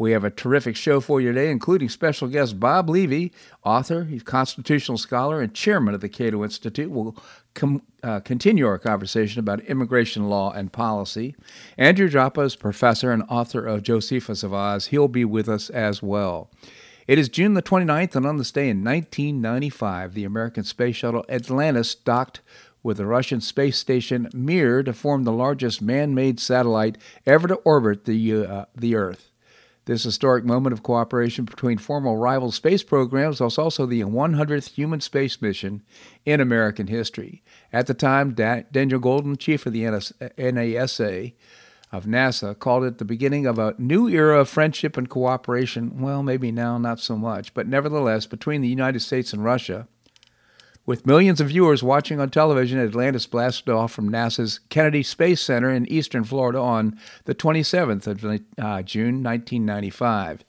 We 0.00 0.12
have 0.12 0.24
a 0.24 0.30
terrific 0.30 0.76
show 0.76 1.00
for 1.00 1.20
you 1.20 1.30
today, 1.30 1.50
including 1.50 1.90
special 1.90 2.26
guest 2.26 2.58
Bob 2.58 2.88
Levy, 2.88 3.32
author, 3.62 4.04
he's 4.04 4.22
constitutional 4.22 4.96
scholar, 4.96 5.42
and 5.42 5.52
chairman 5.52 5.94
of 5.94 6.00
the 6.00 6.08
Cato 6.08 6.42
Institute. 6.42 6.90
We'll 6.90 7.14
com- 7.52 7.82
uh, 8.02 8.20
continue 8.20 8.66
our 8.66 8.78
conversation 8.78 9.40
about 9.40 9.60
immigration 9.64 10.30
law 10.30 10.52
and 10.52 10.72
policy. 10.72 11.36
Andrew 11.76 12.08
Joppa 12.08 12.40
is 12.40 12.56
professor 12.56 13.12
and 13.12 13.24
author 13.28 13.66
of 13.66 13.82
Josephus 13.82 14.42
of 14.42 14.54
Oz. 14.54 14.86
He'll 14.86 15.06
be 15.06 15.26
with 15.26 15.50
us 15.50 15.68
as 15.68 16.02
well. 16.02 16.50
It 17.06 17.18
is 17.18 17.28
June 17.28 17.52
the 17.52 17.60
29th, 17.60 18.16
and 18.16 18.24
on 18.24 18.38
this 18.38 18.52
day 18.52 18.70
in 18.70 18.82
1995, 18.82 20.14
the 20.14 20.24
American 20.24 20.64
space 20.64 20.96
shuttle 20.96 21.26
Atlantis 21.28 21.94
docked 21.94 22.40
with 22.82 22.96
the 22.96 23.04
Russian 23.04 23.42
space 23.42 23.76
station 23.76 24.30
Mir 24.32 24.82
to 24.82 24.94
form 24.94 25.24
the 25.24 25.30
largest 25.30 25.82
man 25.82 26.14
made 26.14 26.40
satellite 26.40 26.96
ever 27.26 27.46
to 27.48 27.56
orbit 27.56 28.06
the, 28.06 28.46
uh, 28.46 28.64
the 28.74 28.96
Earth. 28.96 29.29
This 29.90 30.04
historic 30.04 30.44
moment 30.44 30.72
of 30.72 30.84
cooperation 30.84 31.44
between 31.44 31.76
former 31.76 32.14
rival 32.16 32.52
space 32.52 32.84
programs 32.84 33.40
was 33.40 33.58
also 33.58 33.86
the 33.86 34.02
100th 34.02 34.68
human 34.68 35.00
space 35.00 35.42
mission 35.42 35.82
in 36.24 36.40
American 36.40 36.86
history. 36.86 37.42
At 37.72 37.88
the 37.88 37.94
time, 37.94 38.34
Daniel 38.34 39.00
Goldin, 39.00 39.36
chief 39.36 39.66
of 39.66 39.72
the 39.72 39.82
NASA 39.82 41.32
of 41.90 42.04
NASA, 42.04 42.56
called 42.56 42.84
it 42.84 42.98
the 42.98 43.04
beginning 43.04 43.46
of 43.46 43.58
a 43.58 43.74
new 43.78 44.08
era 44.08 44.38
of 44.38 44.48
friendship 44.48 44.96
and 44.96 45.10
cooperation. 45.10 46.00
Well, 46.00 46.22
maybe 46.22 46.52
now 46.52 46.78
not 46.78 47.00
so 47.00 47.16
much, 47.16 47.52
but 47.52 47.66
nevertheless, 47.66 48.26
between 48.26 48.60
the 48.60 48.68
United 48.68 49.00
States 49.00 49.32
and 49.32 49.42
Russia. 49.42 49.88
With 50.86 51.06
millions 51.06 51.40
of 51.40 51.48
viewers 51.48 51.82
watching 51.82 52.20
on 52.20 52.30
television, 52.30 52.80
Atlantis 52.80 53.26
blasted 53.26 53.68
off 53.68 53.92
from 53.92 54.10
NASA's 54.10 54.60
Kennedy 54.70 55.02
Space 55.02 55.42
Center 55.42 55.70
in 55.70 55.90
eastern 55.92 56.24
Florida 56.24 56.58
on 56.58 56.98
the 57.26 57.34
27th 57.34 58.06
of 58.06 58.24
uh, 58.24 58.82
June 58.82 59.22
1995. 59.22 60.44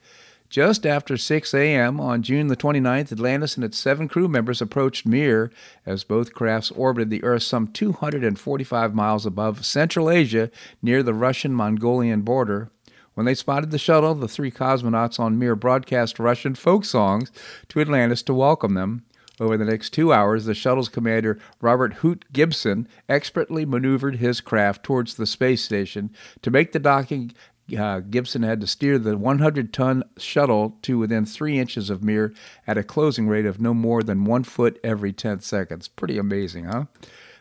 Just 0.49 0.85
after 0.85 1.15
6 1.15 1.53
a.m. 1.53 1.99
on 1.99 2.23
June 2.23 2.47
the 2.47 2.57
29th, 2.57 3.11
Atlantis 3.11 3.55
and 3.55 3.63
its 3.63 3.77
seven 3.77 4.07
crew 4.07 4.27
members 4.27 4.61
approached 4.61 5.05
Mir 5.05 5.51
as 5.85 6.03
both 6.03 6.33
crafts 6.33 6.71
orbited 6.71 7.09
the 7.09 7.23
Earth 7.23 7.43
some 7.43 7.67
245 7.67 8.93
miles 8.95 9.25
above 9.25 9.65
Central 9.65 10.09
Asia 10.09 10.49
near 10.81 11.03
the 11.03 11.13
Russian 11.13 11.53
Mongolian 11.53 12.21
border. 12.21 12.69
When 13.13 13.25
they 13.25 13.35
spotted 13.35 13.71
the 13.71 13.77
shuttle, 13.77 14.15
the 14.15 14.27
three 14.27 14.51
cosmonauts 14.51 15.19
on 15.19 15.37
Mir 15.37 15.55
broadcast 15.55 16.19
Russian 16.19 16.55
folk 16.55 16.83
songs 16.85 17.31
to 17.69 17.79
Atlantis 17.79 18.21
to 18.23 18.33
welcome 18.33 18.73
them. 18.73 19.03
Over 19.41 19.57
the 19.57 19.65
next 19.65 19.89
two 19.89 20.13
hours, 20.13 20.45
the 20.45 20.53
shuttle's 20.53 20.87
commander, 20.87 21.39
Robert 21.61 21.95
Hoot 21.95 22.25
Gibson, 22.31 22.87
expertly 23.09 23.65
maneuvered 23.65 24.17
his 24.17 24.39
craft 24.39 24.83
towards 24.83 25.15
the 25.15 25.25
space 25.25 25.63
station. 25.63 26.11
To 26.43 26.51
make 26.51 26.73
the 26.73 26.79
docking, 26.79 27.33
uh, 27.75 28.01
Gibson 28.01 28.43
had 28.43 28.61
to 28.61 28.67
steer 28.67 28.99
the 28.99 29.17
100 29.17 29.73
ton 29.73 30.03
shuttle 30.15 30.77
to 30.83 30.99
within 30.99 31.25
three 31.25 31.57
inches 31.57 31.89
of 31.89 32.03
Mir 32.03 32.35
at 32.67 32.77
a 32.77 32.83
closing 32.83 33.27
rate 33.27 33.47
of 33.47 33.59
no 33.59 33.73
more 33.73 34.03
than 34.03 34.25
one 34.25 34.43
foot 34.43 34.79
every 34.83 35.11
10 35.11 35.39
seconds. 35.39 35.87
Pretty 35.87 36.19
amazing, 36.19 36.65
huh? 36.65 36.85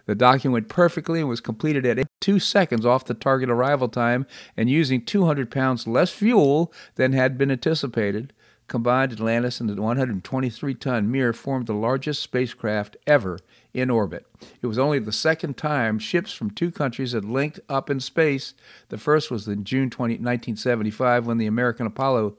The 0.07 0.15
docking 0.15 0.53
went 0.53 0.71
perfectly 0.71 1.21
and 1.21 1.29
was 1.29 1.43
completed 1.43 1.85
at 1.85 2.07
two 2.19 2.41
seconds 2.41 2.87
off 2.87 3.05
the 3.05 3.13
target 3.13 3.51
arrival 3.51 3.91
time 3.91 4.27
and 4.57 4.71
using 4.71 5.05
200 5.05 5.51
pounds 5.51 5.87
less 5.87 6.11
fuel 6.11 6.73
than 6.95 7.13
had 7.13 7.37
been 7.37 7.51
anticipated. 7.51 8.33
Combined, 8.71 9.11
Atlantis 9.11 9.59
and 9.59 9.69
the 9.69 9.83
123 9.83 10.75
ton 10.75 11.11
Mir 11.11 11.33
formed 11.33 11.67
the 11.67 11.75
largest 11.75 12.23
spacecraft 12.23 12.97
ever 13.05 13.41
in 13.75 13.91
orbit. 13.91 14.25
It 14.63 14.69
was 14.69 14.79
only 14.79 15.01
the 15.01 15.11
second 15.11 15.57
time 15.57 15.99
ships 15.99 16.33
from 16.33 16.53
two 16.53 16.71
countries 16.71 17.11
had 17.11 17.25
linked 17.25 17.59
up 17.69 17.91
in 17.91 17.99
space. 17.99 18.55
The 18.89 18.97
first 18.97 19.29
was 19.29 19.49
in 19.49 19.65
June 19.65 19.91
20, 19.91 20.15
1975 20.15 21.27
when 21.27 21.39
the 21.39 21.49
American 21.49 21.85
Apollo 21.85 22.37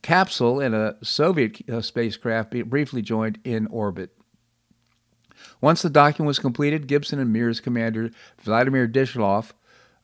capsule 0.00 0.60
and 0.60 0.74
a 0.74 0.96
Soviet 1.02 1.68
uh, 1.68 1.82
spacecraft 1.82 2.52
briefly 2.70 3.02
joined 3.02 3.38
in 3.44 3.66
orbit. 3.66 4.16
Once 5.60 5.82
the 5.82 5.90
docking 5.90 6.24
was 6.24 6.38
completed, 6.38 6.86
Gibson 6.86 7.18
and 7.18 7.34
Mir's 7.34 7.60
commander, 7.60 8.10
Vladimir 8.38 8.88
Dyatlov, 8.88 9.52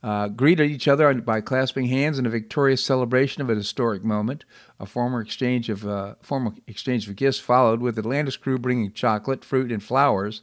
uh, 0.03 0.29
greeted 0.29 0.71
each 0.71 0.89
other 0.89 1.13
by 1.15 1.41
clasping 1.41 1.87
hands 1.87 2.19
in 2.19 2.27
a 2.27 2.31
victorious 2.31 2.85
celebration 2.85 3.41
of 3.41 3.49
a 3.49 3.55
historic 3.55 4.03
moment. 4.03 4.45
A 4.81 4.87
formal 4.87 5.21
exchange 5.21 5.69
of 5.69 5.87
uh, 5.87 6.15
formal 6.21 6.55
exchange 6.67 7.09
of 7.09 7.17
gifts 7.17 7.39
followed, 7.39 7.81
with 7.81 7.99
Atlantis 7.99 8.37
crew 8.37 8.59
bringing 8.59 8.93
chocolate, 8.93 9.45
fruit, 9.45 9.71
and 9.71 9.83
flowers, 9.83 10.43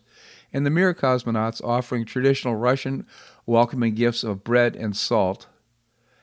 and 0.53 0.65
the 0.65 0.69
Mir 0.69 0.93
cosmonauts 0.93 1.63
offering 1.63 2.05
traditional 2.05 2.55
Russian 2.55 3.05
welcoming 3.45 3.95
gifts 3.95 4.23
of 4.23 4.43
bread 4.43 4.75
and 4.75 4.95
salt. 4.95 5.47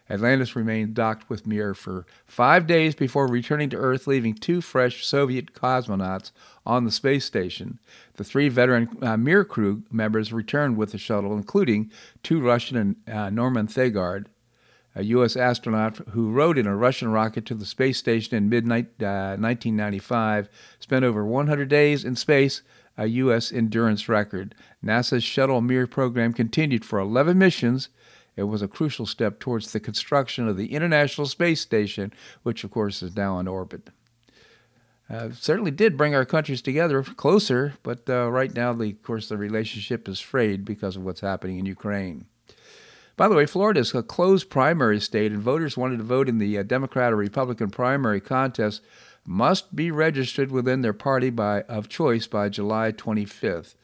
Atlantis 0.09 0.55
remained 0.55 0.95
docked 0.95 1.29
with 1.29 1.47
Mir 1.47 1.75
for 1.75 2.07
five 2.27 2.67
days 2.67 2.95
before 2.95 3.27
returning 3.27 3.69
to 3.71 3.77
Earth, 3.77 4.07
leaving 4.07 4.35
two 4.35 4.61
fresh 4.61 5.05
Soviet 5.05 5.53
cosmonauts 5.53 6.31
on 6.65 6.85
the 6.85 6.91
space 6.91 7.25
station. 7.25 7.79
The 8.15 8.25
three 8.25 8.49
veteran 8.49 8.97
uh, 9.03 9.17
Mir 9.17 9.45
crew 9.45 9.83
members 9.91 10.33
returned 10.33 10.77
with 10.77 10.93
the 10.93 10.99
shuttle, 10.99 11.37
including 11.37 11.91
two 12.23 12.41
Russian 12.41 12.77
and 12.77 12.97
uh, 13.09 13.31
Norman 13.31 13.67
Thagard, 13.67 14.27
a 14.95 15.03
U.S. 15.05 15.37
astronaut 15.37 15.99
who 16.11 16.31
rode 16.31 16.57
in 16.57 16.67
a 16.67 16.77
Russian 16.77 17.09
rocket 17.09 17.45
to 17.47 17.55
the 17.55 17.67
space 17.67 17.99
station 17.99 18.37
in 18.37 18.49
mid 18.49 18.65
uh, 18.65 19.37
1995, 19.37 20.49
spent 20.79 21.05
over 21.05 21.25
100 21.25 21.69
days 21.69 22.05
in 22.05 22.17
space, 22.17 22.63
a 22.97 23.07
U.S. 23.07 23.53
endurance 23.53 24.09
record. 24.09 24.55
NASA's 24.83 25.23
Shuttle 25.25 25.61
Mir 25.61 25.87
program 25.87 26.33
continued 26.33 26.85
for 26.85 26.99
11 26.99 27.37
missions 27.37 27.91
it 28.37 28.45
was 28.45 28.63
a 28.63 28.69
crucial 28.69 29.07
step 29.07 29.41
towards 29.41 29.73
the 29.73 29.81
construction 29.81 30.47
of 30.47 30.57
the 30.57 30.75
International 30.75 31.27
Space 31.27 31.61
Station, 31.61 32.13
which, 32.43 32.65
of 32.65 32.71
course, 32.71 33.03
is 33.03 33.17
now 33.17 33.39
in 33.39 33.49
orbit. 33.49 33.91
Uh, 35.09 35.31
certainly 35.31 35.71
did 35.71 35.97
bring 35.97 36.15
our 36.15 36.25
countries 36.25 36.61
together 36.61 37.03
closer, 37.03 37.75
but 37.83 38.09
uh, 38.11 38.31
right 38.31 38.55
now, 38.55 38.73
the, 38.73 38.91
of 38.91 39.03
course, 39.03 39.29
the 39.29 39.37
relationship 39.37 40.09
is 40.09 40.21
frayed 40.21 40.65
because 40.65 40.97
of 40.97 41.05
what's 41.05 41.21
happening 41.21 41.59
in 41.59 41.67
Ukraine. 41.67 42.27
By 43.17 43.29
the 43.29 43.35
way, 43.35 43.47
Florida 43.47 43.81
is 43.81 43.95
a 43.95 44.03
closed 44.03 44.51
primary 44.51 45.01
state, 45.01 45.33
and 45.33 45.41
voters 45.41 45.77
wanted 45.77 45.99
to 45.99 46.05
vote 46.05 46.29
in 46.29 46.39
the 46.39 46.59
uh, 46.59 46.63
Democrat 46.65 47.13
or 47.13 47.17
Republican 47.17 47.71
primary 47.71 48.21
contest 48.21 48.83
must 49.25 49.75
be 49.75 49.91
registered 49.91 50.51
within 50.51 50.83
their 50.83 50.93
party 50.93 51.31
by, 51.31 51.63
of 51.63 51.89
choice 51.89 52.27
by 52.27 52.49
July 52.49 52.93
25th. 52.93 53.75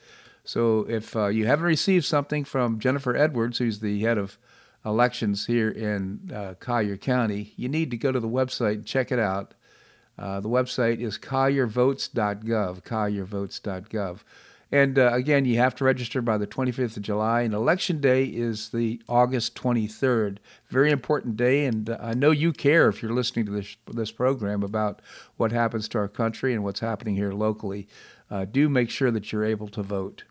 So 0.44 0.86
if 0.88 1.14
uh, 1.16 1.26
you 1.26 1.47
haven't 1.47 1.66
received 1.66 2.04
something 2.04 2.44
from 2.44 2.78
Jennifer 2.78 3.16
Edwards, 3.16 3.58
who's 3.58 3.80
the 3.80 4.00
head 4.00 4.19
of 4.19 4.38
elections 4.84 5.47
here 5.47 5.70
in 5.70 6.32
uh, 6.34 6.54
Collier 6.58 6.97
County, 6.97 7.52
you 7.56 7.69
need 7.69 7.90
to 7.93 7.96
go 7.96 8.11
to 8.11 8.20
the 8.20 8.28
website 8.28 8.75
and 8.75 8.87
check 8.87 9.12
it 9.12 9.19
out. 9.19 9.55
Uh, 10.19 10.40
the 10.40 10.49
website 10.49 11.00
is 11.00 11.17
colliervotes.gov, 11.19 12.82
colliervotes.gov. 12.82 14.19
And 14.72 14.99
uh, 14.99 15.11
again, 15.12 15.44
you 15.44 15.58
have 15.58 15.75
to 15.76 15.84
register 15.84 16.22
by 16.22 16.38
the 16.38 16.46
25th 16.46 16.96
of 16.96 17.02
July, 17.02 17.43
and 17.43 17.52
election 17.52 18.00
day 18.00 18.25
is 18.25 18.70
the 18.70 19.02
August 19.06 19.55
23rd. 19.55 20.38
Very 20.70 20.90
important 20.90 21.37
day, 21.37 21.67
and 21.67 21.90
uh, 21.90 21.99
I 22.00 22.14
know 22.14 22.31
you 22.31 22.55
care 22.55 22.88
if 22.88 23.02
you're 23.02 23.12
listening 23.12 23.44
to 23.46 23.52
this 23.52 23.76
this 23.87 24.11
program 24.11 24.62
about 24.62 25.02
what 25.37 25.52
happens 25.52 25.88
to 25.88 25.99
our 25.99 26.08
country 26.08 26.55
and 26.55 26.64
what's 26.64 26.81
happening 26.81 27.17
here 27.17 27.32
locally. 27.32 27.87
Uh, 28.31 28.46
do 28.46 28.70
make 28.70 28.88
sure 28.88 29.11
that 29.11 29.31
you're 29.31 29.44
able 29.44 29.69
to 29.69 29.82
vote. 29.82 30.25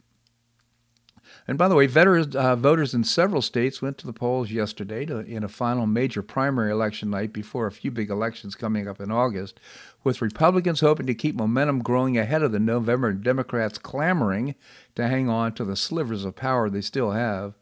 And 1.48 1.58
by 1.58 1.68
the 1.68 1.76
way, 1.76 1.88
veterans, 1.88 2.36
uh, 2.36 2.56
voters 2.56 2.94
in 2.94 3.04
several 3.04 3.42
states 3.42 3.82
went 3.82 3.98
to 3.98 4.06
the 4.06 4.14
polls 4.14 4.52
yesterday 4.52 5.06
to, 5.06 5.20
in 5.20 5.44
a 5.44 5.50
final 5.50 5.88
major 5.88 6.22
primary 6.22 6.72
election 6.72 7.10
night 7.10 7.34
before 7.34 7.66
a 7.66 7.72
few 7.72 7.90
big 7.90 8.10
elections 8.10 8.56
coming 8.56 8.88
up 8.88 9.02
in 9.02 9.12
August, 9.12 9.60
with 10.04 10.22
Republicans 10.22 10.82
hoping 10.82 11.08
to 11.08 11.16
keep 11.16 11.36
momentum 11.36 11.80
growing 11.82 12.18
ahead 12.18 12.44
of 12.44 12.52
the 12.52 12.60
November 12.60 13.10
and 13.10 13.24
Democrats 13.24 13.80
clamoring 13.80 14.56
to 14.96 15.08
hang 15.08 15.30
on 15.30 15.54
to 15.54 15.66
the 15.66 15.76
slivers 15.76 16.26
of 16.26 16.36
power 16.36 16.70
they 16.70 16.82
still 16.82 17.12
have. 17.12 17.56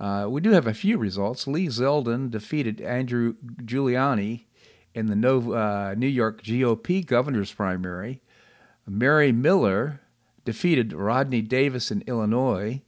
Uh, 0.00 0.26
we 0.28 0.40
do 0.40 0.50
have 0.50 0.66
a 0.66 0.74
few 0.74 0.98
results. 0.98 1.46
Lee 1.46 1.68
Zeldin 1.68 2.28
defeated 2.28 2.80
Andrew 2.80 3.34
Giuliani 3.62 4.46
in 4.94 5.06
the 5.06 5.28
uh, 5.28 5.94
New 5.96 6.08
York 6.08 6.42
GOP 6.42 7.06
governor's 7.06 7.52
primary. 7.52 8.20
Mary 8.84 9.30
Miller 9.30 10.00
defeated 10.44 10.92
Rodney 10.92 11.40
Davis 11.40 11.92
in 11.92 12.02
Illinois 12.08 12.82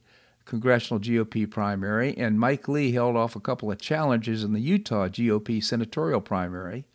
congressional 0.45 0.99
GOP 0.99 1.49
primary, 1.49 2.15
and 2.17 2.39
Mike 2.39 2.67
Lee 2.67 2.91
held 2.91 3.15
off 3.15 3.35
a 3.35 3.39
couple 3.39 3.71
of 3.71 3.81
challenges 3.81 4.43
in 4.43 4.53
the 4.53 4.61
Utah 4.61 5.07
GOP 5.07 5.63
senatorial 5.63 6.21
primary. 6.21 6.85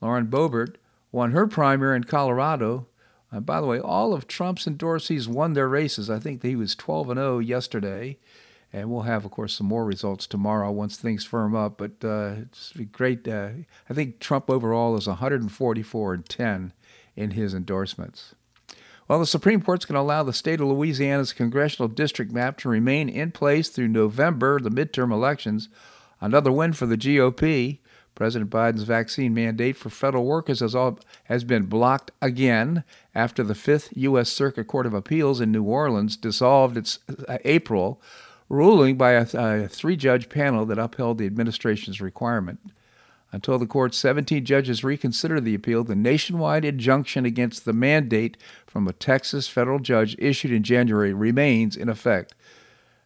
Lauren 0.00 0.26
Boebert 0.26 0.76
won 1.12 1.32
her 1.32 1.46
primary 1.46 1.96
in 1.96 2.04
Colorado. 2.04 2.86
And 3.30 3.44
by 3.44 3.60
the 3.60 3.66
way, 3.66 3.80
all 3.80 4.14
of 4.14 4.28
Trump's 4.28 4.66
endorsees 4.66 5.26
won 5.26 5.54
their 5.54 5.68
races. 5.68 6.08
I 6.08 6.18
think 6.18 6.42
he 6.42 6.56
was 6.56 6.74
12 6.74 7.10
and 7.10 7.18
0 7.18 7.38
yesterday, 7.40 8.18
and 8.72 8.90
we'll 8.90 9.02
have, 9.02 9.24
of 9.24 9.30
course, 9.30 9.54
some 9.54 9.66
more 9.66 9.84
results 9.84 10.26
tomorrow 10.26 10.70
once 10.70 10.96
things 10.96 11.24
firm 11.24 11.54
up. 11.54 11.76
But 11.76 12.04
uh, 12.04 12.34
it's 12.42 12.72
great. 12.92 13.26
Uh, 13.26 13.50
I 13.90 13.94
think 13.94 14.20
Trump 14.20 14.48
overall 14.48 14.96
is 14.96 15.06
144 15.06 16.14
and 16.14 16.28
10 16.28 16.72
in 17.16 17.30
his 17.32 17.52
endorsements. 17.52 18.34
Well, 19.08 19.20
the 19.20 19.26
Supreme 19.26 19.62
Court's 19.62 19.84
going 19.84 19.94
to 19.94 20.00
allow 20.00 20.24
the 20.24 20.32
state 20.32 20.60
of 20.60 20.66
Louisiana's 20.66 21.32
congressional 21.32 21.88
district 21.88 22.32
map 22.32 22.58
to 22.58 22.68
remain 22.68 23.08
in 23.08 23.30
place 23.30 23.68
through 23.68 23.88
November, 23.88 24.58
the 24.58 24.70
midterm 24.70 25.12
elections. 25.12 25.68
Another 26.20 26.50
win 26.50 26.72
for 26.72 26.86
the 26.86 26.96
GOP. 26.96 27.78
President 28.16 28.50
Biden's 28.50 28.82
vaccine 28.82 29.34
mandate 29.34 29.76
for 29.76 29.90
federal 29.90 30.24
workers 30.24 30.60
has, 30.60 30.74
all, 30.74 30.98
has 31.24 31.44
been 31.44 31.66
blocked 31.66 32.10
again 32.20 32.82
after 33.14 33.44
the 33.44 33.54
Fifth 33.54 33.90
U.S. 33.94 34.30
Circuit 34.30 34.66
Court 34.66 34.86
of 34.86 34.94
Appeals 34.94 35.40
in 35.40 35.52
New 35.52 35.64
Orleans 35.64 36.16
dissolved 36.16 36.78
its 36.78 36.98
uh, 37.28 37.36
April 37.44 38.00
ruling 38.48 38.96
by 38.96 39.12
a, 39.12 39.26
a 39.34 39.68
three 39.68 39.96
judge 39.96 40.28
panel 40.30 40.64
that 40.66 40.78
upheld 40.78 41.18
the 41.18 41.26
administration's 41.26 42.00
requirement. 42.00 42.58
Until 43.36 43.58
the 43.58 43.66
court's 43.66 43.98
17 43.98 44.46
judges 44.46 44.82
reconsider 44.82 45.42
the 45.42 45.54
appeal, 45.54 45.84
the 45.84 45.94
nationwide 45.94 46.64
injunction 46.64 47.26
against 47.26 47.66
the 47.66 47.74
mandate 47.74 48.38
from 48.66 48.88
a 48.88 48.94
Texas 48.94 49.46
federal 49.46 49.78
judge 49.78 50.16
issued 50.18 50.52
in 50.52 50.62
January 50.62 51.12
remains 51.12 51.76
in 51.76 51.90
effect. 51.90 52.34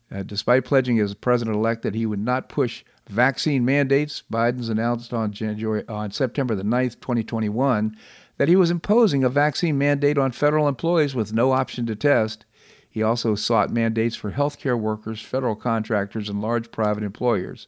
Uh, 0.08 0.22
despite 0.22 0.64
pledging 0.64 1.00
as 1.00 1.14
president 1.14 1.56
elect 1.56 1.82
that 1.82 1.96
he 1.96 2.06
would 2.06 2.20
not 2.20 2.48
push 2.48 2.84
vaccine 3.08 3.64
mandates, 3.64 4.22
Biden's 4.32 4.68
announced 4.68 5.12
on 5.12 5.32
January 5.32 5.82
on 5.88 6.12
September 6.12 6.54
the 6.54 6.62
9th, 6.62 7.00
2021, 7.00 7.96
that 8.36 8.46
he 8.46 8.54
was 8.54 8.70
imposing 8.70 9.24
a 9.24 9.28
vaccine 9.28 9.76
mandate 9.76 10.16
on 10.16 10.30
federal 10.30 10.68
employees 10.68 11.12
with 11.12 11.32
no 11.32 11.50
option 11.50 11.86
to 11.86 11.96
test. 11.96 12.44
He 12.88 13.02
also 13.02 13.34
sought 13.34 13.70
mandates 13.70 14.14
for 14.14 14.30
healthcare 14.30 14.78
workers, 14.78 15.20
federal 15.20 15.56
contractors, 15.56 16.28
and 16.28 16.40
large 16.40 16.70
private 16.70 17.02
employers. 17.02 17.66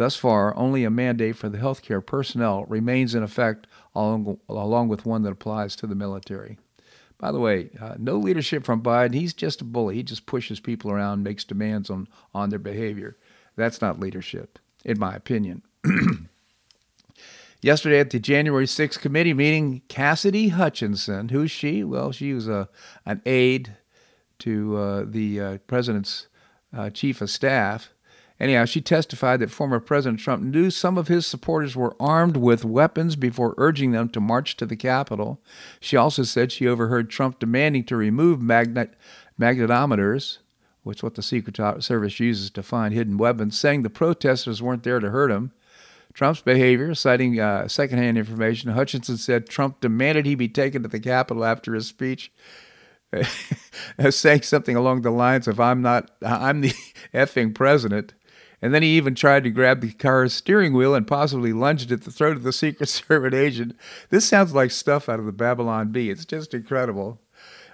Thus 0.00 0.16
far, 0.16 0.56
only 0.56 0.84
a 0.84 0.90
mandate 0.90 1.36
for 1.36 1.50
the 1.50 1.58
healthcare 1.58 2.04
personnel 2.04 2.64
remains 2.64 3.14
in 3.14 3.22
effect, 3.22 3.66
along, 3.94 4.38
along 4.48 4.88
with 4.88 5.04
one 5.04 5.24
that 5.24 5.32
applies 5.32 5.76
to 5.76 5.86
the 5.86 5.94
military. 5.94 6.56
By 7.18 7.30
the 7.30 7.38
way, 7.38 7.68
uh, 7.78 7.96
no 7.98 8.16
leadership 8.16 8.64
from 8.64 8.82
Biden. 8.82 9.12
He's 9.12 9.34
just 9.34 9.60
a 9.60 9.64
bully. 9.64 9.96
He 9.96 10.02
just 10.02 10.24
pushes 10.24 10.58
people 10.58 10.90
around, 10.90 11.22
makes 11.22 11.44
demands 11.44 11.90
on, 11.90 12.08
on 12.32 12.48
their 12.48 12.58
behavior. 12.58 13.18
That's 13.56 13.82
not 13.82 14.00
leadership, 14.00 14.58
in 14.86 14.98
my 14.98 15.14
opinion. 15.14 15.64
Yesterday 17.60 18.00
at 18.00 18.08
the 18.08 18.20
January 18.20 18.64
6th 18.64 19.00
committee 19.00 19.34
meeting, 19.34 19.82
Cassidy 19.88 20.48
Hutchinson, 20.48 21.28
who's 21.28 21.50
she? 21.50 21.84
Well, 21.84 22.10
she 22.10 22.32
was 22.32 22.48
a, 22.48 22.70
an 23.04 23.20
aide 23.26 23.76
to 24.38 24.78
uh, 24.78 25.04
the 25.06 25.40
uh, 25.40 25.58
president's 25.66 26.28
uh, 26.74 26.88
chief 26.88 27.20
of 27.20 27.28
staff. 27.28 27.90
Anyhow, 28.40 28.64
she 28.64 28.80
testified 28.80 29.38
that 29.40 29.50
former 29.50 29.80
President 29.80 30.18
Trump 30.18 30.42
knew 30.42 30.70
some 30.70 30.96
of 30.96 31.08
his 31.08 31.26
supporters 31.26 31.76
were 31.76 31.94
armed 32.00 32.38
with 32.38 32.64
weapons 32.64 33.14
before 33.14 33.54
urging 33.58 33.92
them 33.92 34.08
to 34.08 34.20
march 34.20 34.56
to 34.56 34.66
the 34.66 34.76
Capitol. 34.76 35.42
She 35.78 35.96
also 35.96 36.22
said 36.22 36.50
she 36.50 36.66
overheard 36.66 37.10
Trump 37.10 37.38
demanding 37.38 37.84
to 37.84 37.96
remove 37.96 38.40
magnet, 38.40 38.94
magnetometers, 39.38 40.38
which 40.84 41.00
is 41.00 41.02
what 41.02 41.16
the 41.16 41.22
Secret 41.22 41.58
Service 41.84 42.18
uses 42.18 42.50
to 42.52 42.62
find 42.62 42.94
hidden 42.94 43.18
weapons, 43.18 43.58
saying 43.58 43.82
the 43.82 43.90
protesters 43.90 44.62
weren't 44.62 44.84
there 44.84 45.00
to 45.00 45.10
hurt 45.10 45.30
him. 45.30 45.52
Trump's 46.14 46.40
behavior, 46.40 46.94
citing 46.94 47.38
uh, 47.38 47.68
secondhand 47.68 48.16
information, 48.16 48.70
Hutchinson 48.70 49.18
said 49.18 49.48
Trump 49.48 49.80
demanded 49.80 50.24
he 50.24 50.34
be 50.34 50.48
taken 50.48 50.82
to 50.82 50.88
the 50.88 50.98
Capitol 50.98 51.44
after 51.44 51.74
his 51.74 51.86
speech. 51.86 52.32
saying 54.10 54.42
something 54.42 54.76
along 54.76 55.02
the 55.02 55.10
lines 55.10 55.48
of 55.48 55.58
"I'm 55.58 55.82
not, 55.82 56.10
I'm 56.22 56.60
the 56.60 56.72
effing 57.14 57.54
president." 57.54 58.14
And 58.62 58.74
then 58.74 58.82
he 58.82 58.96
even 58.96 59.14
tried 59.14 59.44
to 59.44 59.50
grab 59.50 59.80
the 59.80 59.92
car's 59.92 60.34
steering 60.34 60.74
wheel 60.74 60.94
and 60.94 61.06
possibly 61.06 61.52
lunged 61.52 61.90
at 61.92 62.02
the 62.02 62.10
throat 62.10 62.36
of 62.36 62.42
the 62.42 62.52
Secret 62.52 62.88
Service 62.90 63.34
agent. 63.34 63.76
This 64.10 64.26
sounds 64.26 64.54
like 64.54 64.70
stuff 64.70 65.08
out 65.08 65.18
of 65.18 65.26
the 65.26 65.32
Babylon 65.32 65.92
Bee. 65.92 66.10
It's 66.10 66.24
just 66.24 66.52
incredible. 66.52 67.20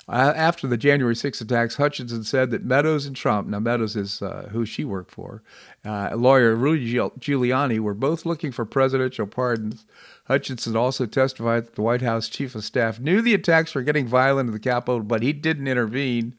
Uh, 0.08 0.32
after 0.36 0.68
the 0.68 0.76
January 0.76 1.16
6 1.16 1.40
attacks, 1.40 1.76
Hutchinson 1.76 2.22
said 2.22 2.52
that 2.52 2.64
Meadows 2.64 3.06
and 3.06 3.16
Trump, 3.16 3.48
now 3.48 3.58
Meadows 3.58 3.96
is 3.96 4.22
uh, 4.22 4.48
who 4.52 4.64
she 4.64 4.84
worked 4.84 5.10
for, 5.10 5.42
uh, 5.84 6.10
lawyer 6.14 6.54
Rudy 6.54 6.92
Giuliani, 6.94 7.80
were 7.80 7.94
both 7.94 8.24
looking 8.24 8.52
for 8.52 8.64
presidential 8.64 9.26
pardons. 9.26 9.84
Hutchinson 10.28 10.76
also 10.76 11.06
testified 11.06 11.66
that 11.66 11.74
the 11.74 11.82
White 11.82 12.02
House 12.02 12.28
chief 12.28 12.54
of 12.54 12.62
staff 12.62 13.00
knew 13.00 13.20
the 13.20 13.34
attacks 13.34 13.74
were 13.74 13.82
getting 13.82 14.06
violent 14.06 14.48
in 14.48 14.52
the 14.52 14.60
Capitol, 14.60 15.00
but 15.00 15.22
he 15.22 15.32
didn't 15.32 15.66
intervene. 15.66 16.36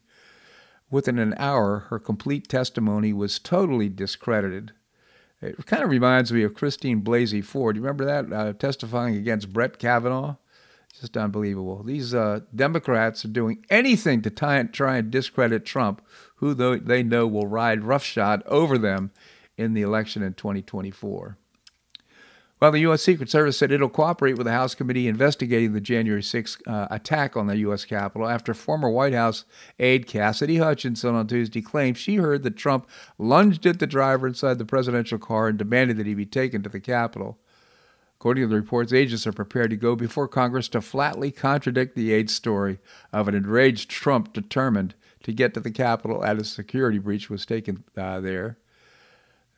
Within 0.90 1.18
an 1.18 1.34
hour, 1.36 1.80
her 1.90 1.98
complete 1.98 2.48
testimony 2.48 3.12
was 3.12 3.38
totally 3.38 3.88
discredited. 3.88 4.72
It 5.40 5.66
kind 5.66 5.82
of 5.82 5.90
reminds 5.90 6.32
me 6.32 6.42
of 6.42 6.54
Christine 6.54 7.02
Blasey 7.02 7.44
Ford. 7.44 7.76
You 7.76 7.82
remember 7.82 8.04
that 8.06 8.32
uh, 8.32 8.52
testifying 8.54 9.16
against 9.16 9.52
Brett 9.52 9.78
Kavanaugh? 9.78 10.36
Just 10.98 11.16
unbelievable. 11.16 11.84
These 11.84 12.14
uh, 12.14 12.40
Democrats 12.54 13.24
are 13.24 13.28
doing 13.28 13.64
anything 13.70 14.22
to 14.22 14.30
try, 14.30 14.62
try 14.64 14.96
and 14.96 15.10
discredit 15.10 15.64
Trump, 15.64 16.02
who 16.36 16.54
they 16.54 17.02
know 17.02 17.26
will 17.26 17.46
ride 17.46 17.84
roughshod 17.84 18.42
over 18.46 18.78
them 18.78 19.12
in 19.56 19.74
the 19.74 19.82
election 19.82 20.22
in 20.22 20.34
2024. 20.34 21.36
Well, 22.60 22.72
the 22.72 22.80
U.S. 22.80 23.02
Secret 23.02 23.30
Service 23.30 23.56
said 23.56 23.70
it'll 23.70 23.88
cooperate 23.88 24.36
with 24.36 24.46
the 24.46 24.52
House 24.52 24.74
committee 24.74 25.06
investigating 25.06 25.74
the 25.74 25.80
January 25.80 26.22
6th 26.22 26.60
uh, 26.66 26.88
attack 26.90 27.36
on 27.36 27.46
the 27.46 27.58
U.S. 27.58 27.84
Capitol 27.84 28.28
after 28.28 28.52
former 28.52 28.90
White 28.90 29.12
House 29.12 29.44
aide 29.78 30.08
Cassidy 30.08 30.56
Hutchinson 30.56 31.14
on 31.14 31.28
Tuesday 31.28 31.62
claimed 31.62 31.96
she 31.96 32.16
heard 32.16 32.42
that 32.42 32.56
Trump 32.56 32.88
lunged 33.16 33.64
at 33.64 33.78
the 33.78 33.86
driver 33.86 34.26
inside 34.26 34.58
the 34.58 34.64
presidential 34.64 35.18
car 35.18 35.46
and 35.46 35.56
demanded 35.56 35.98
that 35.98 36.06
he 36.06 36.14
be 36.14 36.26
taken 36.26 36.64
to 36.64 36.68
the 36.68 36.80
Capitol. 36.80 37.38
According 38.16 38.42
to 38.42 38.48
the 38.48 38.56
reports, 38.56 38.92
agents 38.92 39.28
are 39.28 39.32
prepared 39.32 39.70
to 39.70 39.76
go 39.76 39.94
before 39.94 40.26
Congress 40.26 40.68
to 40.70 40.80
flatly 40.80 41.30
contradict 41.30 41.94
the 41.94 42.12
aide's 42.12 42.34
story 42.34 42.80
of 43.12 43.28
an 43.28 43.36
enraged 43.36 43.88
Trump 43.88 44.32
determined 44.32 44.96
to 45.22 45.32
get 45.32 45.54
to 45.54 45.60
the 45.60 45.70
Capitol 45.70 46.24
as 46.24 46.40
a 46.40 46.44
security 46.44 46.98
breach 46.98 47.30
was 47.30 47.46
taken 47.46 47.84
uh, 47.96 48.18
there. 48.18 48.58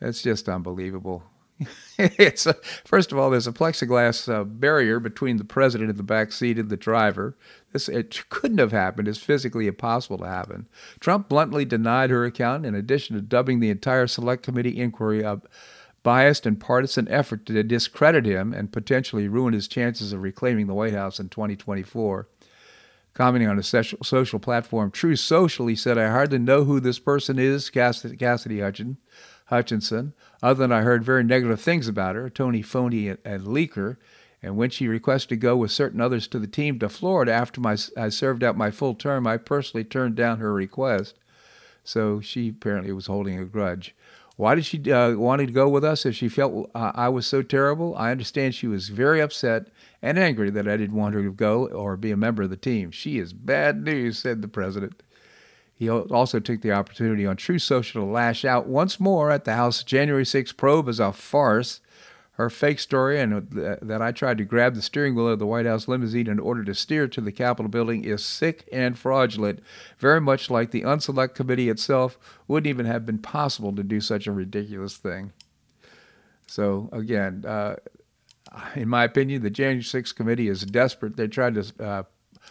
That's 0.01 0.21
just 0.21 0.51
unbelievable. 0.51 1.23
it's 1.99 2.47
a, 2.47 2.55
first 2.85 3.13
of 3.13 3.19
all, 3.19 3.31
there's 3.31 3.47
a 3.47 3.53
plexiglass 3.53 4.33
uh, 4.33 4.45
barrier 4.45 4.99
between 5.01 5.37
the 5.37 5.45
president 5.45 5.91
and 5.91 5.99
the 5.99 6.05
back 6.05 6.33
seat 6.33 6.59
and 6.59 6.71
the 6.71 6.77
driver. 6.77 7.37
This 7.73 7.89
it 7.89 8.25
couldn't 8.31 8.59
have 8.59 8.73
happened. 8.73 9.09
It's 9.09 9.19
physically 9.19 9.67
impossible 9.67 10.19
to 10.19 10.27
happen. 10.27 10.69
Trump 10.99 11.29
bluntly 11.29 11.65
denied 11.65 12.11
her 12.11 12.25
account, 12.25 12.65
in 12.65 12.75
addition 12.75 13.17
to 13.17 13.23
dubbing 13.23 13.61
the 13.61 13.71
entire 13.71 14.07
Select 14.07 14.43
Committee 14.43 14.81
inquiry 14.81 15.23
a 15.23 15.41
biased 16.03 16.47
and 16.47 16.59
partisan 16.59 17.07
effort 17.09 17.45
to 17.47 17.63
discredit 17.63 18.25
him 18.25 18.55
and 18.55 18.73
potentially 18.73 19.29
ruin 19.29 19.53
his 19.53 19.69
chances 19.69 20.13
of 20.13 20.23
reclaiming 20.23 20.67
the 20.67 20.75
White 20.75 20.95
House 20.95 21.21
in 21.21 21.29
2024. 21.29 22.27
Commenting 23.13 23.49
on 23.49 23.59
a 23.59 23.63
social 23.63 24.39
platform, 24.39 24.91
Truth 24.91 25.19
Social, 25.19 25.67
he 25.67 25.77
said, 25.77 25.99
I 25.99 26.09
hardly 26.09 26.39
know 26.39 26.65
who 26.65 26.81
this 26.81 26.99
person 26.99 27.39
is, 27.39 27.69
Cassidy 27.69 28.61
Hutchinson. 29.47 30.15
Other 30.43 30.59
than 30.59 30.73
I 30.73 30.83
heard 30.83 31.05
very 31.05 31.23
negative 31.23 31.61
things 31.61 31.87
about 31.87 32.15
her, 32.15 32.31
Tony 32.31 32.63
Phony 32.63 33.09
and, 33.09 33.19
and 33.25 33.45
Leaker. 33.45 33.97
And 34.43 34.57
when 34.57 34.71
she 34.71 34.89
requested 34.89 35.29
to 35.31 35.37
go 35.37 35.57
with 35.57 35.71
certain 35.71 36.01
others 36.01 36.27
to 36.29 36.39
the 36.39 36.47
team 36.47 36.79
to 36.79 36.89
Florida 36.89 37.33
after 37.33 37.61
my, 37.61 37.77
I 37.97 38.09
served 38.09 38.43
out 38.43 38.57
my 38.57 38.71
full 38.71 38.95
term, 38.95 39.27
I 39.27 39.37
personally 39.37 39.85
turned 39.85 40.15
down 40.15 40.39
her 40.39 40.53
request. 40.53 41.17
So 41.85 42.21
she 42.21 42.49
apparently 42.49 42.93
was 42.93 43.07
holding 43.07 43.39
a 43.39 43.45
grudge. 43.45 43.95
Why 44.37 44.55
did 44.55 44.65
she 44.65 44.91
uh, 44.91 45.17
want 45.17 45.41
to 45.41 45.53
go 45.53 45.69
with 45.69 45.85
us 45.85 46.07
if 46.07 46.15
she 46.15 46.31
felt 46.31 46.71
uh, 46.75 46.93
I 46.95 47.11
was 47.11 47.27
so 47.27 47.43
terrible? 47.43 47.95
I 47.99 48.11
understand 48.11 48.55
she 48.55 48.67
was 48.67 48.89
very 48.89 49.21
upset 49.21 49.67
and 50.01 50.19
angry 50.19 50.49
that 50.49 50.67
I 50.67 50.79
didn't 50.79 50.97
want 50.97 51.15
her 51.15 51.23
to 51.23 51.33
go 51.33 51.67
or 51.67 51.99
be 51.99 52.11
a 52.11 52.17
member 52.17 52.45
of 52.45 52.49
the 52.51 52.57
team. 52.57 52.91
She 52.91 53.19
is 53.19 53.35
bad 53.35 53.85
news, 53.85 54.19
said 54.19 54.41
the 54.41 54.49
president. 54.49 55.03
He 55.81 55.89
also 55.89 56.41
took 56.41 56.61
the 56.61 56.73
opportunity 56.73 57.25
on 57.25 57.37
Truth 57.37 57.63
Social 57.63 58.03
to 58.03 58.07
lash 58.07 58.45
out 58.45 58.67
once 58.67 59.01
more 59.01 59.31
at 59.31 59.47
the 59.47 59.55
House 59.55 59.83
January 59.83 60.27
6 60.27 60.53
probe 60.53 60.91
as 60.91 61.01
a 61.01 61.11
farce. 61.11 61.81
Her 62.33 62.51
fake 62.51 62.81
story 62.81 63.19
and 63.19 63.33
uh, 63.59 63.77
that 63.81 64.03
I 64.03 64.13
tried 64.13 64.37
to 64.39 64.45
grab 64.45 64.75
the 64.75 64.83
steering 64.83 65.15
wheel 65.15 65.29
of 65.29 65.39
the 65.39 65.47
White 65.47 65.65
House 65.65 65.89
limousine 65.89 66.29
in 66.29 66.39
order 66.39 66.63
to 66.65 66.75
steer 66.75 67.09
to 67.09 67.23
the 67.23 67.33
Capitol 67.33 67.71
building 67.71 68.05
is 68.05 68.23
sick 68.23 68.69
and 68.71 68.99
fraudulent, 68.99 69.61
very 69.97 70.21
much 70.21 70.51
like 70.51 70.71
the 70.71 70.83
Unselect 70.83 71.35
Committee 71.35 71.71
itself 71.71 72.19
wouldn't 72.47 72.69
even 72.69 72.85
have 72.85 73.07
been 73.07 73.19
possible 73.19 73.75
to 73.75 73.83
do 73.83 74.03
such 74.03 74.27
a 74.27 74.33
ridiculous 74.33 74.99
thing. 74.99 75.33
So, 76.47 76.91
again, 76.93 77.47
uh, 77.47 77.77
in 78.75 78.91
my 78.91 79.05
opinion, 79.05 79.43
the 79.43 79.49
January 79.49 79.83
6th 79.83 80.15
committee 80.15 80.49
is 80.49 80.61
desperate. 80.61 81.17
They 81.17 81.27
tried 81.27 81.55
to 81.55 81.83
uh, 81.83 82.03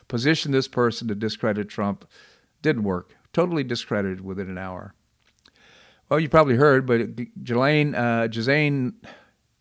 position 0.07 0.51
this 0.51 0.67
person 0.67 1.07
to 1.09 1.15
discredit 1.15 1.69
Trump. 1.69 2.09
Didn't 2.63 2.83
work. 2.83 3.15
Totally 3.33 3.63
discredited 3.63 4.21
within 4.21 4.49
an 4.49 4.57
hour. 4.57 4.93
Well, 6.09 6.19
you 6.19 6.29
probably 6.29 6.55
heard, 6.55 6.87
but 6.87 7.43
Ghislaine, 7.43 7.93
uh, 7.93 8.27
Ghislaine, 8.27 8.93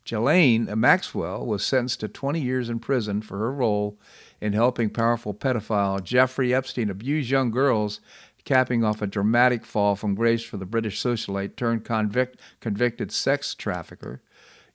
Ghislaine 0.04 0.72
Maxwell 0.80 1.44
was 1.44 1.62
sentenced 1.62 2.00
to 2.00 2.08
20 2.08 2.40
years 2.40 2.70
in 2.70 2.78
prison 2.78 3.20
for 3.20 3.38
her 3.38 3.52
role 3.52 3.98
in 4.40 4.54
helping 4.54 4.88
powerful 4.88 5.34
pedophile 5.34 6.02
Jeffrey 6.02 6.54
Epstein 6.54 6.88
abuse 6.88 7.30
young 7.30 7.50
girls, 7.50 8.00
capping 8.44 8.82
off 8.82 9.02
a 9.02 9.06
dramatic 9.06 9.66
fall 9.66 9.94
from 9.94 10.14
grace 10.14 10.42
for 10.42 10.56
the 10.56 10.64
British 10.64 11.02
socialite 11.02 11.54
turned 11.56 11.84
convict, 11.84 12.40
convicted 12.60 13.12
sex 13.12 13.54
trafficker. 13.54 14.22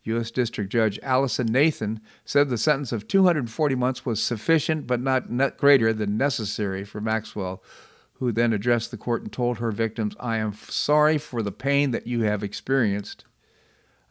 U.S. 0.03 0.29
District 0.29 0.71
Judge 0.71 0.99
Allison 1.01 1.47
Nathan 1.47 2.01
said 2.25 2.49
the 2.49 2.57
sentence 2.57 2.91
of 2.91 3.07
240 3.07 3.73
months 3.73 4.05
was 4.05 4.21
sufficient 4.21 4.85
but 4.85 5.01
not 5.01 5.57
greater 5.57 5.93
than 5.93 6.17
necessary 6.17 6.83
for 6.83 7.01
Maxwell, 7.01 7.63
who 8.23 8.31
then 8.31 8.53
addressed 8.53 8.91
the 8.91 8.97
court 8.97 9.21
and 9.21 9.31
told 9.31 9.57
her 9.57 9.71
victims, 9.71 10.15
I 10.19 10.37
am 10.37 10.53
sorry 10.53 11.17
for 11.17 11.41
the 11.41 11.51
pain 11.51 11.91
that 11.91 12.07
you 12.07 12.21
have 12.23 12.43
experienced. 12.43 13.25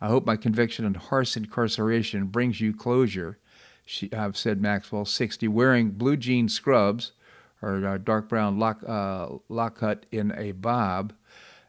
I 0.01 0.09
hope 0.09 0.27
my 0.27 0.37
conviction 0.37 0.85
and 0.85 0.97
harsh 0.97 1.37
incarceration 1.37 2.27
brings 2.27 2.61
you 2.61 2.75
closure 2.75 3.39
she, 3.85 4.13
I've 4.13 4.37
said 4.37 4.61
Maxwell, 4.61 5.05
60, 5.05 5.49
wearing 5.49 5.91
blue 5.91 6.17
jean 6.17 6.49
scrubs 6.49 7.13
or 7.61 7.85
uh, 7.85 7.99
dark 7.99 8.29
brown 8.29 8.59
lock, 8.59 8.83
uh, 8.87 9.29
lock 9.49 9.79
cut 9.79 10.07
in 10.11 10.33
a 10.37 10.53
bob. 10.53 11.13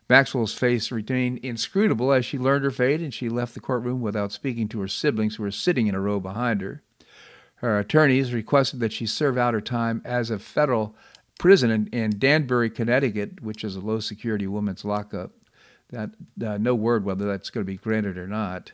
Maxwell's 0.09 0.53
face 0.53 0.91
remained 0.91 1.39
inscrutable 1.39 2.11
as 2.11 2.25
she 2.25 2.37
learned 2.37 2.65
her 2.65 2.71
fate, 2.71 2.99
and 2.99 3.13
she 3.13 3.29
left 3.29 3.53
the 3.53 3.59
courtroom 3.59 4.01
without 4.01 4.31
speaking 4.31 4.67
to 4.69 4.81
her 4.81 4.87
siblings 4.87 5.35
who 5.35 5.43
were 5.43 5.51
sitting 5.51 5.87
in 5.87 5.95
a 5.95 5.99
row 5.99 6.19
behind 6.19 6.61
her. 6.61 6.83
Her 7.55 7.79
attorneys 7.79 8.33
requested 8.33 8.79
that 8.81 8.91
she 8.91 9.05
serve 9.05 9.37
out 9.37 9.53
her 9.53 9.61
time 9.61 10.01
as 10.03 10.29
a 10.29 10.37
federal 10.37 10.95
prison 11.39 11.71
in, 11.71 11.87
in 11.87 12.19
Danbury, 12.19 12.69
Connecticut, 12.69 13.41
which 13.41 13.63
is 13.63 13.75
a 13.75 13.81
low 13.81 13.99
security 13.99 14.47
women's 14.47 14.85
lockup. 14.85 15.31
That 15.89 16.11
uh, 16.43 16.57
no 16.57 16.73
word 16.73 17.05
whether 17.05 17.25
that's 17.25 17.49
going 17.49 17.65
to 17.65 17.71
be 17.71 17.77
granted 17.77 18.17
or 18.17 18.27
not. 18.27 18.71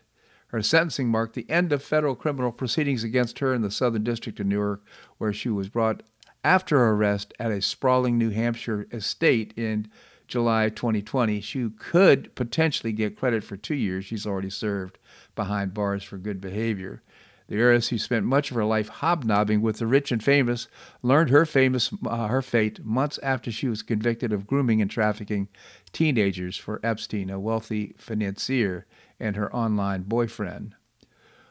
Her 0.48 0.62
sentencing 0.64 1.10
marked 1.10 1.36
the 1.36 1.50
end 1.50 1.72
of 1.72 1.84
federal 1.84 2.16
criminal 2.16 2.52
proceedings 2.52 3.04
against 3.04 3.40
her 3.40 3.54
in 3.54 3.62
the 3.62 3.70
Southern 3.70 4.04
District 4.04 4.40
of 4.40 4.48
New 4.48 4.58
York, 4.58 4.84
where 5.18 5.34
she 5.34 5.50
was 5.50 5.70
brought 5.70 6.02
after 6.44 6.78
her 6.80 6.92
arrest 6.92 7.34
at 7.40 7.52
a 7.52 7.62
sprawling 7.62 8.18
New 8.18 8.32
Hampshire 8.32 8.88
estate 8.92 9.54
in 9.56 9.90
July 10.28 10.70
2020. 10.70 11.42
She 11.42 11.70
could 11.70 12.34
potentially 12.36 12.94
get 12.94 13.18
credit 13.18 13.44
for 13.44 13.58
two 13.58 13.76
years 13.76 14.06
she's 14.06 14.26
already 14.26 14.50
served 14.50 14.98
behind 15.36 15.74
bars 15.74 16.04
for 16.04 16.18
good 16.18 16.40
behavior. 16.40 17.04
The 17.50 17.56
heiress, 17.56 17.90
who 17.90 17.98
spent 17.98 18.28
much 18.28 18.52
of 18.52 18.56
her 18.58 18.64
life 18.64 18.90
hobnobbing 18.90 19.64
with 19.64 19.80
the 19.80 19.88
rich 19.88 20.12
and 20.12 20.24
famous, 20.24 20.68
learned 21.02 21.32
her 21.32 21.48
famous 21.48 21.92
uh, 22.06 22.28
her 22.28 22.44
fate 22.44 22.86
months 22.86 23.18
after 23.24 23.52
she 23.52 23.68
was 23.68 23.82
convicted 23.82 24.32
of 24.32 24.46
grooming 24.46 24.84
and 24.84 24.92
trafficking 24.92 25.48
teenagers 25.92 26.58
for 26.58 26.80
Epstein, 26.84 27.32
a 27.32 27.40
wealthy 27.40 27.96
financier 27.98 28.86
and 29.20 29.36
her 29.36 29.54
online 29.54 30.04
boyfriend. 30.04 30.76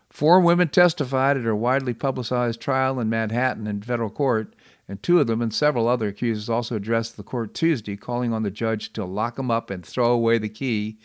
Four 0.08 0.38
women 0.38 0.68
testified 0.68 1.36
at 1.36 1.42
her 1.42 1.56
widely 1.56 1.94
publicized 1.94 2.60
trial 2.60 3.00
in 3.00 3.10
Manhattan 3.10 3.66
in 3.66 3.82
federal 3.82 4.08
court, 4.08 4.54
and 4.88 5.02
two 5.02 5.18
of 5.18 5.26
them 5.26 5.42
and 5.42 5.52
several 5.52 5.88
other 5.88 6.06
accusers 6.06 6.48
also 6.48 6.76
addressed 6.76 7.16
the 7.16 7.24
court 7.24 7.54
Tuesday, 7.54 7.96
calling 7.96 8.32
on 8.32 8.44
the 8.44 8.52
judge 8.52 8.92
to 8.92 9.04
lock 9.04 9.34
them 9.34 9.50
up 9.50 9.68
and 9.68 9.84
throw 9.84 10.12
away 10.12 10.38
the 10.38 10.48
key. 10.48 10.98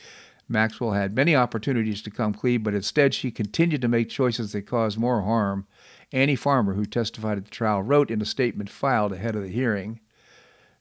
Maxwell 0.48 0.92
had 0.92 1.16
many 1.16 1.36
opportunities 1.36 2.02
to 2.02 2.12
come 2.12 2.34
clean, 2.34 2.64
but 2.64 2.74
instead 2.74 3.14
she 3.14 3.32
continued 3.32 3.82
to 3.82 3.88
make 3.88 4.10
choices 4.10 4.52
that 4.52 4.68
caused 4.68 4.98
more 4.98 5.22
harm. 5.22 5.66
Annie 6.12 6.36
Farmer, 6.36 6.74
who 6.74 6.86
testified 6.86 7.38
at 7.38 7.46
the 7.46 7.52
trial, 7.52 7.82
wrote 7.82 8.12
in 8.12 8.22
a 8.22 8.26
statement 8.26 8.70
filed 8.70 9.14
ahead 9.14 9.36
of 9.36 9.42
the 9.42 9.50
hearing. 9.50 10.00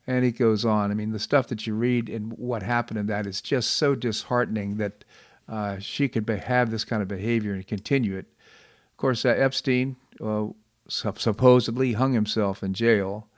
And 0.06 0.24
it 0.24 0.32
goes 0.32 0.64
on. 0.64 0.90
I 0.90 0.94
mean, 0.94 1.12
the 1.12 1.18
stuff 1.18 1.46
that 1.48 1.66
you 1.66 1.74
read 1.74 2.08
and 2.08 2.32
what 2.32 2.62
happened 2.62 2.98
in 2.98 3.06
that 3.06 3.26
is 3.26 3.40
just 3.40 3.70
so 3.70 3.94
disheartening 3.94 4.76
that 4.78 5.04
uh, 5.48 5.78
she 5.78 6.08
could 6.08 6.26
be- 6.26 6.36
have 6.36 6.70
this 6.70 6.84
kind 6.84 7.02
of 7.02 7.08
behavior 7.08 7.52
and 7.52 7.66
continue 7.66 8.16
it. 8.16 8.26
Of 8.90 8.96
course, 8.96 9.24
uh, 9.24 9.30
Epstein 9.30 9.96
uh, 10.20 10.48
supposedly 10.88 11.92
hung 11.92 12.12
himself 12.12 12.62
in 12.62 12.74
jail, 12.74 13.28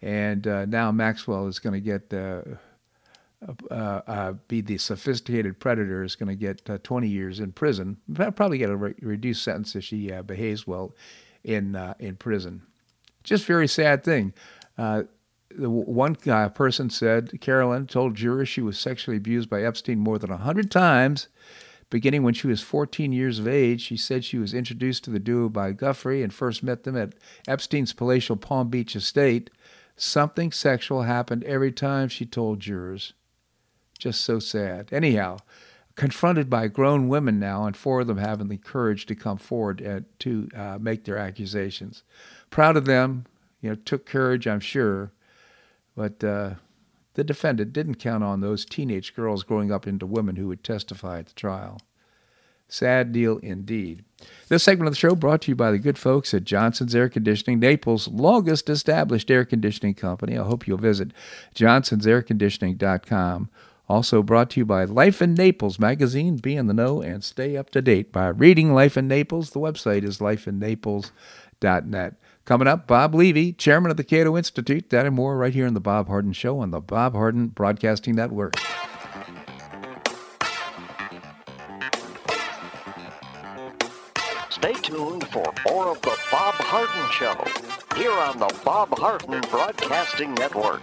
and 0.00 0.46
uh, 0.46 0.64
now 0.64 0.90
Maxwell 0.90 1.46
is 1.46 1.58
going 1.58 1.74
to 1.74 1.80
get 1.80 2.12
uh, 3.70 3.74
uh, 3.74 4.32
be 4.48 4.60
the 4.60 4.78
sophisticated 4.78 5.60
predator 5.60 6.02
is 6.02 6.16
going 6.16 6.28
to 6.28 6.34
get 6.34 6.64
20 6.82 7.08
years 7.08 7.40
in 7.40 7.52
prison. 7.52 7.98
Probably 8.12 8.58
get 8.58 8.70
a 8.70 8.76
re- 8.76 8.94
reduced 9.00 9.42
sentence 9.42 9.76
if 9.76 9.84
she 9.84 10.10
behaves 10.22 10.66
well 10.66 10.94
in 11.44 11.76
in 11.98 12.16
prison. 12.16 12.62
Just 13.22 13.44
very 13.44 13.68
sad 13.68 14.04
thing 14.04 14.32
the 15.56 15.70
one 15.70 16.16
uh, 16.28 16.48
person 16.50 16.90
said 16.90 17.40
Carolyn 17.40 17.86
told 17.86 18.14
jurors 18.14 18.48
she 18.48 18.60
was 18.60 18.78
sexually 18.78 19.16
abused 19.16 19.48
by 19.48 19.62
Epstein 19.62 19.98
more 19.98 20.18
than 20.18 20.30
100 20.30 20.70
times. 20.70 21.28
Beginning 21.88 22.24
when 22.24 22.34
she 22.34 22.48
was 22.48 22.62
14 22.62 23.12
years 23.12 23.38
of 23.38 23.46
age, 23.46 23.80
she 23.80 23.96
said 23.96 24.24
she 24.24 24.38
was 24.38 24.52
introduced 24.52 25.04
to 25.04 25.10
the 25.10 25.20
duo 25.20 25.48
by 25.48 25.72
Giuffre 25.72 26.22
and 26.22 26.34
first 26.34 26.62
met 26.62 26.82
them 26.82 26.96
at 26.96 27.14
Epstein's 27.46 27.92
palatial 27.92 28.36
Palm 28.36 28.68
Beach 28.68 28.96
estate. 28.96 29.50
Something 29.96 30.50
sexual 30.50 31.02
happened 31.02 31.44
every 31.44 31.70
time, 31.70 32.08
she 32.08 32.26
told 32.26 32.60
jurors. 32.60 33.14
Just 33.98 34.22
so 34.22 34.38
sad. 34.38 34.88
Anyhow, 34.92 35.38
confronted 35.94 36.50
by 36.50 36.68
grown 36.68 37.08
women 37.08 37.40
now, 37.40 37.64
and 37.64 37.76
four 37.76 38.00
of 38.00 38.06
them 38.06 38.18
having 38.18 38.48
the 38.48 38.58
courage 38.58 39.06
to 39.06 39.14
come 39.14 39.38
forward 39.38 39.80
and 39.80 40.04
to 40.20 40.48
uh, 40.54 40.78
make 40.80 41.04
their 41.04 41.16
accusations. 41.16 42.02
Proud 42.50 42.76
of 42.76 42.84
them, 42.84 43.24
you 43.60 43.70
know, 43.70 43.76
took 43.76 44.06
courage, 44.06 44.46
I'm 44.46 44.60
sure, 44.60 45.12
but 45.96 46.22
uh, 46.22 46.54
the 47.14 47.24
defendant 47.24 47.72
didn't 47.72 47.94
count 47.96 48.22
on 48.22 48.40
those 48.40 48.66
teenage 48.66 49.16
girls 49.16 49.42
growing 49.42 49.72
up 49.72 49.86
into 49.86 50.06
women 50.06 50.36
who 50.36 50.48
would 50.48 50.62
testify 50.62 51.18
at 51.18 51.26
the 51.26 51.34
trial. 51.34 51.80
Sad 52.68 53.12
deal 53.12 53.38
indeed. 53.38 54.04
This 54.48 54.64
segment 54.64 54.88
of 54.88 54.92
the 54.92 54.98
show 54.98 55.14
brought 55.14 55.42
to 55.42 55.52
you 55.52 55.54
by 55.54 55.70
the 55.70 55.78
good 55.78 55.98
folks 55.98 56.34
at 56.34 56.44
Johnson's 56.44 56.94
Air 56.94 57.08
Conditioning, 57.08 57.60
Naples' 57.60 58.08
longest 58.08 58.68
established 58.68 59.30
air 59.30 59.44
conditioning 59.44 59.94
company. 59.94 60.36
I 60.36 60.42
hope 60.42 60.66
you'll 60.66 60.78
visit 60.78 61.12
johnsonsairconditioning.com. 61.54 63.48
Also 63.88 64.22
brought 64.22 64.50
to 64.50 64.60
you 64.60 64.66
by 64.66 64.84
Life 64.84 65.22
in 65.22 65.34
Naples 65.34 65.78
magazine. 65.78 66.36
Be 66.36 66.56
in 66.56 66.66
the 66.66 66.74
know 66.74 67.00
and 67.00 67.22
stay 67.22 67.56
up 67.56 67.70
to 67.70 67.80
date 67.80 68.10
by 68.10 68.28
reading 68.28 68.74
Life 68.74 68.96
in 68.96 69.06
Naples. 69.06 69.50
The 69.50 69.60
website 69.60 70.02
is 70.02 70.18
lifeinnaples.net. 70.18 72.14
Coming 72.44 72.68
up, 72.68 72.86
Bob 72.86 73.14
Levy, 73.14 73.52
chairman 73.52 73.90
of 73.90 73.96
the 73.96 74.04
Cato 74.04 74.36
Institute. 74.36 74.90
That 74.90 75.06
and 75.06 75.14
more 75.14 75.36
right 75.36 75.54
here 75.54 75.66
on 75.66 75.74
The 75.74 75.80
Bob 75.80 76.08
Harden 76.08 76.32
Show 76.32 76.58
on 76.60 76.70
the 76.70 76.80
Bob 76.80 77.12
Harden 77.14 77.48
Broadcasting 77.48 78.14
Network. 78.16 78.56
Stay 84.50 84.72
tuned 84.74 85.26
for 85.28 85.52
more 85.68 85.88
of 85.88 86.00
The 86.02 86.16
Bob 86.30 86.54
Harden 86.54 87.10
Show 87.12 87.36
here 87.96 88.12
on 88.12 88.38
the 88.38 88.52
Bob 88.64 88.96
Harden 88.98 89.40
Broadcasting 89.50 90.34
Network. 90.34 90.82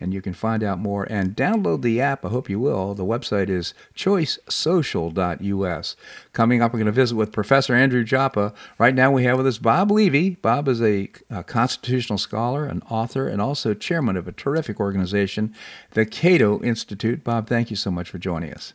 and 0.00 0.14
you 0.14 0.22
can 0.22 0.34
find 0.34 0.62
out 0.62 0.78
more 0.78 1.04
and 1.10 1.36
download 1.36 1.82
the 1.82 2.00
app. 2.00 2.24
I 2.24 2.28
hope 2.28 2.48
you 2.48 2.60
will. 2.60 2.94
The 2.94 3.04
website 3.04 3.48
is 3.48 3.74
choicesocial.us. 3.96 5.96
Coming 6.32 6.62
up, 6.62 6.72
we're 6.72 6.78
going 6.78 6.86
to 6.86 6.92
visit 6.92 7.16
with 7.16 7.32
Professor 7.32 7.74
Andrew 7.74 8.04
Joppa. 8.04 8.54
Right 8.78 8.94
now, 8.94 9.10
we 9.10 9.24
have 9.24 9.38
with 9.38 9.46
us 9.46 9.58
Bob 9.58 9.90
Levy. 9.90 10.30
Bob 10.30 10.68
is 10.68 10.80
a, 10.80 11.10
a 11.30 11.44
constitutional 11.44 12.18
scholar, 12.18 12.66
an 12.66 12.82
author, 12.90 13.28
and 13.28 13.42
also 13.42 13.74
chairman 13.74 14.16
of 14.16 14.28
a 14.28 14.32
terrific 14.32 14.80
organization, 14.80 15.54
the 15.92 16.06
Cato 16.06 16.62
Institute. 16.62 17.24
Bob, 17.24 17.48
thank 17.48 17.70
you 17.70 17.76
so 17.76 17.90
much 17.90 18.08
for 18.08 18.18
joining 18.18 18.52
us. 18.52 18.74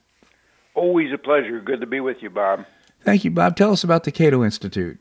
Always 0.75 1.13
a 1.13 1.17
pleasure. 1.17 1.61
Good 1.61 1.81
to 1.81 1.87
be 1.87 1.99
with 1.99 2.17
you, 2.21 2.29
Bob. 2.29 2.65
Thank 3.01 3.23
you, 3.23 3.31
Bob. 3.31 3.55
Tell 3.55 3.71
us 3.71 3.83
about 3.83 4.05
the 4.05 4.11
Cato 4.11 4.43
Institute. 4.43 4.99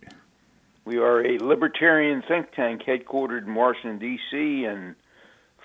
We 0.85 0.99
are 0.99 1.25
a 1.25 1.38
libertarian 1.38 2.23
think 2.26 2.52
tank 2.52 2.83
headquartered 2.83 3.47
in 3.47 3.55
Washington, 3.55 3.99
D.C., 3.99 4.64
and 4.64 4.97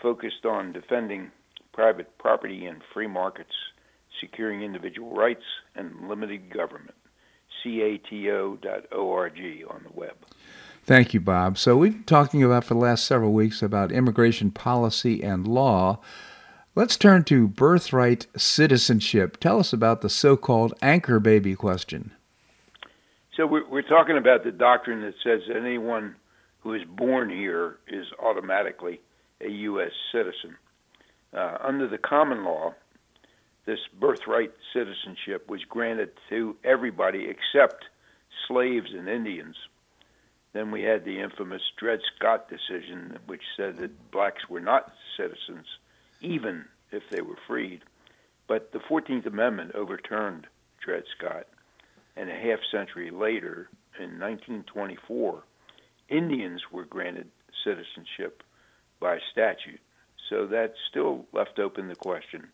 focused 0.01 0.45
on 0.45 0.73
defending 0.73 1.31
private 1.73 2.17
property 2.17 2.65
and 2.65 2.81
free 2.93 3.07
markets, 3.07 3.53
securing 4.19 4.63
individual 4.63 5.15
rights, 5.15 5.43
and 5.75 6.09
limited 6.09 6.51
government. 6.51 6.95
cato.org 7.63 8.59
on 9.69 9.83
the 9.83 9.93
web. 9.93 10.15
Thank 10.83 11.13
you, 11.13 11.19
Bob. 11.19 11.57
So, 11.57 11.75
we've 11.75 11.93
been 11.93 12.03
talking 12.03 12.43
about 12.43 12.63
for 12.63 12.73
the 12.73 12.79
last 12.79 13.05
several 13.05 13.33
weeks 13.33 13.61
about 13.61 13.91
immigration 13.91 14.51
policy 14.51 15.21
and 15.21 15.47
law. 15.47 15.99
Let's 16.75 16.95
turn 16.95 17.23
to 17.25 17.47
birthright 17.47 18.27
citizenship. 18.37 19.37
Tell 19.37 19.59
us 19.59 19.73
about 19.73 20.01
the 20.01 20.09
so 20.09 20.37
called 20.37 20.73
anchor 20.81 21.19
baby 21.19 21.55
question. 21.55 22.11
So 23.35 23.45
we're, 23.45 23.67
we're 23.67 23.81
talking 23.81 24.17
about 24.17 24.43
the 24.43 24.51
doctrine 24.51 25.01
that 25.01 25.15
says 25.23 25.41
that 25.47 25.57
anyone 25.57 26.15
who 26.61 26.73
is 26.73 26.83
born 26.87 27.29
here 27.29 27.77
is 27.87 28.05
automatically 28.23 28.99
a 29.41 29.49
U.S. 29.49 29.91
citizen. 30.11 30.57
Uh, 31.33 31.57
under 31.61 31.87
the 31.87 31.97
common 31.97 32.43
law, 32.43 32.73
this 33.65 33.79
birthright 33.99 34.53
citizenship 34.73 35.49
was 35.49 35.63
granted 35.65 36.11
to 36.29 36.55
everybody 36.63 37.27
except 37.29 37.85
slaves 38.47 38.93
and 38.93 39.09
Indians. 39.09 39.55
Then 40.53 40.71
we 40.71 40.83
had 40.83 41.03
the 41.03 41.19
infamous 41.19 41.61
Dred 41.77 41.99
Scott 42.15 42.49
decision, 42.49 43.19
which 43.27 43.43
said 43.55 43.77
that 43.77 44.11
blacks 44.11 44.49
were 44.49 44.61
not 44.61 44.93
citizens, 45.17 45.67
even 46.21 46.65
if 46.91 47.03
they 47.11 47.21
were 47.21 47.37
freed. 47.45 47.81
But 48.47 48.71
the 48.71 48.79
14th 48.79 49.25
Amendment 49.25 49.75
overturned 49.75 50.47
Dred 50.79 51.03
Scott 51.17 51.47
and 52.15 52.29
a 52.29 52.35
half 52.35 52.59
century 52.71 53.11
later, 53.11 53.69
in 53.99 54.19
1924, 54.19 55.43
Indians 56.09 56.61
were 56.71 56.85
granted 56.85 57.29
citizenship 57.63 58.43
by 58.99 59.19
statute. 59.31 59.79
So 60.29 60.45
that 60.47 60.73
still 60.89 61.25
left 61.33 61.59
open 61.59 61.87
the 61.87 61.95
question 61.95 62.47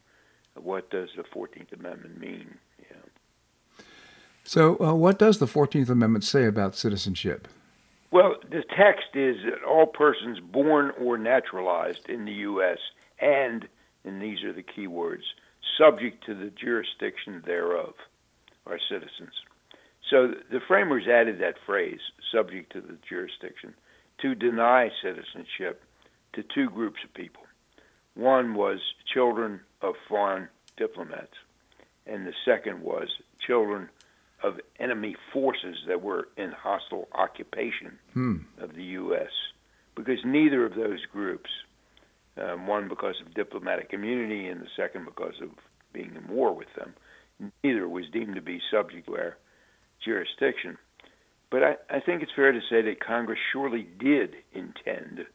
of 0.55 0.63
what 0.63 0.89
does 0.89 1.09
the 1.15 1.23
14th 1.23 1.73
Amendment 1.73 2.19
mean? 2.19 2.57
Yeah. 2.79 3.83
So, 4.43 4.77
uh, 4.79 4.93
what 4.93 5.17
does 5.17 5.39
the 5.39 5.45
14th 5.45 5.89
Amendment 5.89 6.23
say 6.23 6.45
about 6.45 6.75
citizenship? 6.75 7.47
Well, 8.11 8.35
the 8.47 8.63
text 8.77 9.15
is 9.15 9.37
that 9.45 9.63
all 9.67 9.87
persons 9.87 10.39
born 10.39 10.91
or 10.99 11.17
naturalized 11.17 12.07
in 12.09 12.25
the 12.25 12.33
U.S. 12.33 12.77
and, 13.19 13.67
and 14.03 14.21
these 14.21 14.43
are 14.43 14.53
the 14.53 14.61
key 14.61 14.85
words, 14.85 15.23
subject 15.77 16.23
to 16.25 16.35
the 16.35 16.51
jurisdiction 16.51 17.41
thereof, 17.43 17.95
are 18.67 18.77
citizens. 18.87 19.31
So 20.09 20.35
the 20.51 20.59
framers 20.67 21.07
added 21.07 21.39
that 21.39 21.55
phrase, 21.65 22.01
subject 22.31 22.71
to 22.73 22.81
the 22.81 22.97
jurisdiction, 23.07 23.73
to 24.21 24.35
deny 24.35 24.91
citizenship 25.01 25.81
to 26.33 26.43
two 26.43 26.69
groups 26.69 26.99
of 27.03 27.13
people. 27.13 27.43
One 28.15 28.53
was 28.53 28.79
children 29.11 29.61
of 29.81 29.95
foreign 30.07 30.49
diplomats, 30.77 31.33
and 32.05 32.25
the 32.25 32.33
second 32.45 32.81
was 32.81 33.07
children 33.45 33.89
of 34.43 34.59
enemy 34.79 35.15
forces 35.31 35.77
that 35.87 36.01
were 36.01 36.27
in 36.37 36.51
hostile 36.51 37.07
occupation 37.13 37.97
hmm. 38.13 38.37
of 38.59 38.75
the 38.75 38.83
U.S. 38.83 39.31
Because 39.95 40.19
neither 40.25 40.65
of 40.65 40.75
those 40.75 41.05
groups, 41.11 41.49
um, 42.37 42.67
one 42.67 42.89
because 42.89 43.15
of 43.25 43.33
diplomatic 43.33 43.89
immunity 43.93 44.47
and 44.47 44.61
the 44.61 44.67
second 44.75 45.05
because 45.05 45.35
of 45.41 45.49
being 45.93 46.15
in 46.15 46.35
war 46.35 46.53
with 46.53 46.67
them, 46.75 46.93
neither 47.63 47.87
was 47.87 48.05
deemed 48.11 48.35
to 48.35 48.41
be 48.41 48.59
subject 48.69 49.07
to 49.07 49.15
our 49.15 49.37
jurisdiction. 50.03 50.77
But 51.49 51.63
I, 51.63 51.75
I 51.89 51.99
think 51.99 52.21
it's 52.21 52.31
fair 52.35 52.51
to 52.51 52.59
say 52.69 52.81
that 52.81 52.99
Congress 52.99 53.39
surely 53.51 53.87
did 53.99 54.35
intend 54.53 55.25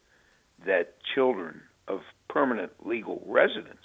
that 0.69 0.97
children 1.15 1.63
of 1.89 2.01
permanent 2.29 2.71
legal 2.87 3.23
residents 3.27 3.83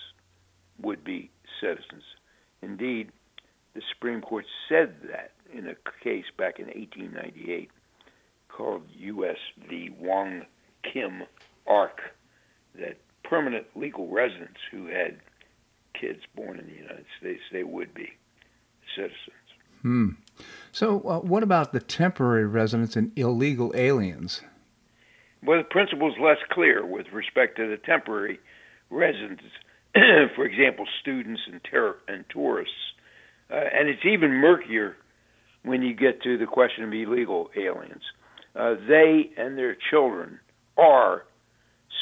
would 0.81 1.03
be 1.03 1.31
citizens. 1.61 2.03
Indeed, 2.61 3.09
the 3.73 3.81
Supreme 3.93 4.21
Court 4.21 4.45
said 4.67 4.95
that 5.09 5.31
in 5.51 5.67
a 5.67 5.75
case 6.03 6.25
back 6.37 6.59
in 6.59 6.65
1898 6.65 7.71
called 8.49 8.83
U.S. 8.95 9.37
v. 9.69 9.91
Wong 9.97 10.43
Kim 10.83 11.23
Ark, 11.65 12.01
that 12.75 12.97
permanent 13.23 13.65
legal 13.75 14.09
residents 14.09 14.59
who 14.69 14.87
had 14.87 15.19
kids 15.99 16.19
born 16.35 16.59
in 16.59 16.65
the 16.65 16.75
United 16.75 17.05
States, 17.17 17.41
they 17.51 17.63
would 17.63 17.93
be 17.93 18.09
citizens. 18.93 19.17
Hmm. 19.81 20.09
So, 20.73 20.99
uh, 21.01 21.19
what 21.19 21.43
about 21.43 21.71
the 21.71 21.79
temporary 21.79 22.45
residents 22.45 22.97
and 22.97 23.17
illegal 23.17 23.71
aliens? 23.73 24.41
Well, 25.45 25.57
the 25.57 25.63
principle 25.65 26.07
is 26.07 26.15
less 26.21 26.37
clear 26.51 26.85
with 26.85 27.07
respect 27.11 27.57
to 27.57 27.67
the 27.67 27.77
temporary 27.77 28.39
residents. 28.89 29.43
For 29.93 30.45
example, 30.45 30.85
students 31.01 31.41
and, 31.51 31.61
ter- 31.63 31.97
and 32.07 32.23
tourists. 32.29 32.75
Uh, 33.51 33.55
and 33.55 33.89
it's 33.89 34.05
even 34.05 34.31
murkier 34.31 34.95
when 35.63 35.81
you 35.81 35.93
get 35.93 36.21
to 36.23 36.37
the 36.37 36.45
question 36.45 36.85
of 36.85 36.93
illegal 36.93 37.49
aliens. 37.57 38.03
Uh, 38.55 38.75
they 38.87 39.31
and 39.35 39.57
their 39.57 39.75
children 39.89 40.39
are 40.77 41.25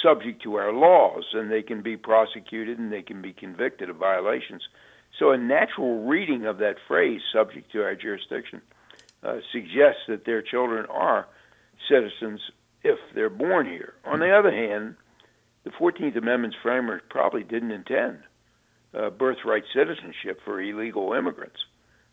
subject 0.04 0.44
to 0.44 0.56
our 0.56 0.72
laws, 0.72 1.24
and 1.34 1.52
they 1.52 1.62
can 1.62 1.82
be 1.82 1.98
prosecuted 1.98 2.78
and 2.78 2.92
they 2.92 3.02
can 3.02 3.22
be 3.22 3.34
convicted 3.34 3.90
of 3.90 3.96
violations. 3.96 4.62
So, 5.18 5.32
a 5.32 5.38
natural 5.38 6.06
reading 6.06 6.46
of 6.46 6.60
that 6.60 6.76
phrase, 6.88 7.22
subject 7.34 7.72
to 7.74 7.84
our 7.84 7.96
jurisdiction, 7.96 8.62
uh, 9.24 9.38
suggests 9.52 10.02
that 10.08 10.26
their 10.26 10.42
children 10.42 10.86
are 10.88 11.28
citizens 11.90 12.40
if 12.84 12.98
they're 13.14 13.30
born 13.30 13.66
here. 13.66 13.94
On 14.06 14.20
the 14.20 14.32
other 14.32 14.52
hand, 14.52 14.96
the 15.64 15.72
14th 15.72 16.18
Amendment's 16.18 16.58
framers 16.62 17.02
probably 17.10 17.44
didn't 17.44 17.72
intend 17.72 18.20
uh, 18.98 19.10
birthright 19.10 19.64
citizenship 19.74 20.40
for 20.44 20.62
illegal 20.62 21.14
immigrants. 21.14 21.60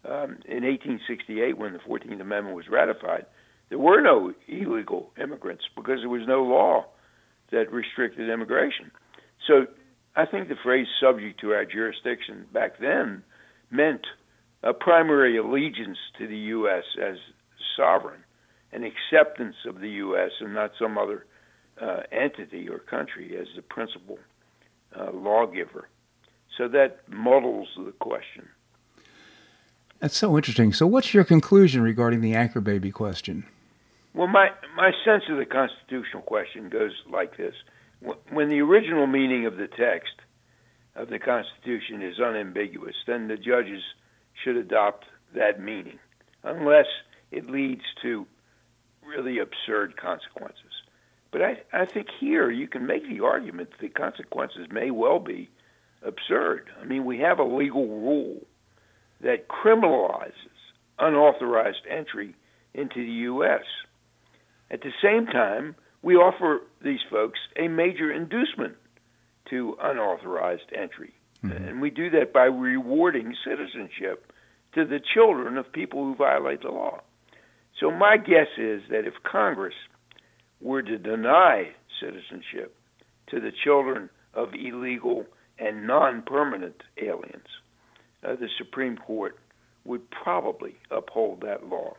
Um, 0.04 0.38
in 0.46 0.64
1868, 0.64 1.58
when 1.58 1.72
the 1.72 1.78
14th 1.80 2.20
Amendment 2.20 2.54
was 2.54 2.68
ratified, 2.70 3.26
there 3.68 3.78
were 3.78 4.00
no 4.00 4.32
illegal 4.46 5.10
immigrants 5.20 5.64
because 5.76 6.00
there 6.00 6.08
was 6.08 6.26
no 6.26 6.42
law 6.42 6.86
that 7.50 7.72
restricted 7.72 8.30
immigration. 8.30 8.90
So 9.46 9.66
I 10.14 10.26
think 10.26 10.48
the 10.48 10.56
phrase 10.62 10.86
subject 11.00 11.40
to 11.40 11.52
our 11.52 11.64
jurisdiction 11.64 12.46
back 12.52 12.78
then 12.80 13.22
meant 13.70 14.06
a 14.62 14.72
primary 14.72 15.36
allegiance 15.36 15.98
to 16.18 16.26
the 16.26 16.36
U.S. 16.36 16.84
as 17.02 17.16
sovereign, 17.76 18.20
an 18.72 18.84
acceptance 18.84 19.56
of 19.66 19.80
the 19.80 19.88
U.S. 19.90 20.30
and 20.40 20.54
not 20.54 20.72
some 20.78 20.98
other 20.98 21.26
uh, 21.80 22.02
entity 22.12 22.68
or 22.68 22.78
country 22.78 23.36
as 23.40 23.46
the 23.56 23.62
principal 23.62 24.18
uh, 24.98 25.10
lawgiver. 25.12 25.88
So 26.56 26.68
that 26.68 27.08
muddles 27.08 27.68
the 27.76 27.92
question. 27.92 28.48
That's 30.00 30.16
so 30.16 30.36
interesting. 30.36 30.72
So, 30.72 30.86
what's 30.86 31.12
your 31.12 31.24
conclusion 31.24 31.82
regarding 31.82 32.20
the 32.20 32.34
anchor 32.34 32.60
baby 32.60 32.90
question? 32.90 33.46
Well, 34.14 34.28
my, 34.28 34.50
my 34.76 34.92
sense 35.04 35.24
of 35.28 35.38
the 35.38 35.46
constitutional 35.46 36.22
question 36.22 36.68
goes 36.68 36.92
like 37.10 37.36
this. 37.36 37.54
When 38.30 38.48
the 38.48 38.60
original 38.60 39.06
meaning 39.06 39.46
of 39.46 39.56
the 39.56 39.66
text 39.66 40.14
of 40.94 41.08
the 41.08 41.18
Constitution 41.18 42.02
is 42.02 42.20
unambiguous, 42.20 42.94
then 43.06 43.28
the 43.28 43.36
judges 43.36 43.82
should 44.42 44.56
adopt 44.56 45.04
that 45.34 45.60
meaning, 45.60 45.98
unless 46.44 46.86
it 47.30 47.50
leads 47.50 47.82
to 48.02 48.26
really 49.08 49.38
absurd 49.38 49.96
consequences. 49.96 50.72
But 51.30 51.42
I, 51.42 51.62
I 51.72 51.84
think 51.84 52.08
here 52.18 52.50
you 52.50 52.68
can 52.68 52.86
make 52.86 53.08
the 53.08 53.24
argument 53.24 53.70
that 53.70 53.80
the 53.80 53.88
consequences 53.88 54.68
may 54.70 54.90
well 54.90 55.18
be 55.18 55.50
absurd. 56.02 56.70
I 56.80 56.84
mean, 56.84 57.04
we 57.04 57.18
have 57.18 57.38
a 57.38 57.44
legal 57.44 57.86
rule 57.86 58.46
that 59.20 59.48
criminalizes 59.48 60.32
unauthorized 60.98 61.86
entry 61.88 62.34
into 62.74 63.04
the 63.04 63.12
U.S. 63.12 63.64
At 64.70 64.82
the 64.82 64.92
same 65.02 65.26
time, 65.26 65.74
we 66.02 66.16
offer 66.16 66.60
these 66.82 67.00
folks 67.10 67.38
a 67.56 67.68
major 67.68 68.12
inducement 68.12 68.76
to 69.50 69.76
unauthorized 69.80 70.70
entry. 70.74 71.12
Mm-hmm. 71.44 71.64
And 71.64 71.80
we 71.80 71.90
do 71.90 72.10
that 72.10 72.32
by 72.32 72.44
rewarding 72.44 73.34
citizenship 73.44 74.32
to 74.74 74.84
the 74.84 75.00
children 75.14 75.56
of 75.56 75.72
people 75.72 76.04
who 76.04 76.14
violate 76.14 76.62
the 76.62 76.70
law. 76.70 77.00
So 77.80 77.90
my 77.90 78.16
guess 78.16 78.48
is 78.56 78.82
that 78.90 79.06
if 79.06 79.14
Congress 79.22 79.74
were 80.60 80.82
to 80.82 80.98
deny 80.98 81.70
citizenship 82.00 82.74
to 83.28 83.40
the 83.40 83.52
children 83.64 84.10
of 84.34 84.48
illegal 84.54 85.26
and 85.58 85.86
non 85.86 86.22
permanent 86.22 86.82
aliens, 87.00 87.46
uh, 88.24 88.34
the 88.34 88.48
Supreme 88.58 88.96
Court 88.96 89.38
would 89.84 90.10
probably 90.10 90.74
uphold 90.90 91.40
that 91.42 91.66
law. 91.66 91.94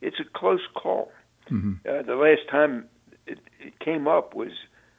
It's 0.00 0.16
a 0.20 0.38
close 0.38 0.66
call. 0.74 1.10
Mm-hmm. 1.50 1.74
Uh, 1.88 2.02
the 2.02 2.16
last 2.16 2.48
time 2.50 2.86
it, 3.26 3.38
it 3.60 3.78
came 3.78 4.08
up 4.08 4.34
was 4.34 4.52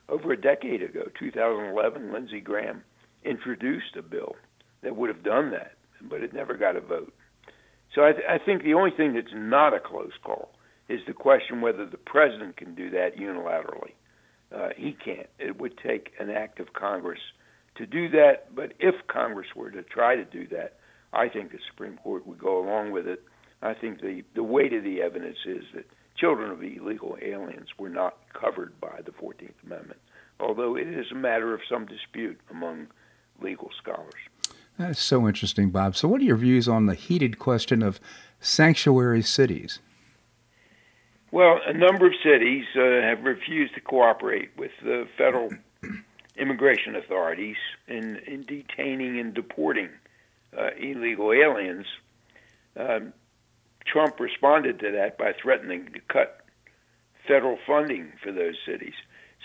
over 0.10 0.32
a 0.32 0.40
decade 0.40 0.84
ago, 0.84 1.04
2011. 1.18 2.14
Lindsey 2.14 2.42
Graham 2.42 2.84
introduced 3.24 3.96
a 3.98 4.02
bill 4.02 4.36
that 4.84 4.96
would 4.96 5.10
have 5.10 5.24
done 5.24 5.52
that, 5.52 5.74
but 6.02 6.22
it 6.22 6.34
never 6.34 6.56
got 6.56 6.76
a 6.76 6.82
vote. 6.82 7.14
So 7.94 8.06
I, 8.06 8.14
th- 8.14 8.26
I 8.28 8.38
think 8.38 8.64
the 8.64 8.74
only 8.74 8.92
thing 8.92 9.14
that's 9.14 9.34
not 9.34 9.74
a 9.74 9.80
close 9.80 10.14
call 10.24 10.54
is 10.88 11.00
the 11.08 11.14
question 11.14 11.62
whether 11.62 11.86
the 11.86 11.98
president 11.98 12.58
can 12.58 12.76
do 12.76 12.90
that 12.92 13.18
unilaterally. 13.18 13.94
Uh, 14.54 14.70
he 14.76 14.94
can't. 14.94 15.28
It 15.40 15.60
would 15.60 15.78
take 15.78 16.12
an 16.20 16.30
act 16.30 16.60
of 16.60 16.74
Congress 16.74 17.20
to 17.76 17.86
do 17.86 18.10
that. 18.10 18.54
But 18.54 18.74
if 18.80 18.96
Congress 19.08 19.48
were 19.56 19.72
to 19.72 19.84
try 19.84 20.16
to 20.16 20.26
do 20.26 20.48
that, 20.48 20.78
I 21.14 21.30
think 21.30 21.52
the 21.52 21.60
Supreme 21.70 21.98
Court 21.98 22.28
would 22.28 22.40
go 22.40 22.64
along 22.64 22.92
with 22.92 23.08
it. 23.08 23.24
I 23.62 23.74
think 23.74 24.02
the, 24.02 24.24
the 24.36 24.44
weight 24.44 24.74
of 24.74 24.84
the 24.84 25.02
evidence 25.02 25.38
is 25.46 25.64
that 25.76 25.86
children 26.18 26.52
of 26.52 26.64
illegal 26.64 27.18
aliens 27.22 27.70
were 27.78 27.90
not 27.90 28.18
covered 28.34 28.80
by 28.80 29.02
the 29.06 29.12
14th 29.12 29.52
Amendment, 29.66 30.00
although 30.40 30.76
it 30.76 30.88
is 30.88 31.06
a 31.12 31.16
matter 31.16 31.54
of 31.54 31.62
some 31.70 31.86
dispute 31.86 32.40
among 32.50 32.88
legal 33.42 33.70
scholars. 33.82 34.14
That's 34.78 35.02
so 35.02 35.28
interesting, 35.28 35.70
Bob. 35.70 35.96
So, 35.96 36.08
what 36.08 36.22
are 36.22 36.26
your 36.26 36.38
views 36.38 36.68
on 36.68 36.86
the 36.86 36.96
heated 36.96 37.40
question 37.40 37.84
of 37.84 38.00
sanctuary 38.40 39.22
cities? 39.22 39.80
Well, 41.32 41.60
a 41.66 41.74
number 41.74 42.08
of 42.08 42.14
cities 42.24 42.66
uh, 42.76 43.02
have 43.02 43.24
refused 43.24 43.76
to 43.76 43.82
cooperate 43.82 44.50
with 44.58 44.72
the 44.84 45.08
federal 45.18 45.50
immigration 46.36 46.96
authorities 46.96 47.56
in, 47.88 48.18
in 48.28 48.44
detaining 48.44 49.20
and 49.20 49.34
deporting 49.34 49.90
uh, 50.58 50.72
illegal 50.78 51.32
aliens. 51.32 51.86
Um, 52.78 53.14
Trump 53.86 54.20
responded 54.20 54.80
to 54.80 54.92
that 54.92 55.18
by 55.18 55.34
threatening 55.42 55.86
to 55.94 56.00
cut 56.10 56.46
federal 57.28 57.58
funding 57.66 58.12
for 58.22 58.32
those 58.32 58.56
cities. 58.66 58.94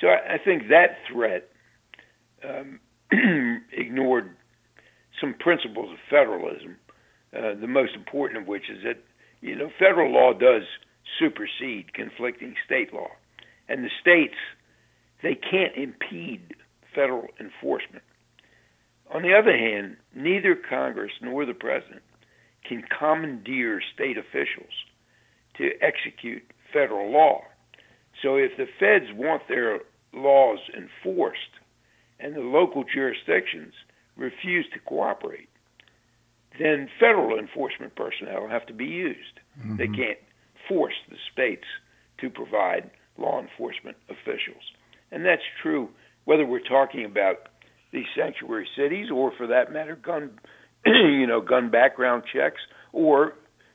So 0.00 0.08
I, 0.08 0.34
I 0.34 0.38
think 0.38 0.68
that 0.68 0.98
threat 1.10 1.48
um, 2.42 2.80
ignored 3.72 4.34
some 5.20 5.35
principles 5.35 5.92
of 5.92 5.98
federalism. 6.11 6.76
Uh, 7.37 7.55
the 7.61 7.66
most 7.66 7.94
important 7.94 8.40
of 8.40 8.48
which 8.48 8.70
is 8.70 8.83
that 8.85 8.98
you 9.40 9.55
know 9.55 9.70
federal 9.79 10.12
law 10.12 10.33
does 10.33 10.62
supersede 11.18 11.92
conflicting 11.92 12.55
state 12.64 12.92
law, 12.92 13.11
and 13.68 13.85
the 13.85 13.90
states 14.00 14.37
they 15.22 15.35
can't 15.35 15.74
impede 15.76 16.55
federal 16.94 17.29
enforcement. 17.40 18.02
On 19.12 19.22
the 19.22 19.35
other 19.35 19.57
hand, 19.57 19.96
neither 20.14 20.57
Congress 20.57 21.12
nor 21.20 21.46
the 21.46 21.55
president 21.55 22.02
can 22.66 22.83
commandeer 22.98 23.81
state 23.94 24.18
officials 24.18 24.72
to 25.57 25.70
execute 25.81 26.42
federal 26.72 27.11
law. 27.11 27.42
So 28.22 28.37
if 28.37 28.57
the 28.57 28.66
feds 28.79 29.12
want 29.12 29.42
their 29.48 29.81
laws 30.12 30.59
enforced 30.76 31.61
and 32.18 32.35
the 32.35 32.40
local 32.40 32.85
jurisdictions 32.85 33.74
refuse 34.16 34.66
to 34.72 34.81
cooperate, 34.81 35.48
then 36.59 36.88
federal 36.98 37.38
enforcement 37.38 37.94
personnel 37.94 38.48
have 38.48 38.66
to 38.66 38.72
be 38.72 38.87
used. 38.87 39.40
Mm-hmm. 39.59 39.76
They 39.76 39.87
can't 39.87 40.18
force 40.68 40.94
the 41.09 41.16
states 41.33 41.66
to 42.20 42.31
provide 42.31 42.90
law 43.18 43.40
enforcement 43.40 43.96
officials. 44.09 44.62
And 45.11 45.24
that's 45.24 45.42
true 45.62 45.90
whether 46.24 46.44
we're 46.44 46.61
talking 46.61 47.05
about 47.05 47.48
these 47.92 48.07
sanctuary 48.16 48.68
cities 48.76 49.07
or, 49.14 49.33
for 49.37 49.46
that 49.46 49.72
matter, 49.72 49.96
gun, 49.96 50.38
you 50.87 51.26
know, 51.26 51.40
gun 51.40 51.70
background 51.70 52.24
checks, 52.33 52.61
or 52.92 53.35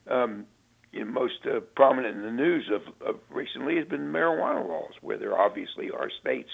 um, 0.10 0.46
you 0.92 1.06
know, 1.06 1.12
most 1.12 1.46
uh, 1.46 1.62
prominent 1.76 2.18
in 2.18 2.24
the 2.24 2.32
news 2.32 2.70
of, 2.74 2.82
of 3.08 3.20
recently 3.30 3.78
has 3.78 3.88
been 3.88 4.12
marijuana 4.12 4.68
laws, 4.68 4.92
where 5.02 5.18
there 5.18 5.38
obviously 5.38 5.90
are 5.90 6.10
states 6.20 6.50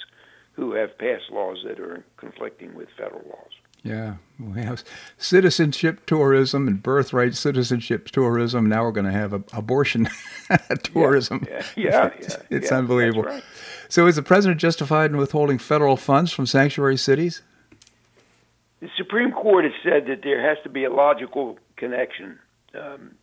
who 0.54 0.74
have 0.74 0.98
passed 0.98 1.32
laws 1.32 1.58
that 1.68 1.80
are 1.80 2.06
conflicting 2.18 2.76
with 2.76 2.88
federal 2.98 3.28
laws. 3.28 3.52
Yeah, 3.84 4.16
we 4.40 4.62
have 4.62 4.84
citizenship 5.18 6.06
tourism 6.06 6.68
and 6.68 6.82
birthright 6.84 7.36
citizenship 7.36 8.10
tourism. 8.10 8.68
Now 8.68 8.84
we're 8.84 8.92
going 8.92 9.06
to 9.06 9.12
have 9.12 9.34
a, 9.34 9.44
abortion 9.54 10.10
tourism. 10.84 11.48
Yeah, 11.50 11.64
yeah, 11.76 11.90
yeah 11.90 12.10
it's, 12.18 12.38
it's 12.50 12.72
yeah, 12.72 12.78
unbelievable. 12.78 13.24
Right. 13.24 13.44
So, 13.90 14.08
is 14.08 14.18
the 14.18 14.24
president 14.24 14.60
justified 14.60 15.12
in 15.12 15.18
withholding 15.18 15.58
federal 15.58 15.96
funds 15.96 16.32
from 16.32 16.46
sanctuary 16.46 16.98
cities? 16.98 17.42
The 18.82 18.90
Supreme 18.98 19.32
Court 19.32 19.64
has 19.64 19.74
said 19.84 20.08
that 20.08 20.22
there 20.24 20.42
has 20.42 20.58
to 20.64 20.70
be 20.70 20.84
a 20.84 20.92
logical 20.92 21.58
connection 21.78 22.40
um, 22.76 23.16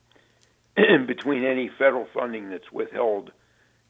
between 1.06 1.44
any 1.44 1.70
federal 1.78 2.06
funding 2.12 2.50
that's 2.50 2.72
withheld 2.72 3.30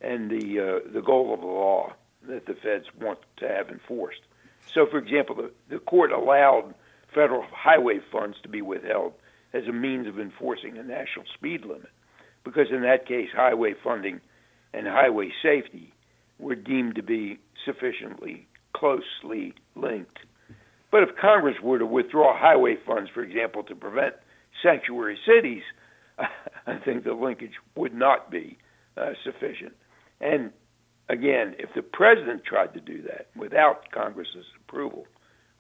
and 0.01 0.31
the 0.31 0.61
uh, 0.61 0.93
the 0.93 1.01
goal 1.01 1.33
of 1.33 1.41
the 1.41 1.47
law 1.47 1.93
that 2.29 2.47
the 2.47 2.55
feds 2.55 2.87
want 3.01 3.19
to 3.39 3.49
have 3.49 3.69
enforced. 3.69 4.21
So, 4.75 4.87
for 4.91 4.99
example, 4.99 5.37
the, 5.37 5.51
the 5.71 5.79
court 5.79 6.11
allowed 6.13 6.75
federal 7.15 7.45
highway 7.53 8.01
funds 8.11 8.37
to 8.43 8.49
be 8.49 8.61
withheld 8.61 9.13
as 9.53 9.65
a 9.69 9.73
means 9.73 10.09
of 10.09 10.19
enforcing 10.19 10.77
a 10.77 10.83
national 10.83 11.25
speed 11.33 11.63
limit, 11.63 11.91
because 12.45 12.67
in 12.71 12.83
that 12.83 13.07
case, 13.07 13.29
highway 13.35 13.75
funding 13.83 14.21
and 14.73 14.87
highway 14.89 15.31
safety 15.43 15.95
were 16.39 16.57
deemed 16.57 16.97
to 16.97 17.03
be 17.03 17.39
sufficiently 17.65 18.47
closely 18.75 19.55
linked. 19.77 20.19
But 20.91 21.05
if 21.05 21.11
Congress 21.21 21.57
were 21.63 21.79
to 21.79 21.87
withdraw 21.87 22.37
highway 22.37 22.77
funds, 22.85 23.11
for 23.15 23.23
example, 23.23 23.63
to 23.65 23.75
prevent 23.75 24.15
sanctuary 24.63 25.19
cities, 25.27 25.63
I 26.19 26.79
think 26.85 27.05
the 27.05 27.15
linkage 27.15 27.55
would 27.77 27.95
not 27.95 28.31
be 28.31 28.59
uh, 28.97 29.13
sufficient. 29.25 29.75
And 30.21 30.51
again, 31.09 31.55
if 31.59 31.73
the 31.75 31.83
president 31.83 32.45
tried 32.45 32.75
to 32.75 32.81
do 32.81 33.03
that 33.03 33.29
without 33.37 33.91
Congress's 33.91 34.47
approval, 34.61 35.07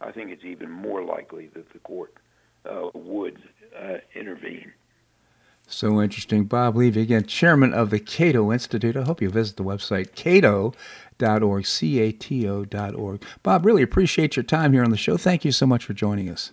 I 0.00 0.12
think 0.12 0.30
it's 0.30 0.44
even 0.44 0.70
more 0.70 1.02
likely 1.04 1.48
that 1.54 1.72
the 1.72 1.78
court 1.80 2.14
uh, 2.68 2.88
would 2.94 3.42
uh, 3.78 3.98
intervene. 4.14 4.72
So 5.66 6.02
interesting. 6.02 6.44
Bob 6.44 6.76
Levy, 6.76 7.00
again, 7.00 7.24
chairman 7.24 7.72
of 7.72 7.88
the 7.88 7.98
Cato 7.98 8.52
Institute. 8.52 8.96
I 8.96 9.02
hope 9.02 9.22
you 9.22 9.30
visit 9.30 9.57
the 9.57 9.64
website 9.64 10.14
cato.org, 10.14 11.66
C 11.66 12.00
A 12.00 12.12
T 12.12 12.48
O.org. 12.48 13.22
Bob, 13.42 13.64
really 13.64 13.83
appreciate 13.83 14.37
your 14.37 14.42
time 14.42 14.74
here 14.74 14.85
on 14.85 14.90
the 14.90 14.96
show. 14.98 15.16
Thank 15.16 15.44
you 15.44 15.52
so 15.52 15.66
much 15.66 15.85
for 15.85 15.94
joining 15.94 16.28
us. 16.28 16.52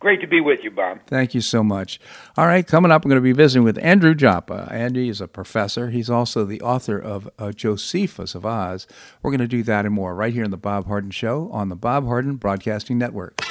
Great 0.00 0.22
to 0.22 0.26
be 0.26 0.40
with 0.40 0.64
you, 0.64 0.70
Bob. 0.70 1.00
Thank 1.06 1.34
you 1.34 1.42
so 1.42 1.62
much. 1.62 2.00
All 2.38 2.46
right, 2.46 2.66
coming 2.66 2.90
up, 2.90 3.04
I'm 3.04 3.10
going 3.10 3.20
to 3.20 3.22
be 3.22 3.32
visiting 3.32 3.64
with 3.64 3.76
Andrew 3.82 4.14
Joppa. 4.14 4.66
Andy 4.70 5.10
is 5.10 5.20
a 5.20 5.28
professor. 5.28 5.90
He's 5.90 6.08
also 6.08 6.46
the 6.46 6.62
author 6.62 6.98
of 6.98 7.28
uh, 7.38 7.52
Josephus 7.52 8.34
of 8.34 8.46
Oz. 8.46 8.86
We're 9.22 9.30
going 9.30 9.40
to 9.40 9.46
do 9.46 9.62
that 9.64 9.84
and 9.84 9.94
more 9.94 10.14
right 10.14 10.32
here 10.32 10.42
in 10.42 10.50
the 10.50 10.56
Bob 10.56 10.86
Harden 10.86 11.10
Show 11.10 11.50
on 11.52 11.68
the 11.68 11.76
Bob 11.76 12.06
Harden 12.06 12.36
Broadcasting 12.36 12.96
Network. 12.96 13.42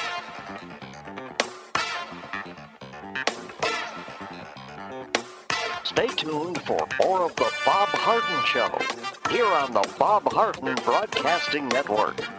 Stay 5.84 6.08
tuned 6.08 6.60
for 6.64 6.80
more 7.04 7.26
of 7.26 7.36
the 7.36 7.52
Bob 7.64 7.90
Harden 7.90 8.46
Show 8.46 9.32
here 9.32 9.46
on 9.46 9.72
the 9.74 9.88
Bob 10.00 10.24
Harden 10.34 10.74
Broadcasting 10.84 11.68
Network. 11.68 12.38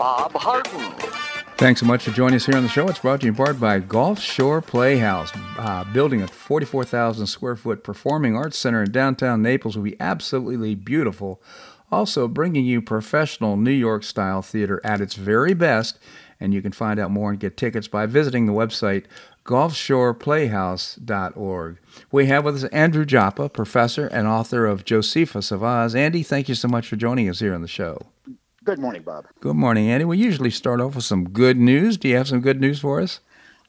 Bob 0.00 0.32
Harden. 0.32 0.92
Thanks 1.58 1.80
so 1.80 1.86
much 1.86 2.04
for 2.04 2.10
joining 2.12 2.36
us 2.36 2.46
here 2.46 2.56
on 2.56 2.62
the 2.62 2.70
show. 2.70 2.88
It's 2.88 3.00
brought 3.00 3.20
to 3.20 3.26
you 3.26 3.32
in 3.32 3.36
part 3.36 3.60
by 3.60 3.80
Gulf 3.80 4.18
Shore 4.18 4.62
Playhouse. 4.62 5.30
Uh, 5.58 5.84
building 5.92 6.22
a 6.22 6.26
44,000 6.26 7.26
square 7.26 7.54
foot 7.54 7.84
performing 7.84 8.34
arts 8.34 8.56
center 8.56 8.82
in 8.82 8.92
downtown 8.92 9.42
Naples 9.42 9.76
will 9.76 9.84
be 9.84 10.00
absolutely 10.00 10.74
beautiful. 10.74 11.42
Also, 11.92 12.28
bringing 12.28 12.64
you 12.64 12.80
professional 12.80 13.58
New 13.58 13.70
York 13.70 14.02
style 14.02 14.40
theater 14.40 14.80
at 14.82 15.02
its 15.02 15.16
very 15.16 15.52
best. 15.52 15.98
And 16.40 16.54
you 16.54 16.62
can 16.62 16.72
find 16.72 16.98
out 16.98 17.10
more 17.10 17.30
and 17.30 17.38
get 17.38 17.58
tickets 17.58 17.86
by 17.86 18.06
visiting 18.06 18.46
the 18.46 18.54
website 18.54 19.04
gulfshoreplayhouse.org. 19.44 21.78
We 22.10 22.24
have 22.24 22.46
with 22.46 22.56
us 22.56 22.64
Andrew 22.64 23.04
Joppa, 23.04 23.50
professor 23.50 24.06
and 24.06 24.26
author 24.26 24.64
of 24.64 24.86
Josephus 24.86 25.50
of 25.50 25.62
Oz. 25.62 25.94
Andy, 25.94 26.22
thank 26.22 26.48
you 26.48 26.54
so 26.54 26.68
much 26.68 26.88
for 26.88 26.96
joining 26.96 27.28
us 27.28 27.40
here 27.40 27.52
on 27.52 27.60
the 27.60 27.68
show. 27.68 28.06
Good 28.62 28.78
morning, 28.78 29.00
Bob. 29.00 29.24
Good 29.40 29.56
morning, 29.56 29.88
Andy. 29.88 30.04
We 30.04 30.18
usually 30.18 30.50
start 30.50 30.82
off 30.82 30.94
with 30.94 31.04
some 31.06 31.30
good 31.30 31.56
news. 31.56 31.96
Do 31.96 32.08
you 32.08 32.16
have 32.16 32.28
some 32.28 32.42
good 32.42 32.60
news 32.60 32.78
for 32.78 33.00
us? 33.00 33.20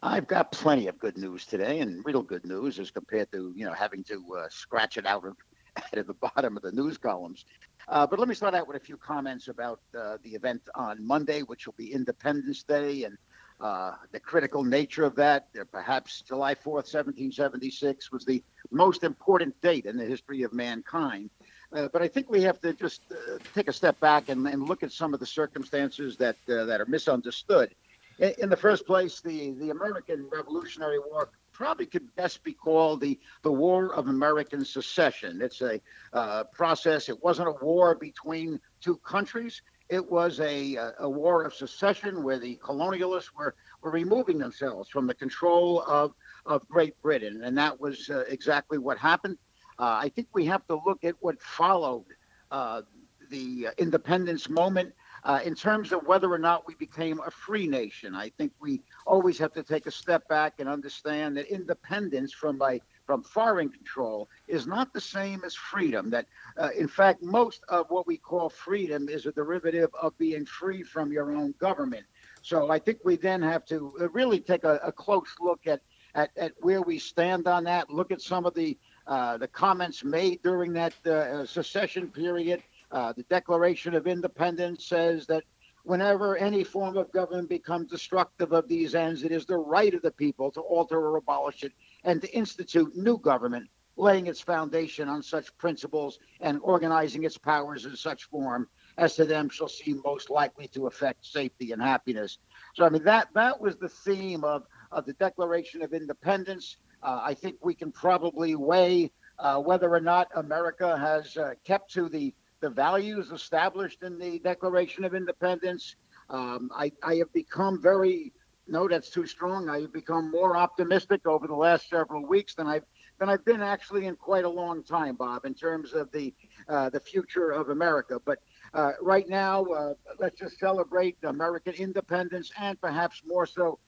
I've 0.04 0.28
got 0.28 0.52
plenty 0.52 0.88
of 0.88 1.00
good 1.00 1.18
news 1.18 1.46
today, 1.46 1.80
and 1.80 2.04
real 2.04 2.22
good 2.22 2.44
news 2.44 2.78
as 2.78 2.92
compared 2.92 3.32
to 3.32 3.54
you 3.56 3.64
know 3.64 3.72
having 3.72 4.04
to 4.06 4.22
uh, 4.38 4.48
scratch 4.50 4.98
it 4.98 5.06
out 5.06 5.24
of, 5.26 5.38
out 5.78 5.98
of 5.98 6.08
the 6.08 6.14
bottom 6.16 6.58
of 6.58 6.64
the 6.64 6.74
news 6.74 6.98
columns. 6.98 7.46
Uh, 7.88 8.06
but 8.06 8.20
let 8.20 8.28
me 8.28 8.36
start 8.36 8.54
out 8.54 8.68
with 8.68 8.76
a 8.76 8.82
few 8.82 8.98
comments 8.98 9.48
about 9.48 9.80
uh, 9.98 10.18
the 10.24 10.32
event 10.32 10.62
on 10.76 11.02
Monday, 11.08 11.40
which 11.44 11.68
will 11.68 11.76
be 11.78 11.94
Independence 11.94 12.64
Day, 12.64 13.06
and 13.06 13.18
uh, 13.62 13.94
the 14.12 14.20
critical 14.20 14.62
nature 14.62 15.06
of 15.06 15.16
that. 15.16 15.48
perhaps 15.72 16.22
July 16.22 16.54
4th, 16.54 16.92
1776, 16.92 18.12
was 18.12 18.26
the 18.26 18.44
most 18.72 19.06
important 19.06 19.60
date 19.62 19.86
in 19.86 19.96
the 19.96 20.06
history 20.06 20.44
of 20.44 20.52
mankind. 20.52 21.30
Uh, 21.74 21.88
but 21.94 22.02
I 22.02 22.08
think 22.08 22.30
we 22.30 22.42
have 22.42 22.60
to 22.62 22.74
just 22.74 23.02
uh, 23.12 23.38
take 23.56 23.68
a 23.68 23.74
step 23.74 24.00
back 24.00 24.30
and, 24.30 24.46
and, 24.48 24.68
look 24.68 24.84
at 24.84 24.92
some 24.92 25.14
of 25.14 25.20
the 25.20 25.26
circumstances 25.26 26.18
that 26.18 26.36
uh, 26.50 26.66
that 26.66 26.82
are 26.82 26.86
misunderstood. 26.86 27.74
In, 28.20 28.34
in, 28.40 28.50
the 28.50 28.58
first 28.58 28.86
place, 28.86 29.22
the, 29.22 29.52
the 29.52 29.70
American 29.70 30.28
Revolutionary 30.30 31.00
War 31.00 31.30
probably 31.54 31.86
could 31.86 32.14
best 32.16 32.44
be 32.44 32.54
called 32.54 33.00
the, 33.00 33.20
the 33.44 33.52
War 33.52 33.94
of 33.94 34.08
American 34.08 34.66
Secession. 34.66 35.42
It's 35.42 35.62
a 35.62 35.80
uh, 36.12 36.44
process. 36.46 37.08
It 37.08 37.24
wasn't 37.24 37.48
a 37.50 37.66
war 37.66 37.96
between 37.96 38.60
two 38.82 38.98
countries. 38.98 39.62
It 39.90 40.10
was 40.10 40.40
a, 40.40 40.78
a 41.00 41.10
war 41.10 41.44
of 41.44 41.54
secession 41.54 42.24
where 42.24 42.40
the 42.40 42.58
colonialists 42.64 43.30
were, 43.38 43.56
were 43.82 43.92
removing 43.92 44.38
themselves 44.38 44.90
from 44.90 45.06
the 45.06 45.14
control 45.14 45.82
of, 45.82 46.14
of 46.46 46.68
Great 46.68 47.00
Britain. 47.02 47.42
And 47.44 47.58
that 47.58 47.80
was 47.80 48.10
uh, 48.10 48.24
exactly 48.28 48.78
what 48.78 48.98
happened. 48.98 49.38
Uh, 49.80 50.00
I 50.04 50.10
think 50.10 50.28
we 50.34 50.46
have 50.46 50.66
to 50.68 50.80
look 50.86 51.04
at 51.04 51.16
what 51.20 51.42
followed 51.42 52.06
uh, 52.52 52.82
the 53.30 53.70
independence 53.78 54.50
moment 54.50 54.94
uh, 55.24 55.40
in 55.44 55.56
terms 55.56 55.92
of 55.92 56.06
whether 56.06 56.32
or 56.32 56.38
not 56.38 56.68
we 56.68 56.76
became 56.76 57.20
a 57.26 57.32
free 57.32 57.68
nation. 57.68 58.16
I 58.16 58.30
think 58.30 58.52
we 58.60 58.82
always 59.06 59.38
have 59.38 59.54
to 59.54 59.64
take 59.64 59.86
a 59.86 59.92
step 59.92 60.28
back 60.28 60.56
and 60.60 60.68
understand 60.68 61.38
that 61.38 61.48
independence 61.48 62.34
from 62.34 62.58
by 62.58 62.82
from 63.06 63.24
foreign 63.24 63.68
control 63.70 64.30
is 64.48 64.68
not 64.68 64.94
the 64.94 65.02
same 65.02 65.42
as 65.44 65.54
freedom. 65.54 66.10
That, 66.12 66.28
uh, 66.58 66.70
in 66.78 66.88
fact, 66.88 67.22
most 67.22 67.62
of 67.68 67.88
what 67.90 68.08
we 68.08 68.18
call 68.18 68.50
freedom 68.50 69.10
is 69.10 69.26
a 69.26 69.32
derivative 69.32 69.90
of 70.02 70.18
being 70.18 70.46
free 70.46 70.84
from 70.84 71.12
your 71.12 71.34
own 71.36 71.54
government. 71.60 72.06
So 72.42 72.72
I 72.72 72.80
think 72.80 73.00
we 73.04 73.18
then 73.18 73.42
have 73.42 73.66
to 73.66 73.94
uh, 74.00 74.10
really 74.10 74.40
take 74.40 74.64
a, 74.64 74.80
a 74.84 74.92
close 74.92 75.36
look 75.42 75.68
at, 75.68 75.82
at, 76.16 76.30
at 76.38 76.54
where 76.60 76.82
we 76.82 77.00
stand 77.00 77.48
on 77.48 77.64
that. 77.66 77.90
Look 77.90 78.12
at 78.12 78.22
some 78.22 78.46
of 78.46 78.54
the 78.54 78.78
uh, 79.12 79.36
the 79.36 79.48
comments 79.48 80.06
made 80.06 80.42
during 80.42 80.72
that 80.72 80.94
uh, 81.06 81.46
secession 81.46 82.08
period. 82.08 82.64
Uh, 82.94 83.12
the 83.12 83.24
Declaration 83.24 83.94
of 83.94 84.08
Independence 84.08 84.86
says 84.86 85.28
that 85.28 85.44
whenever 85.84 86.38
any 86.38 86.64
form 86.64 86.96
of 86.96 87.12
government 87.12 87.50
becomes 87.50 87.92
destructive 87.92 88.54
of 88.54 88.70
these 88.70 88.96
ends, 88.96 89.24
it 89.24 89.34
is 89.34 89.46
the 89.46 89.58
right 89.58 89.94
of 89.94 90.02
the 90.02 90.12
people 90.12 90.50
to 90.50 90.62
alter 90.62 90.98
or 90.98 91.18
abolish 91.18 91.64
it 91.64 91.74
and 92.06 92.22
to 92.22 92.34
institute 92.34 92.96
new 92.96 93.18
government, 93.18 93.68
laying 93.98 94.28
its 94.28 94.40
foundation 94.40 95.10
on 95.10 95.22
such 95.22 95.58
principles 95.58 96.20
and 96.40 96.62
organizing 96.64 97.26
its 97.26 97.38
powers 97.38 97.86
in 97.86 97.98
such 97.98 98.30
form 98.30 98.66
as 98.98 99.18
to 99.18 99.26
them 99.26 99.50
shall 99.50 99.68
seem 99.68 100.02
most 100.06 100.30
likely 100.30 100.70
to 100.70 100.88
affect 100.88 101.26
safety 101.26 101.74
and 101.74 101.82
happiness. 101.82 102.38
So, 102.76 102.86
I 102.86 102.90
mean, 102.90 103.04
that, 103.04 103.28
that 103.34 103.60
was 103.60 103.76
the 103.76 103.90
theme 103.90 104.46
of, 104.46 104.64
of 104.90 105.06
the 105.06 105.14
Declaration 105.14 105.82
of 105.82 105.94
Independence. 105.94 106.78
Uh, 107.04 107.22
I 107.24 107.34
think 107.34 107.58
we 107.62 107.74
can 107.74 107.92
probably 107.92 108.56
weigh 108.56 109.12
uh, 109.40 109.60
whether 109.60 109.92
or 109.94 110.02
not 110.02 110.28
America 110.36 110.98
has 110.98 111.36
uh, 111.38 111.54
kept 111.64 111.92
to 111.94 112.10
the 112.10 112.34
the 112.62 112.70
values 112.70 113.32
established 113.32 114.04
in 114.04 114.20
the 114.20 114.38
Declaration 114.38 115.04
of 115.04 115.16
Independence. 115.16 115.96
Um, 116.30 116.70
I, 116.76 116.92
I 117.02 117.16
have 117.16 117.34
become 117.34 117.82
very 117.82 118.32
no, 118.68 118.88
that's 118.88 119.10
too 119.10 119.26
strong. 119.26 119.68
I've 119.68 119.92
become 119.92 120.32
more 120.32 120.56
optimistic 120.56 121.28
over 121.28 121.48
the 121.48 121.56
last 121.56 121.90
several 121.90 122.26
weeks 122.26 122.54
than 122.56 122.68
I've 122.68 122.86
than 123.20 123.30
I've 123.30 123.44
been 123.44 123.62
actually 123.62 124.06
in 124.06 124.16
quite 124.16 124.46
a 124.46 124.50
long 124.50 124.84
time, 124.84 125.16
Bob, 125.16 125.46
in 125.46 125.54
terms 125.54 125.94
of 125.94 126.12
the 126.12 126.34
uh, 126.70 126.90
the 126.90 127.00
future 127.00 127.52
of 127.52 127.70
America. 127.70 128.22
But 128.24 128.40
uh, 128.74 128.94
right 129.02 129.28
now, 129.28 129.66
uh, 129.66 129.94
let's 130.20 130.40
just 130.40 130.60
celebrate 130.60 131.18
American 131.24 131.74
independence 131.74 132.52
and 132.60 132.80
perhaps 132.80 133.24
more 133.26 133.46
so 133.46 133.80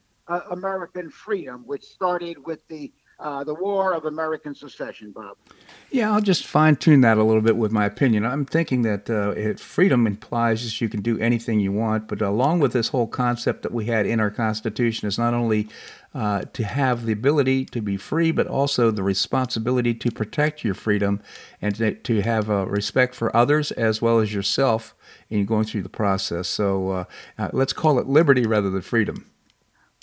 American 0.52 1.10
freedom, 1.10 1.64
which 1.66 1.84
started 1.84 2.38
with 2.46 2.66
the 2.68 2.92
uh, 3.20 3.44
the 3.44 3.54
War 3.54 3.94
of 3.94 4.06
American 4.06 4.56
Secession, 4.56 5.12
Bob. 5.12 5.38
Yeah, 5.92 6.12
I'll 6.12 6.22
just 6.22 6.46
fine 6.46 6.76
tune 6.76 7.02
that 7.02 7.18
a 7.18 7.24
little 7.24 7.42
bit 7.42 7.56
with 7.56 7.72
my 7.72 7.86
opinion. 7.86 8.26
I'm 8.26 8.46
thinking 8.46 8.82
that 8.82 9.10
uh, 9.10 9.32
it, 9.32 9.60
freedom 9.60 10.08
implies 10.08 10.64
that 10.64 10.82
you 10.82 10.90
can 10.90 11.02
do 11.02 11.20
anything 11.20 11.60
you 11.60 11.72
want, 11.72 12.08
but 12.08 12.22
along 12.22 12.60
with 12.60 12.74
this 12.74 12.90
whole 12.90 13.08
concept 13.08 13.62
that 13.64 13.72
we 13.72 13.86
had 13.86 14.06
in 14.06 14.20
our 14.20 14.32
Constitution 14.32 15.08
is 15.08 15.18
not 15.18 15.34
only 15.34 15.70
uh, 16.14 16.44
to 16.54 16.64
have 16.64 17.06
the 17.06 17.14
ability 17.14 17.66
to 17.66 17.82
be 17.82 17.98
free, 17.98 18.32
but 18.32 18.48
also 18.48 18.92
the 18.92 19.04
responsibility 19.04 19.94
to 19.94 20.12
protect 20.12 20.64
your 20.64 20.74
freedom 20.74 21.22
and 21.62 21.76
to, 21.76 21.94
to 21.94 22.22
have 22.22 22.50
uh, 22.50 22.66
respect 22.68 23.16
for 23.16 23.36
others 23.36 23.72
as 23.72 24.02
well 24.02 24.20
as 24.20 24.34
yourself 24.34 24.96
in 25.30 25.46
going 25.46 25.66
through 25.66 25.84
the 25.84 25.90
process. 25.90 26.48
So 26.48 26.90
uh, 26.90 27.06
uh, 27.38 27.50
let's 27.54 27.74
call 27.74 28.00
it 28.00 28.08
liberty 28.08 28.46
rather 28.46 28.70
than 28.70 28.82
freedom. 28.82 29.30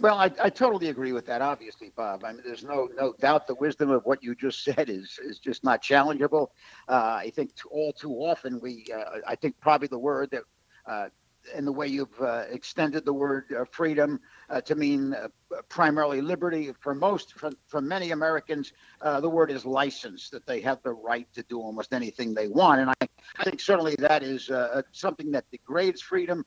Well, 0.00 0.16
I, 0.16 0.30
I 0.42 0.48
totally 0.48 0.88
agree 0.88 1.12
with 1.12 1.26
that. 1.26 1.42
Obviously, 1.42 1.92
Bob. 1.94 2.24
I 2.24 2.32
mean, 2.32 2.42
there's 2.44 2.64
no 2.64 2.88
no 2.96 3.12
doubt 3.20 3.46
the 3.46 3.54
wisdom 3.56 3.90
of 3.90 4.02
what 4.04 4.22
you 4.22 4.34
just 4.34 4.64
said 4.64 4.88
is 4.88 5.18
is 5.22 5.38
just 5.38 5.62
not 5.62 5.82
challengeable. 5.82 6.48
Uh, 6.88 7.18
I 7.18 7.32
think 7.34 7.50
all 7.70 7.92
too 7.92 8.12
often 8.12 8.60
we, 8.60 8.86
uh, 8.94 9.18
I 9.26 9.34
think 9.34 9.56
probably 9.60 9.88
the 9.88 9.98
word 9.98 10.30
that, 10.30 10.42
uh, 10.86 11.08
the 11.58 11.72
way 11.72 11.86
you've 11.86 12.20
uh, 12.20 12.44
extended 12.50 13.04
the 13.04 13.12
word 13.12 13.44
uh, 13.58 13.64
freedom 13.70 14.20
uh, 14.50 14.60
to 14.60 14.74
mean 14.74 15.16
primarily 15.68 16.20
liberty 16.20 16.72
for 16.80 16.94
most, 16.94 17.32
for, 17.32 17.50
for 17.66 17.80
many 17.80 18.10
Americans, 18.10 18.72
the 19.20 19.28
word 19.28 19.50
is 19.50 19.64
license 19.64 20.28
that 20.30 20.46
they 20.46 20.60
have 20.60 20.82
the 20.82 20.92
right 20.92 21.26
to 21.32 21.42
do 21.44 21.58
almost 21.58 21.94
anything 21.94 22.34
they 22.34 22.48
want, 22.48 22.80
and 22.80 22.90
I, 22.90 23.08
I 23.38 23.44
think 23.44 23.58
certainly 23.58 23.96
that 24.00 24.22
is 24.22 24.50
something 24.92 25.30
that 25.32 25.50
degrades 25.50 26.02
freedom 26.02 26.44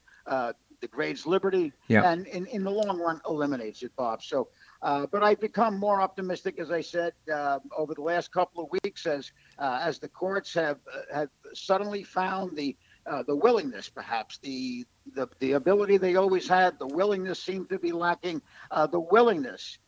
degrades 0.84 1.26
liberty, 1.26 1.72
yeah. 1.88 2.12
and 2.12 2.28
in, 2.28 2.46
in 2.48 2.62
the 2.64 2.70
long 2.70 3.00
run 3.00 3.22
eliminates 3.26 3.84
it, 3.84 3.96
Bob. 3.96 4.22
So, 4.22 4.50
uh, 4.82 5.06
but 5.12 5.24
I've 5.24 5.40
become 5.40 5.80
more 5.80 6.02
optimistic, 6.02 6.60
as 6.60 6.72
I 6.72 6.82
said, 6.82 7.14
uh, 7.34 7.60
over 7.78 7.94
the 7.94 8.02
last 8.02 8.34
couple 8.34 8.64
of 8.64 8.70
weeks, 8.84 9.06
as 9.06 9.32
uh, 9.60 9.80
as 9.82 9.98
the 9.98 10.10
courts 10.10 10.54
have 10.54 10.80
uh, 10.94 11.20
have 11.20 11.30
suddenly 11.54 12.04
found 12.04 12.58
the 12.58 12.76
uh, 13.06 13.24
the 13.24 13.36
willingness, 13.36 13.88
perhaps 13.90 14.40
the, 14.40 14.86
the 15.16 15.28
the 15.40 15.54
ability 15.54 15.98
they 15.98 16.16
always 16.18 16.48
had, 16.50 16.78
the 16.80 16.88
willingness 16.88 17.40
seemed 17.40 17.70
to 17.70 17.80
be 17.80 17.94
lacking, 17.94 18.42
uh, 18.72 18.86
the 18.86 19.00
willingness 19.00 19.80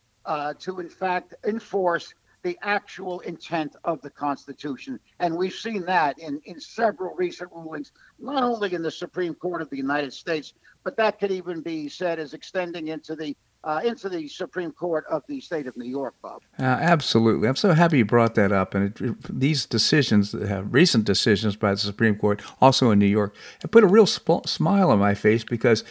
to 0.58 0.80
in 0.80 0.88
fact 0.88 1.34
enforce 1.46 2.14
the 2.46 2.56
actual 2.62 3.18
intent 3.20 3.74
of 3.82 4.00
the 4.02 4.10
Constitution. 4.10 5.00
And 5.18 5.36
we've 5.36 5.52
seen 5.52 5.84
that 5.86 6.16
in, 6.20 6.40
in 6.44 6.60
several 6.60 7.12
recent 7.16 7.50
rulings, 7.50 7.90
not 8.20 8.44
only 8.44 8.72
in 8.72 8.82
the 8.82 8.90
Supreme 8.90 9.34
Court 9.34 9.62
of 9.62 9.68
the 9.68 9.76
United 9.76 10.12
States, 10.12 10.52
but 10.84 10.96
that 10.96 11.18
could 11.18 11.32
even 11.32 11.60
be 11.60 11.88
said 11.88 12.20
as 12.20 12.34
extending 12.34 12.86
into 12.86 13.16
the 13.16 13.36
uh, 13.64 13.80
into 13.84 14.08
the 14.08 14.28
Supreme 14.28 14.70
Court 14.70 15.04
of 15.10 15.24
the 15.26 15.40
state 15.40 15.66
of 15.66 15.76
New 15.76 15.90
York, 15.90 16.14
Bob. 16.22 16.42
Uh, 16.56 16.62
absolutely. 16.62 17.48
I'm 17.48 17.56
so 17.56 17.72
happy 17.72 17.98
you 17.98 18.04
brought 18.04 18.36
that 18.36 18.52
up. 18.52 18.76
And 18.76 18.94
it, 19.00 19.40
these 19.40 19.66
decisions, 19.66 20.36
uh, 20.36 20.62
recent 20.70 21.04
decisions 21.04 21.56
by 21.56 21.72
the 21.72 21.78
Supreme 21.78 22.14
Court, 22.14 22.40
also 22.60 22.92
in 22.92 23.00
New 23.00 23.06
York, 23.06 23.34
have 23.62 23.72
put 23.72 23.82
a 23.82 23.88
real 23.88 24.06
sp- 24.06 24.46
smile 24.46 24.92
on 24.92 25.00
my 25.00 25.14
face 25.14 25.42
because, 25.42 25.82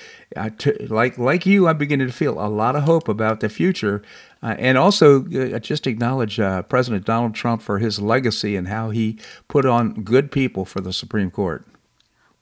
like 0.88 1.18
like 1.18 1.46
you, 1.46 1.68
I'm 1.68 1.78
beginning 1.78 2.08
to 2.08 2.14
feel 2.14 2.40
a 2.40 2.48
lot 2.48 2.78
of 2.78 2.84
hope 2.84 3.10
about 3.10 3.42
the 3.42 3.50
future. 3.50 4.02
Uh, 4.46 4.56
and 4.60 4.78
also, 4.78 5.26
uh, 5.26 5.58
just 5.58 5.88
acknowledge 5.88 6.40
uh, 6.40 6.62
President 6.62 7.04
Donald 7.04 7.34
Trump 7.34 7.64
for 7.64 7.80
his 7.80 8.00
legacy 8.00 8.56
and 8.56 8.68
how 8.68 8.92
he 8.92 9.18
put 9.48 9.66
on 9.66 10.04
good 10.04 10.32
people 10.32 10.66
for 10.66 10.82
the 10.82 10.94
Supreme 10.94 11.32
Court. 11.32 11.66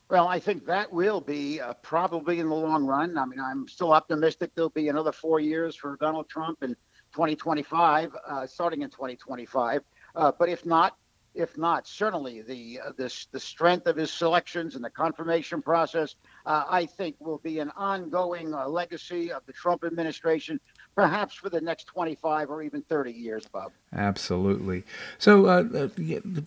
Well, 0.09 0.27
I 0.27 0.37
think 0.37 0.65
that 0.65 0.91
will 0.91 1.21
be 1.21 1.61
uh, 1.61 1.75
probably 1.75 2.41
in 2.41 2.49
the 2.49 2.55
long 2.55 2.85
run. 2.85 3.17
I 3.17 3.23
mean, 3.23 3.39
I'm 3.39 3.69
still 3.69 3.93
optimistic 3.93 4.51
there'll 4.53 4.69
be 4.71 4.89
another 4.89 5.13
four 5.13 5.39
years 5.39 5.77
for 5.77 5.95
Donald 5.95 6.27
Trump 6.27 6.61
in 6.61 6.75
2025, 7.13 8.11
uh, 8.27 8.47
starting 8.47 8.81
in 8.81 8.89
2025. 8.89 9.81
Uh, 10.13 10.31
but 10.37 10.49
if 10.49 10.65
not, 10.65 10.97
if 11.35 11.57
not, 11.57 11.87
certainly 11.87 12.41
the 12.41 12.79
uh, 12.85 12.91
this 12.95 13.27
the 13.31 13.39
strength 13.39 13.87
of 13.87 13.95
his 13.95 14.11
selections 14.11 14.75
and 14.75 14.83
the 14.83 14.89
confirmation 14.89 15.61
process, 15.61 16.15
uh, 16.45 16.65
I 16.69 16.85
think, 16.85 17.15
will 17.19 17.39
be 17.39 17.59
an 17.59 17.71
ongoing 17.75 18.53
uh, 18.53 18.67
legacy 18.67 19.31
of 19.31 19.43
the 19.47 19.53
Trump 19.53 19.83
administration 19.83 20.59
perhaps 20.95 21.35
for 21.35 21.49
the 21.49 21.61
next 21.61 21.85
25 21.85 22.49
or 22.49 22.61
even 22.61 22.81
30 22.83 23.11
years, 23.11 23.45
Bob. 23.47 23.71
Absolutely. 23.93 24.83
So 25.17 25.45
uh, 25.47 25.63
uh 25.73 25.87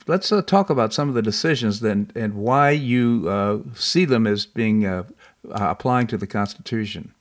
let's 0.07 0.31
uh, 0.31 0.43
talk 0.43 0.71
about 0.71 0.93
some 0.93 1.09
of 1.09 1.15
the 1.15 1.23
decisions 1.23 1.81
then 1.81 2.11
and 2.15 2.35
why 2.35 2.71
you 2.71 3.27
uh, 3.29 3.59
see 3.75 4.05
them 4.05 4.27
as 4.27 4.47
being 4.47 4.87
uh, 4.87 5.05
uh, 5.51 5.71
applying 5.71 6.07
to 6.09 6.17
the 6.17 6.27
Constitution. 6.27 7.13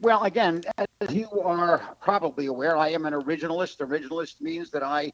Well, 0.00 0.24
again, 0.24 0.62
as 0.78 1.14
you 1.14 1.28
are 1.42 1.96
probably 2.00 2.46
aware, 2.46 2.76
I 2.76 2.88
am 2.88 3.04
an 3.04 3.12
originalist. 3.12 3.78
Originalist 3.78 4.40
means 4.40 4.70
that 4.70 4.82
I 4.82 5.12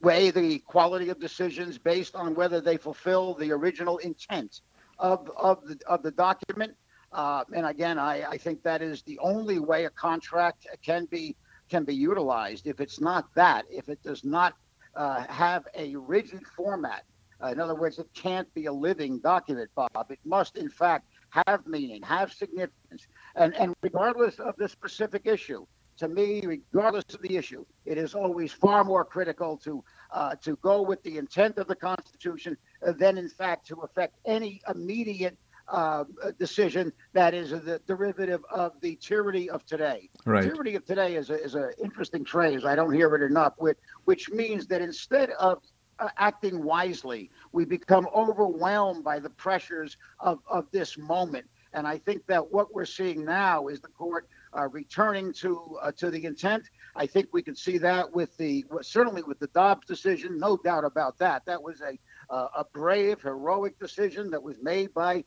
weigh 0.00 0.30
the 0.30 0.58
quality 0.60 1.08
of 1.08 1.18
decisions 1.20 1.78
based 1.78 2.14
on 2.14 2.34
whether 2.34 2.60
they 2.60 2.76
fulfill 2.76 3.34
the 3.34 3.52
original 3.52 3.98
intent 3.98 4.60
of, 4.98 5.30
of, 5.36 5.66
the, 5.66 5.78
of 5.86 6.02
the 6.02 6.10
document 6.10 6.74
uh, 7.14 7.44
and 7.54 7.64
again, 7.64 7.96
I, 7.98 8.24
I 8.28 8.36
think 8.36 8.62
that 8.64 8.82
is 8.82 9.02
the 9.02 9.18
only 9.20 9.60
way 9.60 9.84
a 9.84 9.90
contract 9.90 10.66
can 10.84 11.06
be 11.06 11.36
can 11.70 11.84
be 11.84 11.94
utilized. 11.94 12.66
If 12.66 12.80
it's 12.80 13.00
not 13.00 13.32
that, 13.34 13.64
if 13.70 13.88
it 13.88 14.02
does 14.02 14.24
not 14.24 14.54
uh, 14.94 15.24
have 15.28 15.66
a 15.74 15.96
rigid 15.96 16.42
format, 16.56 17.04
uh, 17.42 17.46
in 17.48 17.60
other 17.60 17.74
words, 17.74 17.98
it 17.98 18.08
can't 18.14 18.52
be 18.52 18.66
a 18.66 18.72
living 18.72 19.18
document, 19.20 19.70
Bob. 19.74 20.10
It 20.10 20.18
must, 20.24 20.58
in 20.58 20.68
fact, 20.68 21.06
have 21.30 21.66
meaning, 21.66 22.02
have 22.02 22.32
significance, 22.32 23.06
and 23.36 23.54
and 23.54 23.74
regardless 23.80 24.40
of 24.40 24.56
the 24.56 24.68
specific 24.68 25.22
issue. 25.24 25.64
To 25.98 26.08
me, 26.08 26.42
regardless 26.44 27.04
of 27.14 27.22
the 27.22 27.36
issue, 27.36 27.64
it 27.86 27.98
is 27.98 28.16
always 28.16 28.50
far 28.50 28.82
more 28.82 29.04
critical 29.04 29.56
to 29.58 29.84
uh, 30.10 30.34
to 30.42 30.56
go 30.56 30.82
with 30.82 31.00
the 31.04 31.18
intent 31.18 31.58
of 31.58 31.68
the 31.68 31.76
Constitution 31.76 32.56
than, 32.98 33.16
in 33.16 33.28
fact, 33.28 33.68
to 33.68 33.76
affect 33.82 34.16
any 34.26 34.60
immediate 34.74 35.38
uh, 35.68 36.04
decision 36.38 36.92
that 37.12 37.34
is 37.34 37.50
the 37.50 37.80
derivative 37.86 38.42
of 38.50 38.72
the 38.80 38.96
tyranny 38.96 39.48
of 39.48 39.64
today. 39.66 40.10
Right. 40.24 40.44
Tyranny 40.44 40.74
of 40.74 40.84
today 40.84 41.16
is 41.16 41.30
a, 41.30 41.42
is 41.42 41.54
an 41.54 41.70
interesting 41.82 42.24
phrase. 42.24 42.64
I 42.64 42.74
don't 42.74 42.92
hear 42.92 43.14
it 43.14 43.22
enough, 43.22 43.54
which, 43.58 43.78
which 44.04 44.30
means 44.30 44.66
that 44.66 44.82
instead 44.82 45.30
of 45.30 45.62
uh, 45.98 46.08
acting 46.18 46.62
wisely, 46.62 47.30
we 47.52 47.64
become 47.64 48.06
overwhelmed 48.14 49.04
by 49.04 49.18
the 49.18 49.30
pressures 49.30 49.96
of, 50.20 50.40
of 50.48 50.66
this 50.72 50.98
moment. 50.98 51.46
And 51.72 51.86
I 51.86 51.98
think 51.98 52.26
that 52.26 52.52
what 52.52 52.72
we're 52.72 52.84
seeing 52.84 53.24
now 53.24 53.66
is 53.66 53.80
the 53.80 53.88
court 53.88 54.28
uh, 54.56 54.68
returning 54.68 55.32
to 55.32 55.78
uh, 55.82 55.90
to 55.92 56.10
the 56.10 56.24
intent. 56.24 56.62
I 56.94 57.06
think 57.06 57.28
we 57.32 57.42
can 57.42 57.56
see 57.56 57.78
that 57.78 58.14
with 58.14 58.36
the 58.36 58.64
certainly 58.82 59.22
with 59.24 59.40
the 59.40 59.48
Dobbs 59.48 59.84
decision, 59.86 60.38
no 60.38 60.56
doubt 60.56 60.84
about 60.84 61.18
that. 61.18 61.44
That 61.46 61.60
was 61.60 61.80
a 61.80 61.98
uh, 62.32 62.48
a 62.58 62.64
brave, 62.72 63.20
heroic 63.20 63.78
decision 63.78 64.30
that 64.30 64.42
was 64.42 64.56
made 64.62 64.94
by 64.94 65.24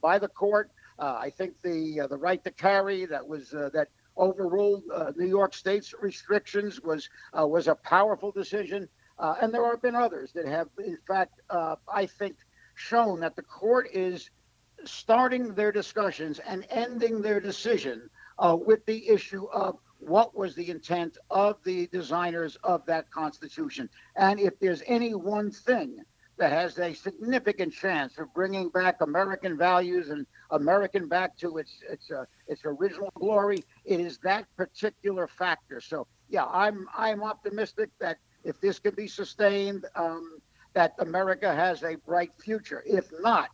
by 0.00 0.18
the 0.18 0.28
court. 0.28 0.70
Uh, 0.98 1.16
I 1.20 1.30
think 1.30 1.54
the 1.62 2.00
uh, 2.00 2.06
the 2.08 2.16
right 2.16 2.42
to 2.44 2.50
carry 2.50 3.06
that 3.06 3.26
was 3.26 3.50
that 3.50 3.88
overruled 4.16 4.82
New 5.16 5.28
York 5.28 5.54
State's 5.54 5.94
restrictions 6.00 6.80
was 6.82 7.08
was 7.34 7.68
a 7.68 7.74
powerful 7.74 8.32
decision. 8.32 8.88
and 9.18 9.52
there 9.52 9.64
have 9.70 9.82
been 9.82 9.94
others 9.94 10.32
that 10.32 10.46
have, 10.46 10.68
in 10.78 10.98
fact, 11.06 11.40
I 11.50 12.06
think, 12.06 12.36
shown 12.74 13.20
that 13.20 13.36
the 13.36 13.42
court 13.42 13.88
is 13.92 14.30
starting 14.84 15.54
their 15.54 15.72
discussions 15.72 16.38
and 16.40 16.66
ending 16.70 17.20
their 17.20 17.40
decision 17.40 18.08
uh, 18.38 18.56
with 18.56 18.84
the 18.86 19.08
issue 19.08 19.46
of 19.52 19.78
what 19.98 20.36
was 20.36 20.54
the 20.54 20.70
intent 20.70 21.18
of 21.30 21.56
the 21.64 21.88
designers 21.88 22.56
of 22.62 22.86
that 22.86 23.10
Constitution. 23.10 23.88
And 24.16 24.38
if 24.38 24.58
there's 24.60 24.82
any 24.86 25.14
one 25.14 25.50
thing 25.50 25.98
that 26.38 26.52
has 26.52 26.78
a 26.78 26.94
significant 26.94 27.72
chance 27.72 28.18
of 28.18 28.32
bringing 28.32 28.68
back 28.70 29.00
American 29.00 29.58
values 29.58 30.08
and 30.10 30.26
American 30.50 31.08
back 31.08 31.36
to 31.38 31.58
its 31.58 31.82
its 31.90 32.10
uh, 32.10 32.24
its 32.46 32.62
original 32.64 33.12
glory. 33.14 33.64
It 33.84 34.00
is 34.00 34.18
that 34.18 34.46
particular 34.56 35.26
factor. 35.26 35.80
So 35.80 36.06
yeah, 36.28 36.46
I'm 36.46 36.86
I'm 36.96 37.22
optimistic 37.22 37.90
that 38.00 38.18
if 38.44 38.60
this 38.60 38.78
can 38.78 38.94
be 38.94 39.08
sustained, 39.08 39.84
um, 39.96 40.38
that 40.74 40.94
America 41.00 41.52
has 41.54 41.82
a 41.82 41.96
bright 41.96 42.30
future. 42.38 42.82
If 42.86 43.10
not, 43.20 43.50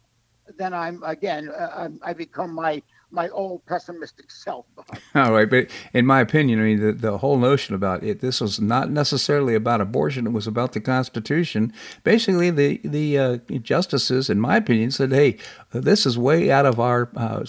then 0.58 0.74
I'm 0.74 1.02
again 1.04 1.48
uh, 1.48 1.70
I'm, 1.74 2.00
I 2.02 2.12
become 2.12 2.54
my 2.54 2.82
my 3.14 3.28
old 3.28 3.64
pessimistic 3.66 4.30
self. 4.30 4.66
All 5.14 5.32
right, 5.32 5.48
but 5.48 5.68
in 5.92 6.04
my 6.04 6.20
opinion, 6.20 6.60
I 6.60 6.64
mean 6.64 6.80
the, 6.80 6.92
the 6.92 7.18
whole 7.18 7.38
notion 7.38 7.74
about 7.74 8.02
it, 8.02 8.20
this 8.20 8.40
was 8.40 8.60
not 8.60 8.90
necessarily 8.90 9.54
about 9.54 9.80
abortion; 9.80 10.26
it 10.26 10.32
was 10.32 10.46
about 10.46 10.72
the 10.72 10.80
Constitution. 10.80 11.72
Basically, 12.02 12.50
the 12.50 12.80
the 12.84 13.18
uh, 13.18 13.36
justices, 13.62 14.28
in 14.28 14.40
my 14.40 14.56
opinion, 14.56 14.90
said, 14.90 15.12
"Hey, 15.12 15.38
this 15.72 16.04
is 16.04 16.18
way 16.18 16.50
out 16.50 16.66
of 16.66 16.80
our 16.80 17.10
uh, 17.16 17.44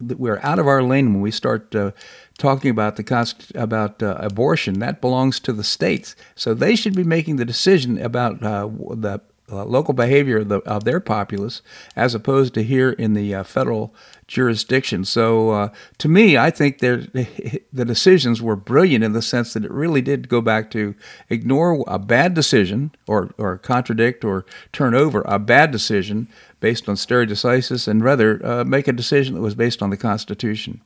we're 0.00 0.40
out 0.42 0.58
of 0.58 0.66
our 0.66 0.82
lane 0.82 1.12
when 1.12 1.20
we 1.20 1.30
start." 1.30 1.74
Uh, 1.74 1.90
talking 2.38 2.70
about 2.70 2.94
the 2.94 3.02
const- 3.02 3.50
about 3.56 4.00
uh, 4.00 4.14
abortion 4.20 4.78
that 4.78 5.00
belongs 5.00 5.40
to 5.40 5.52
the 5.52 5.64
states 5.64 6.14
so 6.36 6.54
they 6.54 6.76
should 6.76 6.94
be 6.94 7.02
making 7.02 7.34
the 7.34 7.44
decision 7.44 7.98
about 7.98 8.40
uh, 8.44 8.68
the 8.94 9.20
uh, 9.50 9.64
local 9.64 9.94
behavior 9.94 10.38
of, 10.38 10.48
the, 10.48 10.58
of, 10.60 10.84
their 10.84 11.00
populace 11.00 11.62
as 11.96 12.14
opposed 12.14 12.54
to 12.54 12.62
here 12.62 12.90
in 12.90 13.14
the 13.14 13.34
uh, 13.34 13.42
federal 13.42 13.94
jurisdiction. 14.26 15.04
So, 15.04 15.50
uh, 15.50 15.68
to 15.98 16.08
me, 16.08 16.36
I 16.36 16.50
think 16.50 16.78
the 16.78 17.58
decisions 17.72 18.42
were 18.42 18.56
brilliant 18.56 19.04
in 19.04 19.12
the 19.12 19.22
sense 19.22 19.54
that 19.54 19.64
it 19.64 19.70
really 19.70 20.02
did 20.02 20.28
go 20.28 20.40
back 20.40 20.70
to 20.72 20.94
ignore 21.28 21.84
a 21.86 21.98
bad 21.98 22.34
decision 22.34 22.92
or, 23.06 23.34
or 23.38 23.58
contradict 23.58 24.24
or 24.24 24.44
turn 24.72 24.94
over 24.94 25.22
a 25.26 25.38
bad 25.38 25.70
decision 25.70 26.28
based 26.60 26.88
on 26.88 26.96
stare 26.96 27.26
decisis 27.26 27.88
and 27.88 28.02
rather 28.04 28.44
uh, 28.44 28.64
make 28.64 28.88
a 28.88 28.92
decision 28.92 29.34
that 29.34 29.40
was 29.40 29.54
based 29.54 29.82
on 29.82 29.90
the 29.90 29.96
Constitution. 29.96 30.82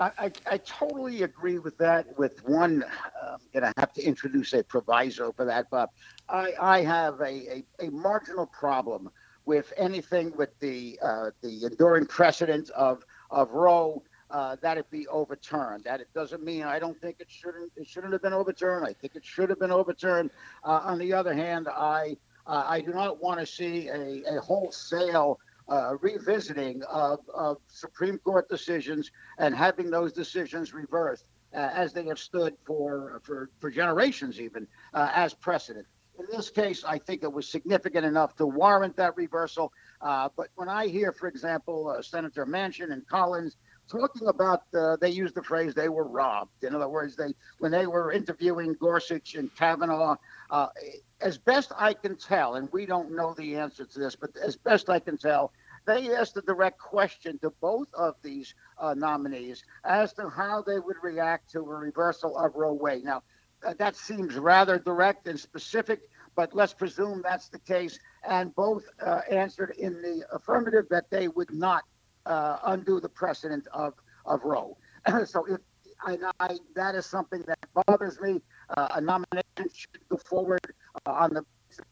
I, 0.00 0.10
I, 0.18 0.32
I 0.50 0.58
totally 0.58 1.22
agree 1.22 1.58
with 1.58 1.78
that. 1.78 2.18
With 2.18 2.44
one, 2.44 2.84
uh, 3.22 3.36
and 3.54 3.64
I 3.64 3.72
have 3.76 3.92
to 3.92 4.02
introduce 4.02 4.52
a 4.52 4.64
proviso 4.64 5.32
for 5.32 5.44
that, 5.44 5.70
Bob. 5.70 5.90
I, 6.28 6.52
I 6.60 6.80
have 6.82 7.20
a, 7.20 7.24
a, 7.80 7.86
a 7.86 7.90
marginal 7.90 8.46
problem 8.46 9.10
with 9.44 9.72
anything 9.76 10.32
with 10.36 10.58
the 10.60 10.98
uh, 11.02 11.30
the 11.42 11.64
enduring 11.64 12.06
precedent 12.06 12.70
of 12.70 13.04
of 13.30 13.50
Roe 13.50 14.02
uh, 14.30 14.56
that 14.62 14.78
it 14.78 14.90
be 14.90 15.06
overturned. 15.08 15.84
That 15.84 16.00
it 16.00 16.08
doesn't 16.14 16.42
mean 16.42 16.62
I 16.62 16.78
don't 16.78 16.98
think 17.00 17.16
it 17.20 17.30
shouldn't 17.30 17.72
it 17.76 17.86
shouldn't 17.86 18.12
have 18.12 18.22
been 18.22 18.32
overturned. 18.32 18.86
I 18.86 18.94
think 18.94 19.16
it 19.16 19.24
should 19.24 19.50
have 19.50 19.58
been 19.60 19.70
overturned. 19.70 20.30
Uh, 20.64 20.80
on 20.84 20.98
the 20.98 21.12
other 21.12 21.34
hand, 21.34 21.68
I 21.68 22.16
uh, 22.46 22.64
I 22.66 22.80
do 22.80 22.92
not 22.92 23.22
want 23.22 23.40
to 23.40 23.46
see 23.46 23.88
a, 23.88 24.22
a 24.36 24.40
wholesale 24.40 25.38
uh, 25.68 25.96
revisiting 26.00 26.82
of, 26.84 27.20
of 27.34 27.58
Supreme 27.68 28.18
Court 28.18 28.48
decisions 28.50 29.10
and 29.38 29.54
having 29.54 29.90
those 29.90 30.12
decisions 30.12 30.74
reversed 30.74 31.24
uh, 31.54 31.70
as 31.72 31.92
they 31.92 32.04
have 32.06 32.18
stood 32.18 32.54
for 32.66 33.20
for 33.24 33.50
for 33.60 33.70
generations 33.70 34.40
even 34.40 34.66
as 34.94 35.34
precedent. 35.34 35.86
In 36.18 36.26
this 36.30 36.48
case, 36.48 36.84
I 36.84 36.98
think 36.98 37.22
it 37.24 37.32
was 37.32 37.48
significant 37.48 38.06
enough 38.06 38.36
to 38.36 38.46
warrant 38.46 38.96
that 38.96 39.16
reversal. 39.16 39.72
Uh, 40.00 40.28
but 40.36 40.48
when 40.54 40.68
I 40.68 40.86
hear, 40.86 41.12
for 41.12 41.26
example, 41.26 41.88
uh, 41.88 42.02
Senator 42.02 42.46
Manchin 42.46 42.92
and 42.92 43.06
Collins 43.08 43.56
talking 43.88 44.28
about, 44.28 44.62
uh, 44.74 44.96
they 44.96 45.10
used 45.10 45.34
the 45.34 45.42
phrase 45.42 45.74
they 45.74 45.88
were 45.88 46.06
robbed. 46.06 46.62
In 46.62 46.74
other 46.74 46.88
words, 46.88 47.16
they 47.16 47.34
when 47.58 47.72
they 47.72 47.86
were 47.86 48.12
interviewing 48.12 48.74
Gorsuch 48.74 49.34
and 49.34 49.54
Kavanaugh, 49.56 50.16
uh, 50.50 50.68
as 51.20 51.36
best 51.36 51.72
I 51.76 51.94
can 51.94 52.16
tell, 52.16 52.54
and 52.54 52.68
we 52.72 52.86
don't 52.86 53.14
know 53.14 53.34
the 53.34 53.56
answer 53.56 53.84
to 53.84 53.98
this, 53.98 54.14
but 54.14 54.30
as 54.36 54.56
best 54.56 54.88
I 54.88 55.00
can 55.00 55.18
tell, 55.18 55.52
they 55.86 56.14
asked 56.14 56.36
a 56.36 56.42
direct 56.42 56.78
question 56.78 57.38
to 57.40 57.50
both 57.60 57.88
of 57.92 58.14
these 58.22 58.54
uh, 58.78 58.94
nominees 58.94 59.64
as 59.84 60.12
to 60.14 60.28
how 60.30 60.62
they 60.62 60.78
would 60.78 60.96
react 61.02 61.50
to 61.50 61.58
a 61.58 61.62
reversal 61.62 62.38
of 62.38 62.54
Roe 62.54 62.72
Wade. 62.72 63.04
Now, 63.04 63.22
uh, 63.64 63.74
that 63.78 63.96
seems 63.96 64.36
rather 64.36 64.78
direct 64.78 65.26
and 65.26 65.38
specific, 65.38 66.08
but 66.34 66.54
let's 66.54 66.74
presume 66.74 67.22
that's 67.22 67.48
the 67.48 67.58
case. 67.58 67.98
And 68.28 68.54
both 68.54 68.84
uh, 69.04 69.20
answered 69.30 69.74
in 69.78 70.02
the 70.02 70.24
affirmative 70.32 70.86
that 70.90 71.10
they 71.10 71.28
would 71.28 71.52
not 71.52 71.84
uh, 72.26 72.58
undo 72.64 73.00
the 73.00 73.08
precedent 73.08 73.66
of, 73.72 73.94
of 74.26 74.42
Roe. 74.44 74.76
so 75.24 75.44
if 75.46 75.60
I, 76.06 76.58
that 76.74 76.94
is 76.94 77.06
something 77.06 77.42
that 77.46 77.58
bothers 77.86 78.20
me. 78.20 78.42
Uh, 78.76 78.88
a 78.94 79.00
nomination 79.00 79.70
should 79.72 80.08
go 80.08 80.16
forward 80.16 80.60
uh, 81.06 81.12
on 81.12 81.34
the 81.34 81.44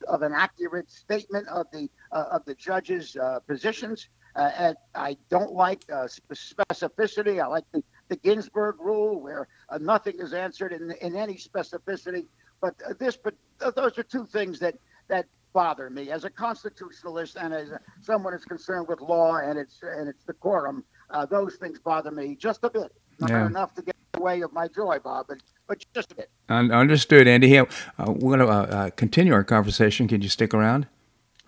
of 0.06 0.22
an 0.22 0.32
accurate 0.32 0.88
statement 0.90 1.48
of 1.48 1.66
the 1.72 1.88
of 2.12 2.44
the 2.44 2.54
judges' 2.54 3.16
positions. 3.48 4.08
and 4.36 4.76
I 4.94 5.16
don't 5.28 5.52
like 5.52 5.84
specificity. 5.86 7.42
I 7.42 7.46
like 7.46 7.64
the 7.72 7.82
the 8.12 8.16
Ginsburg 8.16 8.76
rule, 8.78 9.22
where 9.22 9.48
uh, 9.70 9.78
nothing 9.78 10.16
is 10.18 10.34
answered 10.34 10.72
in, 10.74 10.92
in 11.00 11.16
any 11.16 11.34
specificity. 11.34 12.26
But 12.60 12.74
uh, 12.86 12.92
this, 12.98 13.16
but 13.16 13.34
those 13.58 13.98
are 13.98 14.02
two 14.02 14.26
things 14.26 14.58
that 14.58 14.74
that 15.08 15.24
bother 15.54 15.88
me 15.88 16.10
as 16.10 16.24
a 16.24 16.30
constitutionalist 16.30 17.36
and 17.36 17.54
as 17.54 17.70
a, 17.70 17.80
someone 18.02 18.34
who's 18.34 18.44
concerned 18.44 18.86
with 18.86 19.00
law 19.00 19.36
and 19.36 19.58
its 19.58 19.80
and 19.82 20.08
its 20.10 20.24
decorum. 20.24 20.84
Uh, 21.08 21.24
those 21.24 21.56
things 21.56 21.78
bother 21.78 22.10
me 22.10 22.36
just 22.36 22.60
a 22.64 22.70
bit. 22.70 22.92
Not 23.18 23.30
yeah. 23.30 23.46
enough 23.46 23.74
to 23.74 23.82
get 23.82 23.94
in 23.94 24.18
the 24.18 24.24
way 24.24 24.42
of 24.42 24.52
my 24.52 24.68
joy, 24.68 24.98
Bob, 25.02 25.26
but, 25.28 25.38
but 25.66 25.84
just 25.94 26.12
a 26.12 26.14
bit. 26.14 26.30
Understood, 26.48 27.26
Andy. 27.26 27.48
Here, 27.48 27.66
uh, 27.98 28.10
we're 28.10 28.36
going 28.36 28.40
to 28.40 28.48
uh, 28.48 28.76
uh, 28.76 28.90
continue 28.90 29.34
our 29.34 29.44
conversation. 29.44 30.08
Can 30.08 30.22
you 30.22 30.30
stick 30.30 30.54
around? 30.54 30.86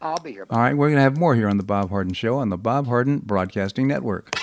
I'll 0.02 0.18
be 0.18 0.32
here. 0.32 0.44
Bob. 0.44 0.56
All 0.56 0.62
right, 0.62 0.76
we're 0.76 0.88
going 0.88 0.96
to 0.96 1.02
have 1.02 1.16
more 1.16 1.34
here 1.34 1.48
on 1.48 1.56
the 1.56 1.62
Bob 1.62 1.88
Harden 1.88 2.12
Show 2.12 2.36
on 2.36 2.50
the 2.50 2.58
Bob 2.58 2.86
Harden 2.86 3.20
Broadcasting 3.20 3.88
Network. 3.88 4.38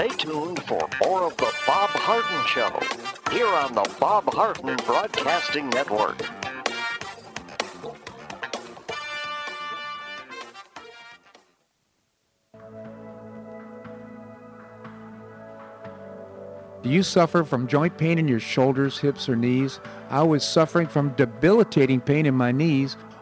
Stay 0.00 0.08
tuned 0.16 0.62
for 0.62 0.88
more 1.04 1.24
of 1.24 1.36
the 1.36 1.52
Bob 1.66 1.90
Harden 1.90 2.46
Show 2.46 3.34
here 3.34 3.46
on 3.46 3.74
the 3.74 3.86
Bob 4.00 4.32
Harden 4.32 4.74
Broadcasting 4.86 5.68
Network. 5.68 6.16
Do 16.82 16.88
you 16.88 17.02
suffer 17.02 17.44
from 17.44 17.66
joint 17.66 17.98
pain 17.98 18.18
in 18.18 18.26
your 18.26 18.40
shoulders, 18.40 18.96
hips, 18.96 19.28
or 19.28 19.36
knees? 19.36 19.80
I 20.08 20.22
was 20.22 20.48
suffering 20.48 20.86
from 20.86 21.10
debilitating 21.10 22.00
pain 22.00 22.24
in 22.24 22.34
my 22.34 22.52
knees 22.52 22.96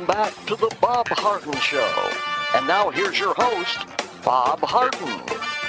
Welcome 0.00 0.16
back 0.16 0.46
to 0.46 0.56
the 0.56 0.74
Bob 0.80 1.08
Harden 1.08 1.52
Show. 1.60 2.10
And 2.54 2.66
now 2.66 2.88
here's 2.88 3.18
your 3.18 3.34
host, 3.34 3.84
Bob 4.24 4.60
Harden. 4.60 5.20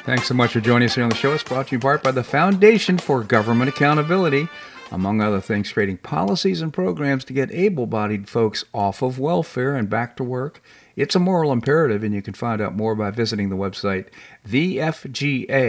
Thanks 0.05 0.29
so 0.29 0.33
much 0.33 0.53
for 0.53 0.61
joining 0.61 0.85
us 0.87 0.95
here 0.95 1.03
on 1.03 1.09
the 1.09 1.17
show. 1.17 1.33
It's 1.33 1.43
brought 1.43 1.67
to 1.67 1.71
you 1.73 1.75
in 1.77 1.81
part 1.81 2.01
by 2.01 2.11
the 2.11 2.23
Foundation 2.23 2.97
for 2.97 3.25
Government 3.25 3.67
Accountability, 3.67 4.47
among 4.89 5.19
other 5.19 5.41
things, 5.41 5.73
creating 5.73 5.97
policies 5.97 6.61
and 6.61 6.71
programs 6.71 7.25
to 7.25 7.33
get 7.33 7.51
able 7.51 7.87
bodied 7.87 8.29
folks 8.29 8.63
off 8.73 9.01
of 9.01 9.19
welfare 9.19 9.75
and 9.75 9.89
back 9.89 10.15
to 10.15 10.23
work. 10.23 10.63
It's 10.95 11.15
a 11.15 11.19
moral 11.19 11.51
imperative, 11.51 12.01
and 12.01 12.15
you 12.15 12.21
can 12.21 12.33
find 12.33 12.61
out 12.61 12.73
more 12.73 12.95
by 12.95 13.11
visiting 13.11 13.49
the 13.49 13.57
website 13.57 14.05
thefga.org. 14.47 15.61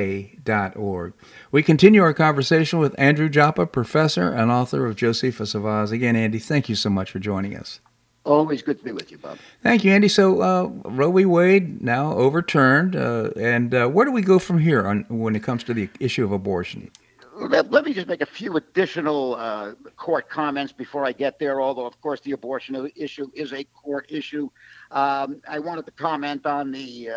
We 1.50 1.62
continue 1.64 2.02
our 2.02 2.14
conversation 2.14 2.78
with 2.78 2.94
Andrew 2.96 3.28
Joppa, 3.28 3.66
professor 3.66 4.28
and 4.28 4.52
author 4.52 4.86
of 4.86 4.94
Josephus 4.94 5.56
of 5.56 5.66
Oz. 5.66 5.90
Again, 5.90 6.14
Andy, 6.14 6.38
thank 6.38 6.68
you 6.68 6.76
so 6.76 6.90
much 6.90 7.10
for 7.10 7.18
joining 7.18 7.56
us. 7.56 7.80
Always 8.24 8.62
good 8.62 8.78
to 8.78 8.84
be 8.84 8.92
with 8.92 9.10
you, 9.10 9.18
Bob. 9.18 9.38
Thank 9.62 9.82
you, 9.82 9.92
Andy. 9.92 10.08
So 10.08 10.40
uh, 10.40 10.70
Roe 10.88 11.10
v. 11.10 11.24
Wade 11.24 11.82
now 11.82 12.12
overturned, 12.12 12.94
uh, 12.94 13.30
and 13.36 13.74
uh, 13.74 13.88
where 13.88 14.06
do 14.06 14.12
we 14.12 14.22
go 14.22 14.38
from 14.38 14.58
here 14.58 14.86
on 14.86 15.04
when 15.08 15.34
it 15.34 15.42
comes 15.42 15.64
to 15.64 15.74
the 15.74 15.88
issue 15.98 16.24
of 16.24 16.30
abortion? 16.30 16.90
Let, 17.34 17.72
let 17.72 17.84
me 17.84 17.92
just 17.92 18.06
make 18.06 18.20
a 18.20 18.26
few 18.26 18.56
additional 18.56 19.34
uh, 19.34 19.72
court 19.96 20.28
comments 20.28 20.72
before 20.72 21.04
I 21.04 21.10
get 21.10 21.40
there. 21.40 21.60
Although, 21.60 21.86
of 21.86 22.00
course, 22.00 22.20
the 22.20 22.32
abortion 22.32 22.90
issue 22.94 23.28
is 23.34 23.52
a 23.52 23.64
court 23.64 24.06
issue. 24.08 24.48
Um, 24.92 25.40
I 25.48 25.58
wanted 25.58 25.86
to 25.86 25.92
comment 25.92 26.46
on 26.46 26.70
the 26.70 27.10
uh, 27.10 27.16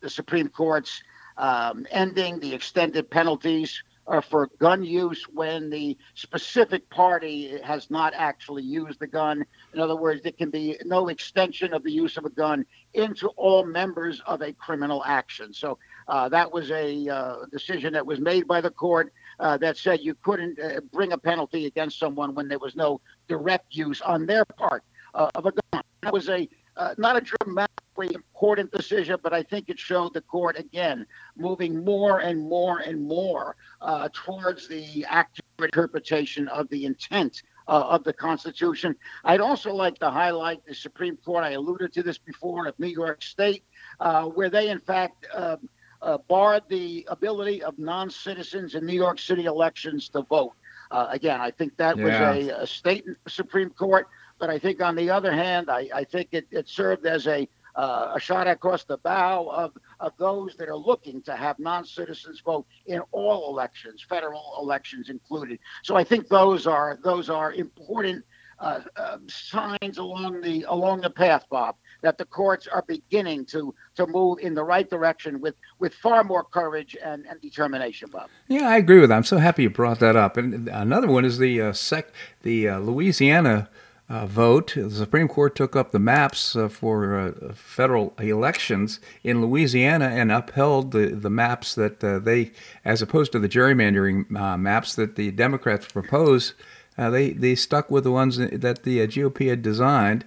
the 0.00 0.08
Supreme 0.08 0.48
Court's 0.48 1.02
um, 1.36 1.86
ending 1.90 2.40
the 2.40 2.54
extended 2.54 3.10
penalties 3.10 3.82
uh, 4.08 4.20
for 4.20 4.48
gun 4.58 4.84
use 4.84 5.24
when 5.32 5.70
the 5.70 5.96
specific 6.14 6.88
party 6.90 7.58
has 7.62 7.90
not 7.90 8.12
actually 8.14 8.62
used 8.62 9.00
the 9.00 9.06
gun. 9.06 9.44
In 9.74 9.80
other 9.80 9.96
words, 9.96 10.22
there 10.22 10.32
can 10.32 10.50
be 10.50 10.76
no 10.84 11.08
extension 11.08 11.72
of 11.72 11.82
the 11.82 11.90
use 11.90 12.16
of 12.16 12.24
a 12.24 12.30
gun 12.30 12.64
into 12.94 13.28
all 13.36 13.64
members 13.64 14.20
of 14.26 14.42
a 14.42 14.52
criminal 14.52 15.04
action. 15.04 15.52
So 15.52 15.78
uh, 16.08 16.28
that 16.28 16.50
was 16.52 16.70
a 16.70 17.08
uh, 17.08 17.36
decision 17.50 17.92
that 17.94 18.06
was 18.06 18.20
made 18.20 18.46
by 18.46 18.60
the 18.60 18.70
court 18.70 19.12
uh, 19.40 19.56
that 19.58 19.76
said 19.76 20.00
you 20.00 20.14
couldn't 20.22 20.58
uh, 20.58 20.80
bring 20.92 21.12
a 21.12 21.18
penalty 21.18 21.66
against 21.66 21.98
someone 21.98 22.34
when 22.34 22.48
there 22.48 22.58
was 22.58 22.76
no 22.76 23.00
direct 23.28 23.74
use 23.74 24.00
on 24.00 24.26
their 24.26 24.44
part 24.44 24.82
uh, 25.14 25.28
of 25.34 25.46
a 25.46 25.52
gun. 25.52 25.82
That 26.02 26.12
was 26.12 26.28
a 26.28 26.48
uh, 26.76 26.94
not 26.98 27.16
a 27.16 27.20
dramatically 27.20 28.14
important 28.14 28.70
decision, 28.70 29.16
but 29.22 29.32
I 29.32 29.42
think 29.42 29.68
it 29.68 29.78
showed 29.78 30.14
the 30.14 30.20
court 30.20 30.58
again 30.58 31.06
moving 31.36 31.84
more 31.84 32.20
and 32.20 32.40
more 32.40 32.80
and 32.80 33.02
more 33.02 33.56
uh, 33.80 34.08
towards 34.12 34.68
the 34.68 35.04
accurate 35.08 35.44
interpretation 35.60 36.48
of 36.48 36.68
the 36.68 36.84
intent 36.84 37.42
uh, 37.68 37.84
of 37.88 38.04
the 38.04 38.12
Constitution. 38.12 38.94
I'd 39.24 39.40
also 39.40 39.72
like 39.72 39.98
to 39.98 40.10
highlight 40.10 40.64
the 40.66 40.74
Supreme 40.74 41.16
Court. 41.16 41.44
I 41.44 41.52
alluded 41.52 41.92
to 41.94 42.02
this 42.02 42.18
before 42.18 42.66
of 42.66 42.78
New 42.78 42.88
York 42.88 43.22
State, 43.22 43.64
uh, 44.00 44.24
where 44.24 44.50
they 44.50 44.68
in 44.68 44.80
fact. 44.80 45.26
Uh, 45.34 45.56
uh, 46.02 46.18
barred 46.28 46.62
the 46.68 47.06
ability 47.08 47.62
of 47.62 47.76
non-citizens 47.78 48.74
in 48.74 48.84
New 48.84 48.92
York 48.94 49.18
City 49.18 49.46
elections 49.46 50.10
to 50.10 50.20
vote. 50.20 50.52
again, 50.90 51.40
I 51.40 51.50
think 51.50 51.74
that 51.78 51.96
yeah. 51.96 52.04
was 52.04 52.48
a, 52.48 52.62
a 52.62 52.66
state 52.66 53.06
Supreme 53.26 53.70
Court 53.70 54.06
but 54.38 54.50
I 54.50 54.58
think 54.58 54.80
on 54.82 54.96
the 54.96 55.10
other 55.10 55.32
hand, 55.32 55.70
I, 55.70 55.88
I 55.94 56.04
think 56.04 56.28
it, 56.32 56.46
it 56.50 56.68
served 56.68 57.06
as 57.06 57.26
a 57.26 57.48
uh, 57.76 58.12
a 58.16 58.20
shot 58.20 58.48
across 58.48 58.84
the 58.84 58.96
bow 58.98 59.46
of, 59.48 59.72
of 60.00 60.12
those 60.18 60.56
that 60.56 60.68
are 60.68 60.76
looking 60.76 61.20
to 61.22 61.36
have 61.36 61.58
non-citizens 61.58 62.40
vote 62.40 62.66
in 62.86 63.00
all 63.12 63.50
elections, 63.50 64.04
federal 64.08 64.54
elections 64.58 65.10
included. 65.10 65.58
So 65.82 65.94
I 65.94 66.02
think 66.02 66.28
those 66.28 66.66
are 66.66 66.98
those 67.04 67.28
are 67.28 67.52
important 67.52 68.24
uh, 68.58 68.80
uh, 68.96 69.18
signs 69.26 69.98
along 69.98 70.40
the 70.40 70.64
along 70.68 71.02
the 71.02 71.10
path, 71.10 71.44
Bob, 71.50 71.76
that 72.00 72.16
the 72.16 72.24
courts 72.24 72.66
are 72.66 72.82
beginning 72.88 73.44
to 73.44 73.74
to 73.96 74.06
move 74.06 74.38
in 74.38 74.54
the 74.54 74.64
right 74.64 74.88
direction 74.88 75.40
with 75.42 75.56
with 75.78 75.92
far 75.92 76.24
more 76.24 76.44
courage 76.44 76.96
and, 77.04 77.26
and 77.26 77.38
determination, 77.42 78.08
Bob. 78.10 78.30
Yeah, 78.48 78.68
I 78.68 78.78
agree 78.78 79.00
with 79.00 79.10
that. 79.10 79.16
I'm 79.16 79.24
so 79.24 79.36
happy 79.36 79.64
you 79.64 79.70
brought 79.70 80.00
that 80.00 80.16
up. 80.16 80.38
And 80.38 80.68
another 80.68 81.08
one 81.08 81.26
is 81.26 81.36
the 81.36 81.60
uh, 81.60 81.72
sec 81.74 82.10
the 82.42 82.70
uh, 82.70 82.78
Louisiana 82.78 83.68
uh, 84.08 84.26
vote. 84.26 84.74
The 84.76 84.90
Supreme 84.90 85.28
Court 85.28 85.56
took 85.56 85.74
up 85.74 85.90
the 85.90 85.98
maps 85.98 86.54
uh, 86.54 86.68
for 86.68 87.18
uh, 87.18 87.52
federal 87.54 88.14
elections 88.18 89.00
in 89.24 89.42
Louisiana 89.42 90.06
and 90.06 90.30
upheld 90.30 90.92
the, 90.92 91.08
the 91.08 91.30
maps 91.30 91.74
that 91.74 92.02
uh, 92.02 92.18
they, 92.18 92.52
as 92.84 93.02
opposed 93.02 93.32
to 93.32 93.38
the 93.38 93.48
gerrymandering 93.48 94.34
uh, 94.36 94.56
maps 94.56 94.94
that 94.94 95.16
the 95.16 95.30
Democrats 95.32 95.90
proposed, 95.90 96.54
uh, 96.96 97.10
they, 97.10 97.30
they 97.30 97.54
stuck 97.54 97.90
with 97.90 98.04
the 98.04 98.12
ones 98.12 98.36
that 98.38 98.84
the 98.84 98.98
GOP 99.06 99.48
had 99.48 99.62
designed 99.62 100.24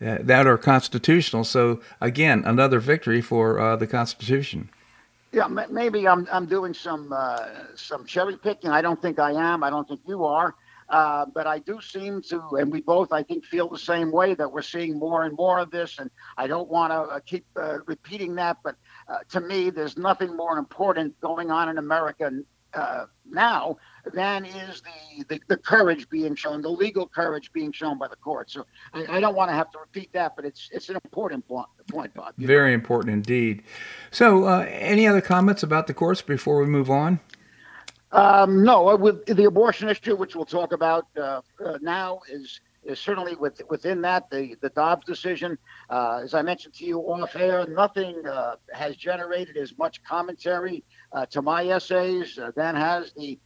that 0.00 0.46
are 0.46 0.56
constitutional. 0.56 1.42
So, 1.42 1.80
again, 2.00 2.44
another 2.46 2.78
victory 2.78 3.20
for 3.20 3.76
the 3.76 3.86
Constitution. 3.86 4.70
Yeah, 5.32 5.48
maybe 5.48 6.06
I'm, 6.06 6.26
I'm 6.30 6.46
doing 6.46 6.72
some, 6.72 7.12
some 7.74 8.06
cherry 8.06 8.36
picking. 8.36 8.70
I 8.70 8.80
don't 8.80 9.02
think 9.02 9.18
I 9.18 9.32
am. 9.32 9.64
I 9.64 9.70
don't 9.70 9.88
think 9.88 10.00
you 10.06 10.24
are. 10.24 10.54
Uh, 10.88 11.26
but 11.26 11.46
I 11.46 11.58
do 11.58 11.80
seem 11.80 12.22
to, 12.22 12.40
and 12.58 12.72
we 12.72 12.80
both, 12.80 13.12
I 13.12 13.22
think, 13.22 13.44
feel 13.44 13.68
the 13.68 13.78
same 13.78 14.10
way 14.10 14.34
that 14.34 14.50
we're 14.50 14.62
seeing 14.62 14.98
more 14.98 15.24
and 15.24 15.36
more 15.36 15.58
of 15.58 15.70
this. 15.70 15.98
And 15.98 16.10
I 16.36 16.46
don't 16.46 16.68
want 16.68 16.92
to 16.92 17.00
uh, 17.00 17.20
keep 17.20 17.44
uh, 17.56 17.78
repeating 17.86 18.34
that, 18.36 18.58
but 18.64 18.76
uh, 19.08 19.18
to 19.30 19.40
me, 19.40 19.70
there's 19.70 19.98
nothing 19.98 20.34
more 20.36 20.56
important 20.56 21.20
going 21.20 21.50
on 21.50 21.68
in 21.68 21.78
America 21.78 22.30
uh, 22.74 23.06
now 23.30 23.76
than 24.12 24.44
is 24.44 24.82
the, 24.82 25.24
the, 25.28 25.40
the, 25.48 25.56
courage 25.56 26.08
being 26.10 26.34
shown, 26.34 26.60
the 26.60 26.68
legal 26.68 27.06
courage 27.06 27.50
being 27.52 27.72
shown 27.72 27.98
by 27.98 28.08
the 28.08 28.16
court. 28.16 28.50
So 28.50 28.66
I, 28.92 29.16
I 29.16 29.20
don't 29.20 29.34
want 29.34 29.50
to 29.50 29.54
have 29.54 29.70
to 29.72 29.78
repeat 29.78 30.12
that, 30.12 30.36
but 30.36 30.44
it's 30.44 30.68
it's 30.72 30.88
an 30.88 30.96
important 30.96 31.48
point, 31.48 31.66
point 31.90 32.12
Bob. 32.14 32.34
Very 32.36 32.70
know? 32.70 32.74
important 32.74 33.14
indeed. 33.14 33.62
So, 34.10 34.46
any 34.46 35.06
other 35.06 35.22
comments 35.22 35.62
about 35.62 35.86
the 35.86 35.94
courts 35.94 36.20
before 36.20 36.60
we 36.60 36.66
move 36.66 36.90
on? 36.90 37.20
Um, 38.10 38.64
no, 38.64 38.88
uh, 38.88 38.96
with 38.96 39.26
the 39.26 39.44
abortion 39.44 39.88
issue, 39.88 40.16
which 40.16 40.34
we'll 40.34 40.46
talk 40.46 40.72
about 40.72 41.06
uh, 41.16 41.42
uh, 41.64 41.78
now, 41.80 42.20
is 42.30 42.60
is 42.84 42.98
certainly 42.98 43.34
with, 43.36 43.60
within 43.68 44.00
that 44.02 44.30
the 44.30 44.56
the 44.62 44.70
Dobbs 44.70 45.04
decision. 45.04 45.58
Uh, 45.90 46.20
as 46.22 46.32
I 46.32 46.40
mentioned 46.40 46.74
to 46.74 46.86
you 46.86 47.00
off 47.00 47.36
air, 47.36 47.66
nothing 47.66 48.26
uh, 48.26 48.56
has 48.72 48.96
generated 48.96 49.58
as 49.58 49.76
much 49.76 50.02
commentary 50.04 50.84
uh, 51.12 51.26
to 51.26 51.42
my 51.42 51.66
essays 51.66 52.38
than 52.56 52.76
has 52.76 53.12
the 53.12 53.38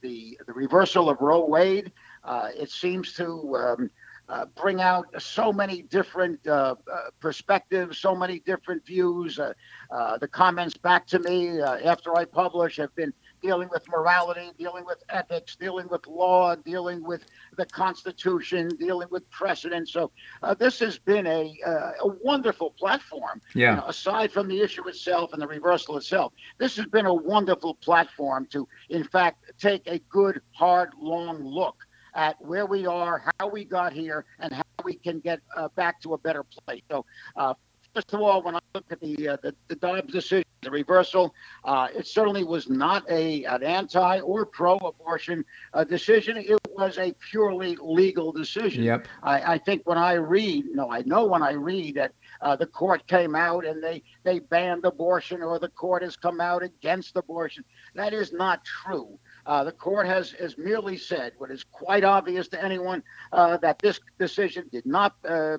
the 0.00 0.38
the 0.46 0.52
reversal 0.54 1.10
of 1.10 1.20
Roe 1.20 1.44
Wade. 1.44 1.92
it 2.56 2.70
seems 2.70 3.12
to 3.14 3.56
um, 3.56 3.90
uh, 4.30 4.46
bring 4.54 4.80
out 4.80 5.06
so 5.20 5.52
many 5.52 5.82
different 5.82 6.46
uh, 6.46 6.76
uh, 6.90 6.96
perspectives, 7.18 7.98
so 7.98 8.14
many 8.14 8.38
different 8.38 8.86
views. 8.86 9.36
the 9.36 10.28
comments 10.30 10.76
back 10.76 11.04
to 11.04 11.18
me 11.18 11.60
after 11.60 12.16
I 12.16 12.24
publish 12.24 12.76
have 12.76 12.94
been 12.94 13.12
dealing 13.42 13.68
with 13.70 13.88
morality, 13.88 14.50
dealing 14.58 14.84
with 14.84 15.02
ethics, 15.08 15.56
dealing 15.56 15.88
with 15.88 16.06
law, 16.06 16.54
dealing 16.54 17.02
with 17.02 17.24
the 17.56 17.66
Constitution, 17.66 18.68
dealing 18.78 19.08
with 19.10 19.28
precedent. 19.30 19.88
So 19.88 20.10
uh, 20.42 20.54
this 20.54 20.78
has 20.80 20.98
been 20.98 21.26
a 21.26 21.56
uh, 21.66 21.92
a 22.02 22.08
wonderful 22.22 22.70
platform. 22.72 23.40
Yeah. 23.54 23.70
You 23.70 23.76
know, 23.76 23.86
aside 23.86 24.32
from 24.32 24.48
the 24.48 24.60
issue 24.60 24.86
itself 24.88 25.32
and 25.32 25.42
the 25.42 25.46
reversal 25.46 25.96
itself, 25.96 26.32
this 26.58 26.76
has 26.76 26.86
been 26.86 27.06
a 27.06 27.14
wonderful 27.14 27.74
platform 27.74 28.46
to, 28.50 28.68
in 28.88 29.04
fact, 29.04 29.52
take 29.58 29.86
a 29.86 29.98
good, 30.10 30.40
hard, 30.52 30.90
long 30.98 31.44
look 31.44 31.76
at 32.14 32.40
where 32.40 32.66
we 32.66 32.86
are, 32.86 33.22
how 33.38 33.46
we 33.48 33.64
got 33.64 33.92
here, 33.92 34.24
and 34.40 34.52
how 34.52 34.62
we 34.84 34.94
can 34.94 35.20
get 35.20 35.40
uh, 35.56 35.68
back 35.76 36.00
to 36.00 36.14
a 36.14 36.18
better 36.18 36.42
place. 36.42 36.82
So, 36.90 37.04
uh, 37.36 37.54
first 37.94 38.12
of 38.12 38.20
all, 38.20 38.42
when 38.42 38.56
I 38.56 38.60
look 38.74 38.84
at 38.90 39.00
the 39.00 39.28
uh, 39.28 39.36
the, 39.42 39.54
the 39.68 39.76
Dobbs 39.76 40.12
decision, 40.12 40.44
the 40.62 40.70
reversal, 40.70 41.34
uh, 41.64 41.88
it 41.94 42.06
certainly 42.06 42.44
was 42.44 42.68
not 42.68 43.08
a 43.10 43.44
an 43.44 43.62
anti 43.62 44.20
or 44.20 44.46
pro-abortion 44.46 45.44
uh, 45.74 45.84
decision. 45.84 46.36
It 46.36 46.58
was 46.76 46.98
a 46.98 47.12
purely 47.30 47.76
legal 47.80 48.32
decision. 48.32 48.84
Yep. 48.84 49.08
I, 49.22 49.54
I 49.54 49.58
think 49.58 49.82
when 49.86 49.98
I 49.98 50.14
read, 50.14 50.66
no, 50.72 50.90
I 50.90 51.02
know 51.02 51.26
when 51.26 51.42
I 51.42 51.52
read 51.52 51.96
that 51.96 52.12
uh, 52.40 52.56
the 52.56 52.66
court 52.66 53.06
came 53.06 53.34
out 53.34 53.64
and 53.66 53.82
they 53.82 54.02
they 54.22 54.38
banned 54.38 54.84
abortion 54.84 55.42
or 55.42 55.58
the 55.58 55.68
court 55.68 56.02
has 56.02 56.16
come 56.16 56.40
out 56.40 56.62
against 56.62 57.16
abortion. 57.16 57.64
That 57.94 58.12
is 58.12 58.32
not 58.32 58.64
true. 58.64 59.18
Uh, 59.46 59.64
the 59.64 59.72
court 59.72 60.06
has, 60.06 60.32
has 60.32 60.56
merely 60.58 60.96
said 60.96 61.32
what 61.38 61.50
is 61.50 61.64
quite 61.64 62.04
obvious 62.04 62.48
to 62.48 62.62
anyone 62.62 63.02
uh, 63.32 63.56
that 63.58 63.78
this 63.78 63.98
decision 64.18 64.66
did 64.70 64.86
not 64.86 65.16
uh, 65.26 65.58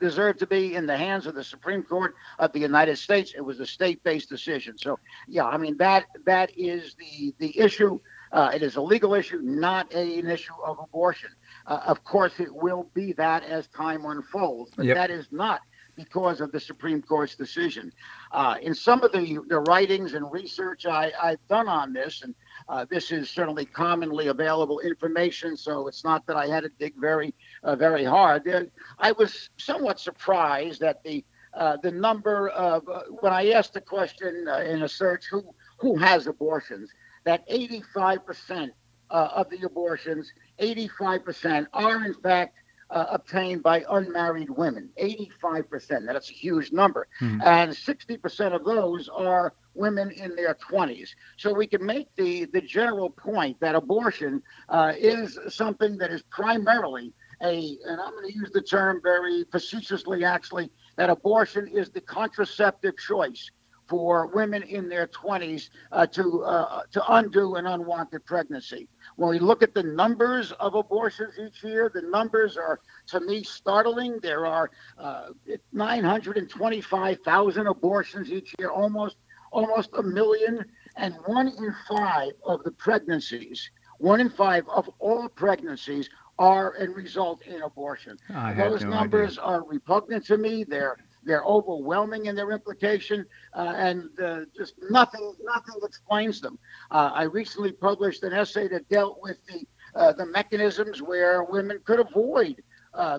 deserved 0.00 0.38
to 0.40 0.46
be 0.46 0.74
in 0.74 0.86
the 0.86 0.96
hands 0.96 1.26
of 1.26 1.34
the 1.34 1.44
Supreme 1.44 1.82
Court 1.82 2.14
of 2.38 2.52
the 2.52 2.58
United 2.60 2.96
States. 2.96 3.34
It 3.36 3.40
was 3.40 3.60
a 3.60 3.66
state-based 3.66 4.28
decision. 4.28 4.78
So, 4.78 4.98
yeah, 5.26 5.46
I 5.46 5.56
mean 5.56 5.76
that 5.78 6.06
that 6.24 6.50
is 6.56 6.94
the 6.94 7.34
the 7.38 7.58
issue. 7.58 7.98
Uh, 8.30 8.50
it 8.54 8.62
is 8.62 8.76
a 8.76 8.80
legal 8.80 9.14
issue, 9.14 9.40
not 9.42 9.90
a, 9.94 10.18
an 10.18 10.28
issue 10.28 10.52
of 10.64 10.78
abortion. 10.78 11.30
Uh, 11.66 11.80
of 11.86 12.04
course, 12.04 12.38
it 12.38 12.54
will 12.54 12.90
be 12.92 13.12
that 13.14 13.42
as 13.42 13.68
time 13.68 14.04
unfolds, 14.04 14.70
but 14.76 14.84
yep. 14.84 14.96
that 14.96 15.10
is 15.10 15.28
not 15.30 15.60
because 15.98 16.40
of 16.40 16.52
the 16.52 16.60
Supreme 16.60 17.02
Court's 17.02 17.34
decision. 17.34 17.92
Uh, 18.30 18.54
in 18.62 18.74
some 18.74 19.02
of 19.02 19.10
the, 19.12 19.40
the 19.48 19.60
writings 19.60 20.14
and 20.14 20.30
research 20.30 20.86
I, 20.86 21.12
I've 21.20 21.44
done 21.48 21.68
on 21.68 21.92
this, 21.92 22.22
and 22.22 22.34
uh, 22.68 22.86
this 22.88 23.10
is 23.10 23.28
certainly 23.28 23.64
commonly 23.64 24.28
available 24.28 24.78
information, 24.80 25.56
so 25.56 25.88
it's 25.88 26.04
not 26.04 26.24
that 26.26 26.36
I 26.36 26.46
had 26.46 26.62
to 26.62 26.70
dig 26.78 26.94
very, 26.96 27.34
uh, 27.64 27.76
very 27.76 28.04
hard. 28.04 28.48
Uh, 28.48 28.64
I 28.98 29.12
was 29.12 29.50
somewhat 29.56 30.00
surprised 30.00 30.82
at 30.82 31.02
the 31.02 31.24
uh, 31.54 31.76
the 31.82 31.90
number 31.90 32.48
of 32.50 32.88
uh, 32.88 33.02
when 33.20 33.32
I 33.32 33.50
asked 33.50 33.74
the 33.74 33.80
question 33.80 34.48
in 34.66 34.82
a 34.82 34.88
search 34.88 35.24
who 35.30 35.42
who 35.78 35.96
has 35.96 36.26
abortions, 36.26 36.90
that 37.24 37.44
85 37.48 38.26
percent 38.26 38.72
of 39.10 39.48
the 39.50 39.64
abortions, 39.64 40.30
85 40.58 41.24
percent 41.24 41.68
are 41.72 42.04
in 42.04 42.14
fact 42.14 42.54
uh, 42.90 43.06
obtained 43.10 43.62
by 43.62 43.84
unmarried 43.90 44.50
women 44.50 44.88
85% 45.00 46.06
that's 46.06 46.30
a 46.30 46.32
huge 46.32 46.72
number 46.72 47.06
mm-hmm. 47.20 47.40
and 47.42 47.70
60% 47.70 48.54
of 48.54 48.64
those 48.64 49.08
are 49.08 49.52
women 49.74 50.10
in 50.10 50.34
their 50.34 50.54
20s 50.54 51.10
so 51.36 51.52
we 51.52 51.66
can 51.66 51.84
make 51.84 52.08
the 52.16 52.46
the 52.46 52.60
general 52.60 53.10
point 53.10 53.58
that 53.60 53.74
abortion 53.74 54.42
uh, 54.70 54.92
is 54.96 55.38
something 55.48 55.98
that 55.98 56.10
is 56.10 56.22
primarily 56.30 57.12
a 57.42 57.76
and 57.86 58.00
i'm 58.00 58.12
going 58.12 58.30
to 58.30 58.36
use 58.36 58.50
the 58.52 58.62
term 58.62 59.00
very 59.02 59.44
facetiously 59.52 60.24
actually 60.24 60.70
that 60.96 61.10
abortion 61.10 61.66
is 61.68 61.90
the 61.90 62.00
contraceptive 62.00 62.96
choice 62.96 63.50
for 63.88 64.26
women 64.28 64.62
in 64.62 64.88
their 64.88 65.06
20s 65.08 65.70
uh, 65.92 66.06
to 66.06 66.44
uh, 66.44 66.82
to 66.92 67.02
undo 67.14 67.54
an 67.56 67.66
unwanted 67.66 68.24
pregnancy. 68.26 68.86
When 69.16 69.30
we 69.30 69.38
look 69.38 69.62
at 69.62 69.74
the 69.74 69.82
numbers 69.82 70.52
of 70.52 70.74
abortions 70.74 71.34
each 71.38 71.64
year, 71.64 71.90
the 71.92 72.02
numbers 72.02 72.56
are 72.58 72.80
to 73.08 73.20
me 73.20 73.42
startling. 73.42 74.20
There 74.22 74.46
are 74.46 74.70
uh, 74.98 75.30
925,000 75.72 77.66
abortions 77.66 78.30
each 78.30 78.54
year, 78.58 78.68
almost 78.68 79.16
almost 79.50 79.88
a 79.96 80.02
million, 80.02 80.62
and 80.96 81.14
one 81.24 81.48
in 81.48 81.74
five 81.88 82.32
of 82.44 82.62
the 82.64 82.72
pregnancies, 82.72 83.70
one 83.96 84.20
in 84.20 84.28
five 84.28 84.68
of 84.68 84.90
all 84.98 85.26
pregnancies 85.30 86.10
are 86.38 86.74
and 86.74 86.94
result 86.94 87.42
in 87.42 87.62
abortion. 87.62 88.16
Those 88.56 88.82
no 88.84 88.90
numbers 88.90 89.38
idea. 89.38 89.44
are 89.44 89.64
repugnant 89.64 90.24
to 90.26 90.38
me. 90.38 90.64
They're 90.64 90.96
they're 91.24 91.44
overwhelming 91.44 92.26
in 92.26 92.36
their 92.36 92.52
implication, 92.52 93.26
uh, 93.54 93.74
and 93.76 94.08
uh, 94.20 94.40
just 94.56 94.74
nothing 94.90 95.34
nothing 95.42 95.74
explains 95.82 96.40
them. 96.40 96.58
Uh, 96.90 97.10
I 97.12 97.24
recently 97.24 97.72
published 97.72 98.22
an 98.22 98.32
essay 98.32 98.68
that 98.68 98.88
dealt 98.88 99.18
with 99.20 99.38
the 99.46 99.66
uh, 99.94 100.12
the 100.12 100.26
mechanisms 100.26 101.02
where 101.02 101.44
women 101.44 101.80
could 101.84 102.00
avoid 102.00 102.62
uh, 102.94 103.18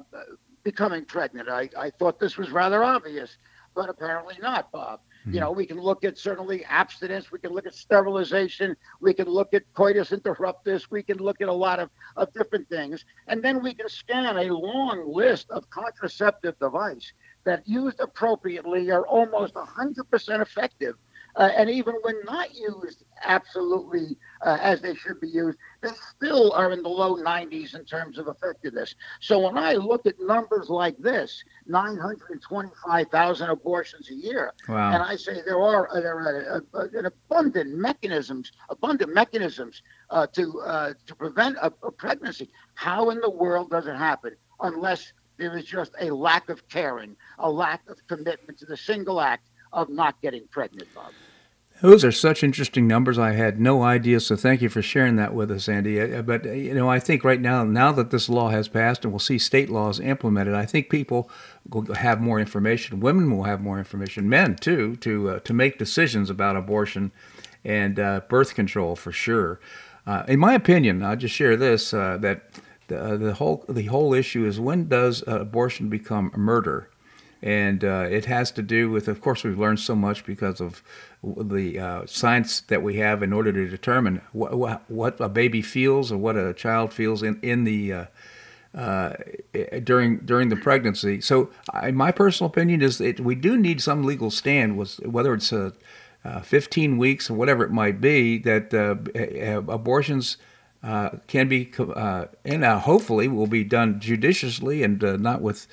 becoming 0.63 1.05
pregnant. 1.05 1.49
I, 1.49 1.69
I 1.77 1.89
thought 1.89 2.19
this 2.19 2.37
was 2.37 2.51
rather 2.51 2.83
obvious, 2.83 3.37
but 3.75 3.89
apparently 3.89 4.35
not, 4.41 4.71
Bob. 4.71 5.01
Mm-hmm. 5.21 5.33
You 5.33 5.39
know, 5.41 5.51
we 5.51 5.65
can 5.65 5.79
look 5.79 6.03
at 6.03 6.17
certainly 6.17 6.63
abstinence, 6.65 7.31
we 7.31 7.39
can 7.39 7.51
look 7.51 7.67
at 7.67 7.73
sterilization, 7.73 8.75
we 9.01 9.13
can 9.13 9.27
look 9.27 9.53
at 9.53 9.63
coitus 9.73 10.11
interruptus, 10.11 10.89
we 10.89 11.03
can 11.03 11.17
look 11.17 11.41
at 11.41 11.49
a 11.49 11.53
lot 11.53 11.79
of, 11.79 11.89
of 12.15 12.31
different 12.33 12.69
things, 12.69 13.03
and 13.27 13.43
then 13.43 13.61
we 13.61 13.73
can 13.73 13.89
scan 13.89 14.37
a 14.37 14.53
long 14.53 15.11
list 15.13 15.49
of 15.49 15.69
contraceptive 15.69 16.57
device 16.59 17.11
that 17.43 17.67
used 17.67 17.99
appropriately 17.99 18.91
are 18.91 19.05
almost 19.07 19.55
100% 19.55 20.41
effective. 20.41 20.95
Uh, 21.35 21.49
and 21.55 21.69
even 21.69 21.95
when 22.01 22.15
not 22.25 22.55
used 22.55 23.03
absolutely 23.23 24.17
uh, 24.41 24.57
as 24.61 24.81
they 24.81 24.95
should 24.95 25.19
be 25.19 25.27
used, 25.27 25.57
they 25.81 25.89
still 26.15 26.51
are 26.53 26.71
in 26.71 26.81
the 26.81 26.89
low 26.89 27.15
90s 27.15 27.75
in 27.75 27.85
terms 27.85 28.17
of 28.17 28.27
effectiveness. 28.27 28.95
So 29.19 29.39
when 29.39 29.57
I 29.57 29.73
look 29.73 30.05
at 30.05 30.19
numbers 30.19 30.69
like 30.69 30.97
this, 30.97 31.43
925,000 31.67 33.49
abortions 33.49 34.09
a 34.09 34.15
year, 34.15 34.53
wow. 34.67 34.93
and 34.93 35.03
I 35.03 35.15
say 35.15 35.41
there 35.45 35.61
are 35.61 35.89
uh, 35.95 36.01
there 36.01 36.19
are 36.19 36.63
uh, 36.73 36.87
an 36.93 37.05
abundant 37.05 37.75
mechanisms, 37.75 38.51
abundant 38.69 39.13
mechanisms 39.13 39.81
uh, 40.09 40.27
to 40.27 40.59
uh, 40.61 40.93
to 41.05 41.15
prevent 41.15 41.57
a, 41.61 41.71
a 41.83 41.91
pregnancy. 41.91 42.49
How 42.75 43.09
in 43.09 43.19
the 43.21 43.29
world 43.29 43.69
does 43.69 43.87
it 43.87 43.95
happen 43.95 44.35
unless 44.61 45.13
there 45.37 45.57
is 45.57 45.65
just 45.65 45.93
a 46.01 46.11
lack 46.11 46.49
of 46.49 46.67
caring, 46.67 47.15
a 47.39 47.49
lack 47.49 47.87
of 47.89 47.97
commitment 48.07 48.59
to 48.59 48.65
the 48.65 48.75
single 48.77 49.21
act 49.21 49.48
of 49.71 49.89
not 49.89 50.21
getting 50.21 50.47
pregnant, 50.47 50.87
Bob. 50.93 51.11
Those 51.81 52.03
are 52.03 52.11
such 52.11 52.43
interesting 52.43 52.87
numbers. 52.87 53.17
I 53.17 53.31
had 53.31 53.57
no 53.57 53.83
idea. 53.83 54.19
So 54.19 54.35
thank 54.35 54.61
you 54.61 54.67
for 54.67 54.81
sharing 54.81 55.15
that 55.15 55.33
with 55.33 55.49
us, 55.49 55.69
Andy. 55.69 55.99
Uh, 55.99 56.21
but 56.21 56.45
uh, 56.45 56.51
you 56.51 56.73
know, 56.73 56.89
I 56.89 56.99
think 56.99 57.23
right 57.23 57.39
now, 57.39 57.63
now 57.63 57.93
that 57.93 58.11
this 58.11 58.27
law 58.27 58.49
has 58.49 58.67
passed 58.67 59.05
and 59.05 59.13
we'll 59.13 59.19
see 59.19 59.39
state 59.39 59.69
laws 59.69 59.99
implemented, 59.99 60.53
I 60.53 60.65
think 60.65 60.89
people 60.89 61.29
will 61.69 61.93
have 61.93 62.19
more 62.19 62.37
information. 62.37 62.99
Women 62.99 63.31
will 63.31 63.43
have 63.43 63.61
more 63.61 63.79
information. 63.79 64.27
Men 64.27 64.55
too, 64.55 64.97
to 64.97 65.29
uh, 65.29 65.39
to 65.39 65.53
make 65.53 65.79
decisions 65.79 66.29
about 66.29 66.57
abortion 66.57 67.13
and 67.63 67.97
uh, 67.97 68.21
birth 68.27 68.55
control 68.55 68.97
for 68.97 69.13
sure. 69.13 69.61
Uh, 70.05 70.23
in 70.27 70.39
my 70.39 70.53
opinion, 70.53 71.01
I'll 71.01 71.15
just 71.15 71.35
share 71.35 71.55
this: 71.55 71.93
uh, 71.93 72.17
that 72.17 72.59
the, 72.87 73.15
the 73.15 73.33
whole 73.35 73.63
the 73.69 73.85
whole 73.85 74.13
issue 74.13 74.45
is 74.45 74.59
when 74.59 74.89
does 74.89 75.23
abortion 75.25 75.87
become 75.87 76.31
murder? 76.35 76.89
And 77.41 77.85
uh, 77.85 78.07
it 78.09 78.25
has 78.25 78.51
to 78.51 78.61
do 78.61 78.89
with, 78.89 79.07
of 79.07 79.21
course, 79.21 79.43
we've 79.43 79.57
learned 79.57 79.79
so 79.79 79.95
much 79.95 80.25
because 80.25 80.59
of 80.59 80.83
the 81.23 81.79
uh, 81.79 82.05
science 82.05 82.61
that 82.61 82.83
we 82.83 82.97
have 82.97 83.23
in 83.23 83.31
order 83.31 83.53
to 83.53 83.67
determine 83.67 84.21
what, 84.33 84.89
what 84.89 85.19
a 85.21 85.29
baby 85.29 85.61
feels 85.61 86.11
or 86.11 86.17
what 86.17 86.35
a 86.35 86.53
child 86.53 86.93
feels 86.93 87.23
in 87.23 87.39
in 87.41 87.63
the 87.63 87.93
uh, 87.93 88.05
uh 88.75 89.13
during 89.83 90.17
during 90.19 90.49
the 90.49 90.55
pregnancy. 90.55 91.21
So, 91.21 91.49
I, 91.73 91.91
my 91.91 92.11
personal 92.11 92.49
opinion 92.49 92.81
is 92.81 92.97
that 92.97 93.21
we 93.21 93.35
do 93.35 93.57
need 93.57 93.81
some 93.81 94.03
legal 94.03 94.31
stand, 94.31 94.77
whether 94.77 95.33
it's 95.33 95.53
uh, 95.53 95.71
15 96.43 96.97
weeks 96.97 97.29
or 97.29 97.35
whatever 97.35 97.63
it 97.63 97.71
might 97.71 98.01
be, 98.01 98.37
that 98.39 98.73
uh, 98.73 99.61
abortions 99.71 100.35
can 101.27 101.47
be 101.47 101.71
and 102.45 102.65
hopefully 102.65 103.29
will 103.29 103.47
be 103.47 103.63
done 103.63 103.99
judiciously 104.01 104.83
and 104.83 105.01
not 105.21 105.41
with 105.41 105.67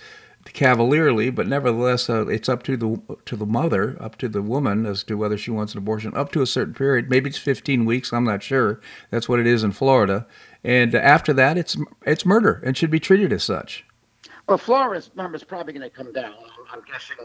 cavalierly, 0.53 1.31
but 1.31 1.47
nevertheless, 1.47 2.09
uh, 2.09 2.27
it's 2.27 2.49
up 2.49 2.63
to 2.65 2.77
the 2.77 3.19
to 3.25 3.37
the 3.37 3.47
mother, 3.47 3.97
up 4.01 4.17
to 4.19 4.29
the 4.29 4.43
woman 4.43 4.87
as 4.87 5.03
to 5.05 5.17
whether 5.17 5.39
she 5.39 5.51
wants 5.51 5.73
an 5.73 5.79
abortion 5.79 6.17
up 6.17 6.33
to 6.33 6.43
a 6.43 6.47
certain 6.47 6.75
period. 6.75 7.11
Maybe 7.11 7.29
it's 7.29 7.39
15 7.39 7.85
weeks. 7.85 8.13
I'm 8.13 8.25
not 8.25 8.43
sure. 8.43 8.81
That's 9.11 9.29
what 9.29 9.41
it 9.41 9.47
is 9.47 9.65
in 9.65 9.73
Florida. 9.73 10.27
And 10.65 10.95
after 10.95 11.33
that, 11.35 11.57
it's 11.59 11.77
it's 12.07 12.27
murder 12.27 12.63
and 12.65 12.77
should 12.77 12.91
be 12.91 13.01
treated 13.01 13.33
as 13.33 13.45
such. 13.45 13.85
Well, 14.49 14.59
Florida's 14.59 15.11
number 15.17 15.37
is 15.37 15.43
probably 15.43 15.73
going 15.73 15.89
to 15.89 15.95
come 15.95 16.13
down. 16.13 16.35
I'm 16.73 16.83
guessing, 16.83 17.17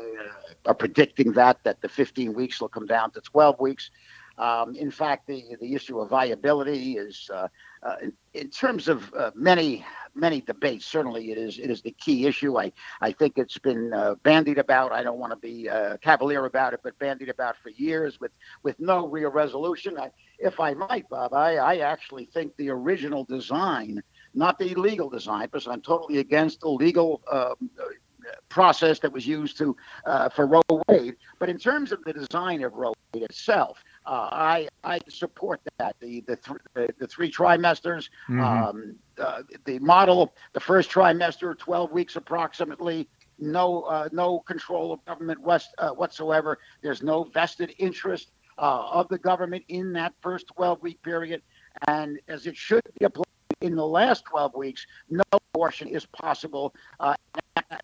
uh, 0.65 0.73
predicting 0.73 1.33
that 1.33 1.63
that 1.63 1.81
the 1.81 1.89
15 1.89 2.33
weeks 2.33 2.59
will 2.59 2.69
come 2.69 2.87
down 2.87 3.11
to 3.11 3.21
12 3.21 3.59
weeks. 3.59 3.91
Um, 4.37 4.75
in 4.75 4.89
fact, 4.89 5.27
the, 5.27 5.55
the 5.59 5.75
issue 5.75 5.99
of 5.99 6.09
viability 6.09 6.97
is, 6.97 7.29
uh, 7.31 7.47
uh, 7.83 7.95
in, 8.01 8.13
in, 8.33 8.49
terms 8.49 8.87
of 8.87 9.13
uh, 9.13 9.29
many 9.35 9.85
many 10.15 10.41
debates, 10.41 10.85
certainly 10.85 11.31
it 11.31 11.37
is 11.37 11.57
it 11.57 11.69
is 11.69 11.81
the 11.81 11.91
key 11.91 12.25
issue. 12.25 12.57
I 12.57 12.71
I 13.01 13.11
think 13.11 13.37
it's 13.37 13.57
been 13.57 13.93
uh, 13.93 14.15
bandied 14.23 14.57
about. 14.57 14.91
I 14.91 15.03
don't 15.03 15.19
want 15.19 15.31
to 15.31 15.37
be 15.37 15.69
uh, 15.69 15.97
cavalier 15.97 16.45
about 16.45 16.73
it, 16.73 16.81
but 16.83 16.97
bandied 16.99 17.29
about 17.29 17.55
for 17.61 17.69
years 17.69 18.19
with 18.19 18.31
with 18.63 18.79
no 18.79 19.07
real 19.07 19.31
resolution. 19.31 19.97
I, 19.97 20.11
if 20.39 20.59
I 20.59 20.73
might, 20.73 21.07
Bob, 21.09 21.33
I, 21.33 21.55
I 21.55 21.77
actually 21.77 22.25
think 22.25 22.55
the 22.57 22.69
original 22.69 23.23
design, 23.23 24.01
not 24.33 24.57
the 24.57 24.73
legal 24.75 25.09
design, 25.09 25.45
because 25.45 25.67
I'm 25.67 25.81
totally 25.81 26.19
against 26.19 26.61
the 26.61 26.69
legal. 26.69 27.21
Um, 27.31 27.69
process 28.49 28.99
that 28.99 29.11
was 29.11 29.25
used 29.25 29.57
to 29.57 29.75
uh, 30.05 30.29
for 30.29 30.45
Roe 30.45 30.61
Wade, 30.87 31.15
but 31.39 31.49
in 31.49 31.57
terms 31.57 31.91
of 31.91 32.03
the 32.03 32.13
design 32.13 32.63
of 32.63 32.73
Roe 32.73 32.93
Wade 33.13 33.23
itself, 33.23 33.83
uh, 34.11 34.27
I 34.29 34.67
I 34.83 34.99
support 35.07 35.61
that 35.77 35.95
the 36.01 36.19
the, 36.27 36.35
th- 36.35 36.57
the, 36.73 36.89
the 36.99 37.07
three 37.07 37.31
trimesters, 37.31 38.09
mm-hmm. 38.27 38.41
um, 38.41 38.95
uh, 39.17 39.43
the 39.63 39.79
model, 39.79 40.33
the 40.51 40.59
first 40.59 40.91
trimester, 40.91 41.57
12 41.57 41.91
weeks 41.91 42.17
approximately. 42.17 43.07
No 43.39 43.83
uh, 43.83 44.09
no 44.11 44.41
control 44.41 44.91
of 44.91 45.03
government 45.05 45.41
west, 45.41 45.69
uh, 45.77 45.91
whatsoever. 45.91 46.59
There's 46.81 47.01
no 47.01 47.23
vested 47.23 47.73
interest 47.77 48.33
uh, 48.57 48.89
of 48.91 49.07
the 49.07 49.17
government 49.17 49.63
in 49.69 49.93
that 49.93 50.13
first 50.21 50.47
12 50.55 50.81
week 50.81 51.01
period, 51.03 51.41
and 51.87 52.19
as 52.27 52.47
it 52.47 52.57
should 52.57 52.83
be 52.99 53.05
applied 53.05 53.30
in 53.61 53.75
the 53.75 53.85
last 53.85 54.25
12 54.25 54.55
weeks, 54.55 54.85
no 55.09 55.23
abortion 55.53 55.87
is 55.87 56.05
possible. 56.05 56.73
Uh, 56.99 57.15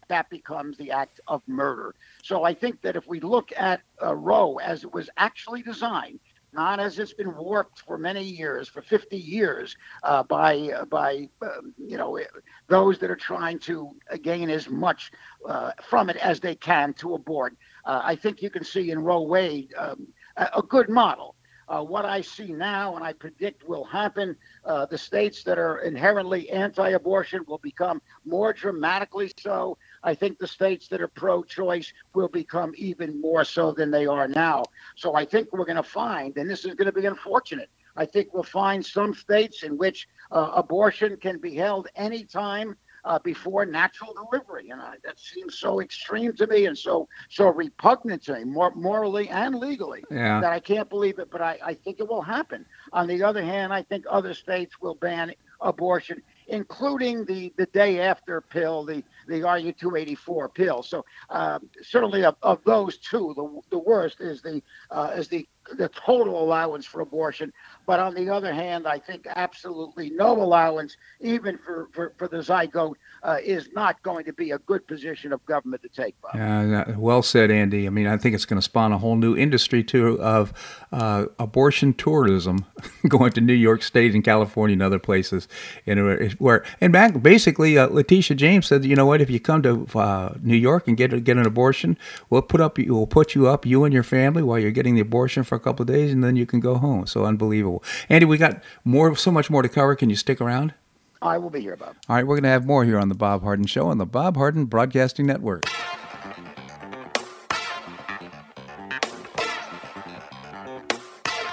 that 0.10 0.30
becomes 0.30 0.78
the 0.78 0.92
act 0.92 1.20
of 1.28 1.42
murder. 1.48 1.96
So 2.24 2.44
I 2.44 2.54
think 2.54 2.82
that 2.82 2.96
if 2.96 3.08
we 3.08 3.20
look 3.20 3.52
at 3.56 3.82
uh, 4.02 4.16
Roe 4.16 4.58
as 4.58 4.84
it 4.84 4.94
was 4.94 5.10
actually 5.18 5.62
designed, 5.62 6.20
not 6.54 6.80
as 6.80 6.98
it's 6.98 7.14
been 7.14 7.36
warped 7.36 7.82
for 7.82 7.98
many 7.98 8.24
years, 8.24 8.68
for 8.68 8.82
50 8.82 9.18
years, 9.18 9.76
uh, 10.04 10.24
by 10.24 10.70
uh, 10.76 10.86
by 10.86 11.30
um, 11.42 11.74
you 11.78 11.98
know 11.98 12.20
those 12.68 12.98
that 13.00 13.12
are 13.12 13.18
trying 13.18 13.60
to 13.60 13.92
gain 14.22 14.50
as 14.50 14.70
much 14.70 15.12
uh, 15.48 15.72
from 15.90 16.10
it 16.10 16.16
as 16.18 16.40
they 16.40 16.56
can 16.56 16.94
to 16.96 17.16
abort. 17.16 17.56
Uh, 17.86 18.02
I 18.04 18.16
think 18.16 18.42
you 18.42 18.50
can 18.50 18.64
see 18.64 18.92
in 18.92 19.00
Roe 19.00 19.22
Wade 19.22 19.74
um, 19.78 20.08
a, 20.38 20.50
a 20.58 20.62
good 20.62 20.90
model 20.90 21.36
uh, 21.68 21.84
what 21.84 22.06
I 22.06 22.22
see 22.22 22.54
now 22.54 22.96
and 22.96 23.04
I 23.04 23.14
predict 23.14 23.68
will 23.68 23.84
happen, 23.84 24.36
uh, 24.68 24.86
the 24.86 24.98
states 24.98 25.44
that 25.44 25.58
are 25.58 25.80
inherently 25.80 26.50
anti 26.52 26.90
abortion 26.90 27.44
will 27.48 27.60
become 27.60 28.02
more 28.26 28.54
dramatically 28.54 29.32
so. 29.40 29.78
I 30.04 30.14
think 30.14 30.40
the 30.40 30.48
states 30.48 30.88
that 30.90 31.02
are 31.02 31.08
pro 31.08 31.44
choice 31.44 31.92
will 32.14 32.28
become 32.28 32.74
even 32.78 33.20
more 33.22 33.46
so 33.46 33.72
than 33.72 33.92
they 33.92 34.06
are 34.06 34.28
now. 34.28 34.64
So 34.96 35.16
I 35.16 35.26
think 35.26 35.52
we're 35.52 35.66
going 35.66 35.78
to 35.78 35.84
find, 35.84 36.38
and 36.38 36.50
this 36.50 36.66
is 36.66 36.76
going 36.76 36.88
to 36.88 36.92
be 36.92 37.06
unfortunate, 37.06 37.70
I 37.96 38.06
think 38.06 38.34
we'll 38.34 38.44
find 38.44 38.86
some 38.86 39.14
states 39.14 39.64
in 39.64 39.78
which 39.78 40.08
uh, 40.32 40.52
abortion 40.56 41.18
can 41.18 41.40
be 41.40 41.56
held 41.56 41.88
anytime 41.96 42.76
uh, 43.08 43.18
before 43.20 43.66
natural 43.66 44.14
delivery, 44.14 44.70
and 44.70 44.82
I, 44.82 44.96
that 45.06 45.18
seems 45.18 45.58
so 45.58 45.80
extreme 45.80 46.34
to 46.34 46.46
me 46.46 46.66
and 46.66 46.78
so 46.78 47.08
so 47.30 47.48
repugnant 47.48 48.24
to 48.24 48.34
me, 48.34 48.44
more, 48.44 48.74
morally 48.76 49.30
and 49.30 49.56
legally, 49.56 50.04
yeah. 50.12 50.42
that 50.42 50.52
I 50.52 50.60
can't 50.60 50.90
believe 50.90 51.18
it. 51.18 51.32
But 51.32 51.42
I, 51.42 51.58
I 51.64 51.74
think 51.74 52.02
it 52.02 52.08
will 52.08 52.22
happen. 52.22 52.66
On 52.92 53.08
the 53.08 53.24
other 53.24 53.42
hand, 53.44 53.72
I 53.72 53.82
think 53.82 54.04
other 54.10 54.34
states 54.34 54.82
will 54.82 54.96
ban 54.96 55.34
abortion, 55.62 56.22
including 56.50 57.24
the 57.24 57.54
the 57.58 57.66
day 57.68 58.02
after 58.02 58.42
pill, 58.42 58.84
the 58.84 59.02
the 59.28 59.40
RU284 59.40 60.54
pill. 60.54 60.84
So 60.84 61.06
um, 61.30 61.70
certainly 61.82 62.26
of, 62.26 62.36
of 62.44 62.62
those 62.66 62.98
two, 62.98 63.34
the 63.38 63.62
the 63.70 63.80
worst 63.80 64.20
is 64.20 64.42
the 64.42 64.62
uh, 64.92 65.14
is 65.16 65.30
the 65.30 65.48
the 65.76 65.90
total 65.90 66.42
allowance 66.42 66.86
for 66.86 67.02
abortion. 67.02 67.52
But 67.86 68.00
on 68.00 68.14
the 68.14 68.30
other 68.30 68.54
hand, 68.54 68.88
I 68.88 69.00
think 69.00 69.28
absolutely 69.28 70.10
no 70.10 70.32
allowance, 70.42 70.98
even 71.20 71.58
for, 71.58 71.90
for, 71.94 72.14
for 72.18 72.28
the 72.28 72.38
zygote, 72.38 72.96
uh, 73.24 73.38
is 73.44 73.70
not 73.74 74.02
going 74.04 74.26
to 74.26 74.34
be 74.34 74.52
a 74.52 74.60
good 74.60 74.86
position 74.88 75.34
of 75.34 75.46
government 75.46 75.84
to 75.84 75.90
take. 75.90 76.16
Bob. 76.22 76.36
Uh, 76.36 76.94
well 76.98 77.22
said, 77.22 77.50
Andy. 77.52 77.88
I 77.88 77.90
mean, 77.90 78.08
I 78.08 78.18
think 78.18 78.36
it's 78.36 78.46
going 78.46 78.58
to 78.58 78.64
spawn 78.64 78.92
a 78.92 78.98
whole 78.98 79.16
new 79.16 79.36
industry 79.36 79.84
too 79.84 80.20
of 80.22 80.54
uh, 80.92 81.26
abortion 81.40 81.94
tourism, 81.94 82.66
going 83.08 83.32
to 83.34 83.42
New 83.42 83.54
York 83.54 83.84
State 83.84 84.14
and 84.14 84.24
California 84.24 84.74
and 84.74 84.84
other 84.84 85.00
places. 85.00 85.48
And 85.86 86.34
where 86.40 86.64
and 86.82 86.94
back 86.94 87.22
basically, 87.22 87.78
uh, 87.78 87.88
Letitia 87.88 88.36
James 88.36 88.68
said, 88.68 88.86
you 88.86 88.96
know 88.96 89.06
what? 89.06 89.22
If 89.22 89.30
you 89.30 89.40
come 89.40 89.62
to 89.64 89.88
uh, 89.98 90.36
New 90.42 90.58
York 90.58 90.88
and 90.88 90.98
get 90.98 91.24
get 91.24 91.38
an 91.38 91.46
abortion, 91.46 91.98
we'll 92.30 92.42
put 92.42 92.62
up 92.62 92.78
we'll 92.78 93.08
put 93.08 93.36
you 93.36 93.48
up, 93.48 93.66
you 93.66 93.84
and 93.84 93.94
your 93.94 94.04
family, 94.04 94.44
while 94.44 94.60
you're 94.60 94.72
getting 94.72 94.96
the 94.96 95.02
abortion 95.02 95.44
for 95.44 95.57
a 95.58 95.60
couple 95.60 95.84
of 95.84 95.88
days, 95.88 96.14
and 96.14 96.24
then 96.24 96.36
you 96.36 96.46
can 96.46 96.60
go 96.60 96.76
home. 96.76 97.06
So 97.08 97.26
unbelievable, 97.26 97.84
Andy. 98.08 98.26
We 98.26 98.38
got 98.38 98.64
more, 98.86 99.16
so 99.16 99.32
much 99.32 99.50
more 99.50 99.62
to 99.62 99.70
cover. 99.70 99.96
Can 99.96 100.10
you 100.10 100.16
stick 100.16 100.40
around? 100.40 100.74
I 101.22 101.38
will 101.38 101.50
be 101.50 101.62
here, 101.62 101.76
Bob. 101.76 101.96
All 102.08 102.16
right, 102.16 102.26
we're 102.26 102.36
going 102.36 102.44
to 102.44 102.50
have 102.50 102.66
more 102.66 102.86
here 102.86 103.00
on 103.00 103.10
the 103.10 103.16
Bob 103.16 103.42
Harden 103.42 103.66
Show 103.66 103.88
on 103.88 103.98
the 103.98 104.06
Bob 104.06 104.38
Harden 104.38 104.66
Broadcasting 104.66 105.26
Network. 105.26 105.66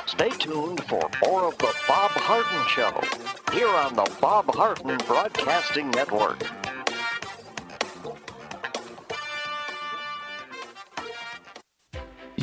Stay 0.07 0.29
tuned 0.39 0.85
for 0.85 1.11
more 1.27 1.45
of 1.45 1.59
the 1.59 1.75
Bob 1.89 2.11
Harden 2.13 2.69
Show 2.69 3.01
here 3.53 3.69
on 3.69 3.95
the 3.95 4.17
Bob 4.21 4.55
Harden 4.55 4.97
Broadcasting 5.07 5.91
Network. 5.91 6.41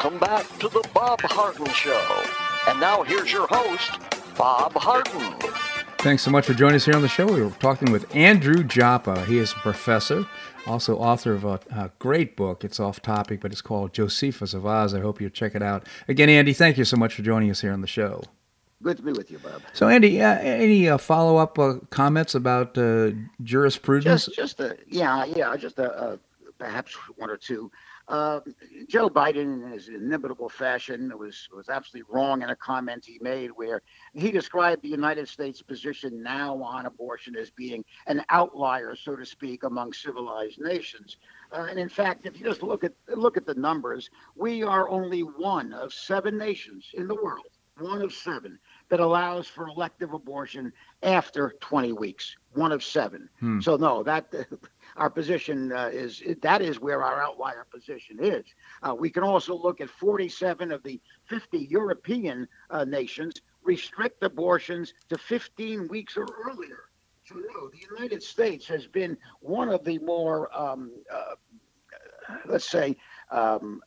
Welcome 0.00 0.20
back 0.20 0.46
to 0.60 0.68
the 0.68 0.88
Bob 0.94 1.20
Harden 1.22 1.66
Show. 1.70 2.24
And 2.68 2.78
now 2.78 3.02
here's 3.02 3.32
your 3.32 3.48
host, 3.48 3.98
Bob 4.36 4.72
Harden. 4.74 5.34
Thanks 5.98 6.22
so 6.22 6.30
much 6.30 6.46
for 6.46 6.54
joining 6.54 6.76
us 6.76 6.84
here 6.84 6.94
on 6.94 7.02
the 7.02 7.08
show. 7.08 7.26
We 7.26 7.42
were 7.42 7.50
talking 7.50 7.90
with 7.90 8.14
Andrew 8.14 8.62
Joppa. 8.62 9.24
He 9.24 9.38
is 9.38 9.50
a 9.50 9.56
professor, 9.56 10.24
also 10.68 10.96
author 10.98 11.32
of 11.32 11.44
a, 11.44 11.58
a 11.72 11.90
great 11.98 12.36
book. 12.36 12.62
It's 12.62 12.78
off 12.78 13.02
topic, 13.02 13.40
but 13.40 13.50
it's 13.50 13.60
called 13.60 13.92
Josephus 13.92 14.54
of 14.54 14.64
Oz. 14.64 14.94
I 14.94 15.00
hope 15.00 15.20
you 15.20 15.28
check 15.30 15.56
it 15.56 15.64
out. 15.64 15.84
Again, 16.06 16.28
Andy, 16.28 16.52
thank 16.52 16.78
you 16.78 16.84
so 16.84 16.96
much 16.96 17.14
for 17.14 17.22
joining 17.22 17.50
us 17.50 17.60
here 17.60 17.72
on 17.72 17.80
the 17.80 17.88
show. 17.88 18.22
Good 18.80 18.98
to 18.98 19.02
be 19.02 19.10
with 19.10 19.32
you, 19.32 19.40
Bob. 19.40 19.62
So, 19.72 19.88
Andy, 19.88 20.22
uh, 20.22 20.38
any 20.38 20.88
uh, 20.88 20.98
follow-up 20.98 21.58
uh, 21.58 21.74
comments 21.90 22.36
about 22.36 22.78
uh, 22.78 23.10
jurisprudence? 23.42 24.26
Just, 24.26 24.36
just 24.36 24.60
a, 24.60 24.76
yeah, 24.86 25.24
yeah, 25.24 25.56
just 25.56 25.80
a, 25.80 26.20
perhaps 26.56 26.94
one 27.16 27.30
or 27.30 27.36
two. 27.36 27.72
Uh, 28.08 28.40
Joe 28.86 29.10
Biden, 29.10 29.64
in 29.64 29.70
his 29.70 29.88
inimitable 29.88 30.48
fashion, 30.48 31.12
was 31.18 31.46
was 31.54 31.68
absolutely 31.68 32.10
wrong 32.10 32.40
in 32.40 32.48
a 32.48 32.56
comment 32.56 33.04
he 33.04 33.18
made 33.20 33.50
where 33.50 33.82
he 34.14 34.30
described 34.30 34.82
the 34.82 34.88
United 34.88 35.28
States' 35.28 35.60
position 35.60 36.22
now 36.22 36.60
on 36.62 36.86
abortion 36.86 37.36
as 37.36 37.50
being 37.50 37.84
an 38.06 38.24
outlier, 38.30 38.96
so 38.96 39.14
to 39.14 39.26
speak, 39.26 39.62
among 39.62 39.92
civilized 39.92 40.58
nations. 40.58 41.18
Uh, 41.52 41.66
and 41.68 41.78
in 41.78 41.88
fact, 41.88 42.24
if 42.24 42.38
you 42.38 42.46
just 42.46 42.62
look 42.62 42.82
at 42.82 42.94
look 43.14 43.36
at 43.36 43.44
the 43.44 43.54
numbers, 43.54 44.08
we 44.36 44.62
are 44.62 44.88
only 44.88 45.20
one 45.20 45.74
of 45.74 45.92
seven 45.92 46.38
nations 46.38 46.86
in 46.94 47.08
the 47.08 47.14
world, 47.14 47.50
one 47.78 48.00
of 48.00 48.14
seven 48.14 48.58
that 48.88 49.00
allows 49.00 49.46
for 49.48 49.68
elective 49.68 50.14
abortion 50.14 50.72
after 51.02 51.54
20 51.60 51.92
weeks. 51.92 52.36
One 52.54 52.72
of 52.72 52.82
seven. 52.82 53.28
Hmm. 53.40 53.60
So 53.60 53.76
no, 53.76 54.02
that 54.02 54.32
our 54.98 55.08
position 55.08 55.72
uh, 55.72 55.90
is 55.92 56.22
that 56.42 56.60
is 56.60 56.80
where 56.80 57.02
our 57.02 57.22
outlier 57.22 57.66
position 57.72 58.18
is. 58.20 58.44
Uh, 58.82 58.94
we 58.94 59.10
can 59.10 59.22
also 59.22 59.54
look 59.54 59.80
at 59.80 59.88
47 59.88 60.72
of 60.72 60.82
the 60.82 61.00
50 61.26 61.58
European 61.70 62.46
uh, 62.70 62.84
nations 62.84 63.34
restrict 63.62 64.22
abortions 64.22 64.94
to 65.08 65.16
15 65.16 65.88
weeks 65.88 66.16
or 66.16 66.26
earlier. 66.46 66.90
So 67.24 67.36
no, 67.36 67.68
the 67.68 67.78
United 67.96 68.22
States 68.22 68.66
has 68.68 68.86
been 68.86 69.16
one 69.40 69.68
of 69.68 69.84
the 69.84 69.98
more, 69.98 70.48
um, 70.58 70.92
uh, 71.12 71.34
let's 72.46 72.68
say, 72.68 72.96
um, 73.30 73.80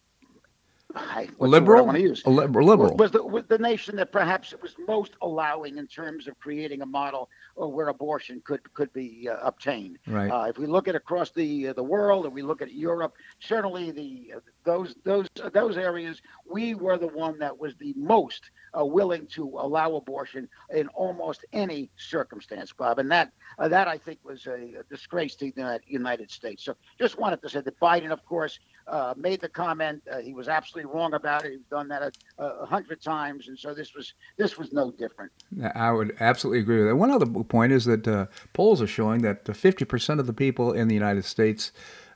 I, 0.96 1.30
liberal. 1.40 1.80
I 1.80 1.82
want 1.82 1.98
to 1.98 2.04
use 2.04 2.26
liberal 2.26 2.96
was 2.98 3.12
the, 3.12 3.24
was 3.24 3.46
the 3.48 3.58
nation 3.58 3.96
that 3.96 4.12
perhaps 4.12 4.54
was 4.62 4.76
most 4.88 5.14
allowing 5.22 5.78
in 5.78 5.88
terms 5.88 6.28
of 6.28 6.38
creating 6.40 6.82
a 6.82 6.86
model 6.86 7.30
where 7.56 7.90
abortion 7.90 8.42
could 8.44 8.74
could 8.74 8.92
be 8.94 9.30
uh, 9.30 9.38
obtained. 9.42 9.98
Right. 10.08 10.30
Uh, 10.30 10.46
if 10.50 10.58
we 10.58 10.66
look 10.66 10.88
at 10.88 10.96
across 10.96 11.32
the 11.32 11.70
uh, 11.70 11.74
the 11.74 11.84
world, 11.84 12.26
and 12.26 12.34
we 12.34 12.42
look 12.42 12.62
at 12.62 12.74
Europe, 12.74 13.14
certainly 13.40 13.92
the 13.92 14.34
uh, 14.38 14.40
those 14.64 14.96
those 15.04 15.28
those 15.54 15.78
areas, 15.78 16.22
we 16.50 16.76
were 16.76 16.98
the 16.98 17.08
one 17.08 17.40
that 17.40 17.58
was 17.58 17.76
the 17.76 17.94
most 17.98 18.52
uh, 18.78 18.86
willing 18.86 19.28
to 19.28 19.44
allow 19.44 19.96
abortion 19.96 20.48
in 20.74 20.88
almost 20.90 21.46
any 21.54 21.90
circumstance, 21.98 22.72
Bob. 22.72 23.00
And 23.00 23.12
that 23.12 23.32
uh, 23.60 23.68
that 23.68 23.88
I 23.88 23.98
think 23.98 24.20
was 24.24 24.48
a, 24.48 24.80
a, 24.80 24.84
disgrace 24.90 25.36
to 25.36 25.52
the 25.56 25.80
United 25.86 26.32
States. 26.32 26.64
So 26.64 26.76
just 27.00 27.18
wanted 27.18 27.42
to 27.42 27.50
say 27.50 27.62
that 27.62 27.80
Biden, 27.80 28.12
of 28.12 28.26
course, 28.26 28.60
uh, 28.88 29.14
made 29.18 29.42
the 29.42 29.50
comment. 29.50 30.02
Uh, 30.12 30.20
he 30.20 30.34
was 30.34 30.48
absolutely 30.48 30.92
wrong 30.92 31.14
about 31.14 31.46
it. 31.46 31.52
He's 31.52 31.62
done 31.70 31.88
that 31.90 32.02
a, 32.38 32.44
a, 32.44 32.66
hundred 32.66 33.02
times, 33.02 33.48
and 33.48 33.58
so 33.58 33.74
this 33.74 33.94
was 33.94 34.14
this 34.38 34.58
was 34.58 34.74
no 34.74 34.92
different. 34.92 35.32
I 35.76 35.92
would 35.92 36.16
absolutely 36.20 36.60
agree 36.60 36.78
with 36.80 36.88
that. 36.88 36.96
One 36.96 37.12
other 37.12 37.26
point 37.26 37.72
is 37.72 37.86
that 37.86 38.08
uh, 38.08 38.28
polls 38.54 38.82
are 38.82 38.88
showing 38.88 39.22
that 39.22 39.46
50% 39.46 40.20
of 40.20 40.28
the 40.28 40.34
people 40.34 40.74
in 40.74 40.88
the 40.88 40.94
United 40.94 41.26
States 41.26 41.72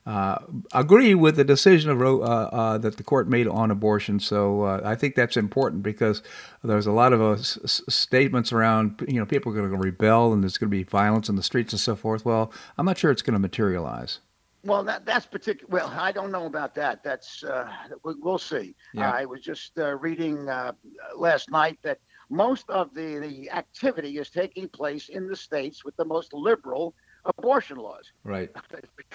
uh, 0.05 0.37
agree 0.71 1.15
with 1.15 1.35
the 1.35 1.43
decision 1.43 1.89
of 1.89 1.99
uh, 1.99 2.19
uh, 2.21 2.77
that 2.77 2.97
the 2.97 3.03
court 3.03 3.27
made 3.27 3.47
on 3.47 3.71
abortion. 3.71 4.19
So 4.19 4.63
I 4.63 4.93
think 4.93 5.15
that's 5.15 5.35
important 5.35 5.81
because 5.81 6.21
there's 6.63 6.85
a 6.85 6.91
lot 6.91 7.11
of 7.11 7.39
s- 7.39 7.81
statements 7.89 8.53
around, 8.53 9.03
you 9.07 9.19
know, 9.19 9.25
people 9.25 9.51
are 9.51 9.55
going 9.55 9.71
to 9.71 9.77
rebel 9.77 10.31
and 10.31 10.43
there's 10.43 10.59
going 10.59 10.69
to 10.69 10.77
be 10.77 10.83
violence 10.83 11.27
in 11.27 11.37
the 11.37 11.43
streets 11.43 11.73
and 11.73 11.79
so 11.79 11.95
forth. 11.95 12.23
Well, 12.23 12.53
I'm 12.77 12.85
not 12.85 12.99
sure 12.99 13.09
it's 13.09 13.23
going 13.23 13.33
to 13.33 13.39
materialize. 13.39 14.19
Well, 14.65 14.83
that, 14.83 15.05
that's 15.05 15.25
particular. 15.25 15.71
Well, 15.71 15.93
I 15.95 16.11
don't 16.11 16.31
know 16.31 16.45
about 16.45 16.75
that. 16.75 17.03
That's 17.03 17.43
uh, 17.43 17.71
we'll 18.03 18.37
see. 18.37 18.75
Yeah. 18.93 19.11
I 19.11 19.25
was 19.25 19.41
just 19.41 19.73
reading 19.77 20.45
last 21.15 21.51
night 21.51 21.77
that 21.83 21.99
most 22.29 22.69
of 22.69 22.93
the, 22.93 23.19
the 23.19 23.51
activity 23.51 24.17
is 24.17 24.29
taking 24.29 24.67
place 24.67 25.09
in 25.09 25.27
the 25.27 25.35
states 25.35 25.85
with 25.85 25.95
the 25.95 26.05
most 26.05 26.33
liberal 26.33 26.95
abortion 27.25 27.77
laws. 27.77 28.11
Right. 28.23 28.49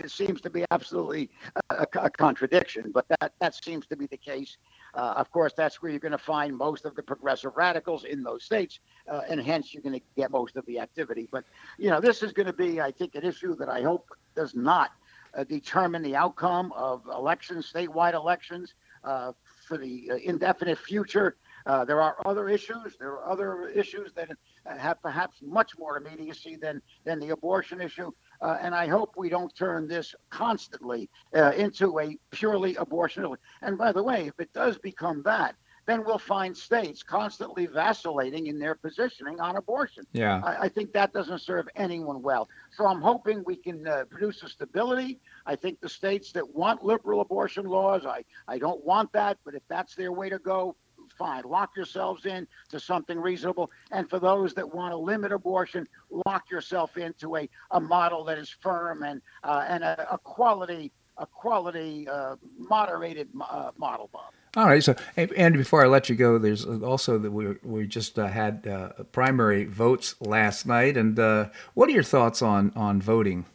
It 0.02 0.10
seems 0.10 0.40
to 0.40 0.48
be 0.50 0.64
absolutely 0.70 1.28
a, 1.68 1.86
a 1.96 2.08
contradiction, 2.08 2.90
but 2.90 3.04
that, 3.08 3.34
that 3.38 3.54
seems 3.62 3.86
to 3.88 3.96
be 3.96 4.06
the 4.06 4.16
case. 4.16 4.56
Uh, 4.94 5.12
of 5.14 5.30
course, 5.30 5.52
that's 5.54 5.82
where 5.82 5.90
you're 5.90 6.00
going 6.00 6.12
to 6.12 6.18
find 6.18 6.56
most 6.56 6.86
of 6.86 6.94
the 6.94 7.02
progressive 7.02 7.52
radicals 7.54 8.04
in 8.04 8.22
those 8.22 8.44
states, 8.44 8.80
uh, 9.08 9.20
and 9.28 9.42
hence 9.42 9.74
you're 9.74 9.82
going 9.82 9.98
to 9.98 10.04
get 10.16 10.30
most 10.30 10.56
of 10.56 10.64
the 10.64 10.78
activity. 10.78 11.28
But, 11.30 11.44
you 11.76 11.90
know, 11.90 12.00
this 12.00 12.22
is 12.22 12.32
going 12.32 12.46
to 12.46 12.54
be, 12.54 12.80
I 12.80 12.90
think, 12.92 13.14
an 13.14 13.24
issue 13.24 13.54
that 13.56 13.68
I 13.68 13.82
hope 13.82 14.08
does 14.34 14.54
not 14.54 14.90
uh, 15.34 15.44
determine 15.44 16.02
the 16.02 16.16
outcome 16.16 16.72
of 16.72 17.06
elections, 17.06 17.70
statewide 17.72 18.14
elections, 18.14 18.74
uh, 19.04 19.32
for 19.66 19.78
the 19.78 20.10
uh, 20.10 20.16
indefinite 20.16 20.78
future. 20.78 21.36
Uh, 21.66 21.84
there 21.84 22.00
are 22.02 22.16
other 22.26 22.48
issues. 22.48 22.96
There 22.98 23.12
are 23.12 23.30
other 23.30 23.68
issues 23.68 24.12
that 24.14 24.30
have 24.66 25.00
perhaps 25.00 25.38
much 25.42 25.78
more 25.78 25.96
immediacy 25.96 26.56
than 26.56 26.82
than 27.04 27.18
the 27.18 27.30
abortion 27.30 27.80
issue. 27.80 28.10
Uh, 28.40 28.56
and 28.60 28.74
I 28.74 28.86
hope 28.86 29.14
we 29.16 29.28
don't 29.28 29.54
turn 29.54 29.86
this 29.86 30.14
constantly 30.30 31.08
into 31.56 31.98
a 32.00 32.16
purely 32.30 32.76
abortion. 32.76 33.34
And 33.62 33.76
by 33.78 33.92
the 33.92 34.02
way, 34.02 34.26
if 34.26 34.40
it 34.40 34.52
does 34.52 34.78
become 34.78 35.22
that, 35.24 35.54
then 35.90 36.04
we'll 36.04 36.18
find 36.18 36.56
states 36.56 37.02
constantly 37.02 37.66
vacillating 37.66 38.46
in 38.46 38.58
their 38.58 38.76
positioning 38.76 39.40
on 39.40 39.56
abortion. 39.56 40.04
Yeah, 40.12 40.40
I, 40.44 40.66
I 40.66 40.68
think 40.68 40.92
that 40.92 41.12
doesn't 41.12 41.40
serve 41.40 41.68
anyone 41.74 42.22
well. 42.22 42.48
So 42.70 42.86
I'm 42.86 43.00
hoping 43.00 43.42
we 43.44 43.56
can 43.56 43.86
uh, 43.86 44.04
produce 44.08 44.42
a 44.42 44.48
stability. 44.48 45.18
I 45.46 45.56
think 45.56 45.80
the 45.80 45.88
states 45.88 46.32
that 46.32 46.54
want 46.54 46.84
liberal 46.84 47.20
abortion 47.20 47.64
laws, 47.66 48.06
I, 48.06 48.24
I 48.46 48.58
don't 48.58 48.84
want 48.84 49.12
that, 49.14 49.38
but 49.44 49.54
if 49.54 49.62
that's 49.68 49.94
their 49.96 50.12
way 50.12 50.28
to 50.28 50.38
go, 50.38 50.76
fine. 51.18 51.42
Lock 51.44 51.70
yourselves 51.76 52.24
in 52.24 52.46
to 52.68 52.78
something 52.78 53.18
reasonable. 53.18 53.70
And 53.90 54.08
for 54.08 54.20
those 54.20 54.54
that 54.54 54.74
want 54.74 54.92
to 54.92 54.96
limit 54.96 55.32
abortion, 55.32 55.88
lock 56.26 56.50
yourself 56.50 56.96
into 56.96 57.36
a, 57.36 57.48
a 57.72 57.80
model 57.80 58.24
that 58.24 58.38
is 58.38 58.48
firm 58.48 59.02
and 59.02 59.20
uh, 59.42 59.64
and 59.68 59.82
a, 59.82 60.14
a, 60.14 60.18
quality 60.18 60.92
a 61.18 61.26
quality 61.26 62.08
uh, 62.08 62.36
moderated 62.58 63.28
uh, 63.40 63.72
model, 63.76 64.08
Bob. 64.12 64.32
All 64.56 64.66
right. 64.66 64.82
So, 64.82 64.96
and 65.16 65.56
before 65.56 65.84
I 65.84 65.86
let 65.86 66.08
you 66.08 66.16
go, 66.16 66.36
there's 66.36 66.64
also 66.64 67.18
that 67.18 67.30
we 67.30 67.54
we 67.62 67.86
just 67.86 68.18
uh, 68.18 68.26
had 68.26 68.66
uh, 68.66 69.04
primary 69.12 69.64
votes 69.64 70.16
last 70.20 70.66
night, 70.66 70.96
and 70.96 71.16
uh, 71.18 71.50
what 71.74 71.88
are 71.88 71.92
your 71.92 72.02
thoughts 72.02 72.42
on 72.42 72.72
on 72.74 73.00
voting? 73.00 73.46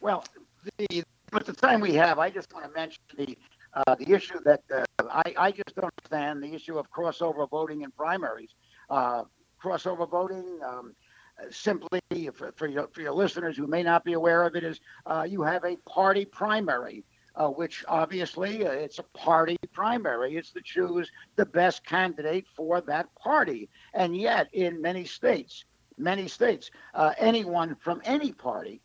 Well, 0.00 0.24
the, 0.78 1.02
at 1.32 1.44
the 1.44 1.52
time 1.52 1.80
we 1.80 1.94
have, 1.94 2.20
I 2.20 2.30
just 2.30 2.52
want 2.54 2.66
to 2.66 2.72
mention 2.72 3.02
the 3.16 3.36
uh, 3.74 3.96
the 3.96 4.12
issue 4.12 4.38
that 4.44 4.62
uh, 4.72 4.84
I, 5.10 5.34
I 5.36 5.50
just 5.50 5.74
don't 5.74 5.92
understand 5.98 6.40
the 6.40 6.54
issue 6.54 6.78
of 6.78 6.88
crossover 6.92 7.50
voting 7.50 7.82
in 7.82 7.90
primaries. 7.90 8.50
Uh, 8.88 9.24
crossover 9.60 10.08
voting, 10.08 10.60
um, 10.64 10.94
simply 11.50 12.00
for, 12.32 12.52
for, 12.52 12.68
your, 12.68 12.86
for 12.92 13.00
your 13.00 13.12
listeners 13.12 13.56
who 13.56 13.66
may 13.66 13.82
not 13.82 14.04
be 14.04 14.12
aware 14.12 14.44
of 14.44 14.54
it, 14.54 14.62
is 14.62 14.78
you 15.26 15.42
have 15.42 15.64
a 15.64 15.74
party 15.88 16.24
primary. 16.24 17.02
Uh, 17.36 17.48
which 17.48 17.84
obviously 17.88 18.64
uh, 18.64 18.70
it's 18.70 19.00
a 19.00 19.02
party 19.18 19.56
primary. 19.72 20.36
It's 20.36 20.52
to 20.52 20.60
choose 20.62 21.10
the 21.34 21.44
best 21.44 21.84
candidate 21.84 22.46
for 22.54 22.80
that 22.82 23.12
party. 23.16 23.68
And 23.92 24.16
yet, 24.16 24.48
in 24.52 24.80
many 24.80 25.04
states, 25.04 25.64
many 25.98 26.28
states, 26.28 26.70
anyone 27.18 27.74
from 27.80 28.00
any 28.04 28.32
party 28.32 28.80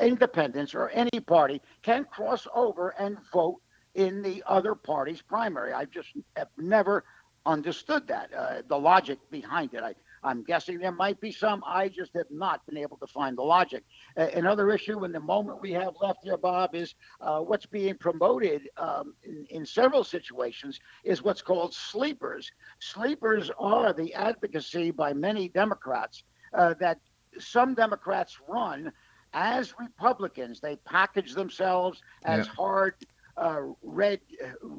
independents 0.00 0.74
or 0.74 0.88
any 0.90 1.20
party 1.20 1.60
can 1.82 2.04
cross 2.04 2.46
over 2.54 2.90
and 2.98 3.18
vote 3.32 3.60
in 3.94 4.22
the 4.22 4.42
other 4.46 4.74
party's 4.74 5.22
primary. 5.22 5.72
I 5.72 5.84
just 5.86 6.08
have 6.36 6.48
never 6.58 7.04
understood 7.44 8.06
that, 8.08 8.30
uh, 8.34 8.62
the 8.68 8.78
logic 8.78 9.18
behind 9.30 9.74
it. 9.74 9.82
I, 9.82 9.94
I'm 10.22 10.42
guessing 10.42 10.78
there 10.78 10.92
might 10.92 11.20
be 11.20 11.32
some. 11.32 11.62
I 11.66 11.88
just 11.88 12.12
have 12.14 12.30
not 12.30 12.64
been 12.66 12.76
able 12.76 12.96
to 12.98 13.06
find 13.06 13.36
the 13.36 13.42
logic. 13.42 13.84
Uh, 14.16 14.28
another 14.34 14.70
issue 14.70 15.04
in 15.04 15.12
the 15.12 15.20
moment 15.20 15.60
we 15.60 15.72
have 15.72 15.94
left 16.00 16.20
here, 16.24 16.36
Bob, 16.36 16.74
is 16.74 16.94
uh, 17.20 17.40
what's 17.40 17.66
being 17.66 17.96
promoted 17.96 18.68
um, 18.76 19.14
in, 19.24 19.46
in, 19.50 19.66
several 19.66 20.04
situations 20.04 20.80
is 21.04 21.22
what's 21.22 21.42
called 21.42 21.74
sleepers. 21.74 22.50
Sleepers 22.78 23.50
are 23.58 23.92
the 23.92 24.14
advocacy 24.14 24.90
by 24.90 25.12
many 25.12 25.48
Democrats 25.48 26.24
uh, 26.54 26.74
that 26.80 26.98
some 27.38 27.74
Democrats 27.74 28.38
run 28.48 28.92
as 29.32 29.74
Republicans. 29.78 30.60
They 30.60 30.76
package 30.76 31.34
themselves 31.34 32.02
as 32.24 32.46
yeah. 32.46 32.52
hard 32.52 32.94
uh, 33.36 33.60
red 33.82 34.20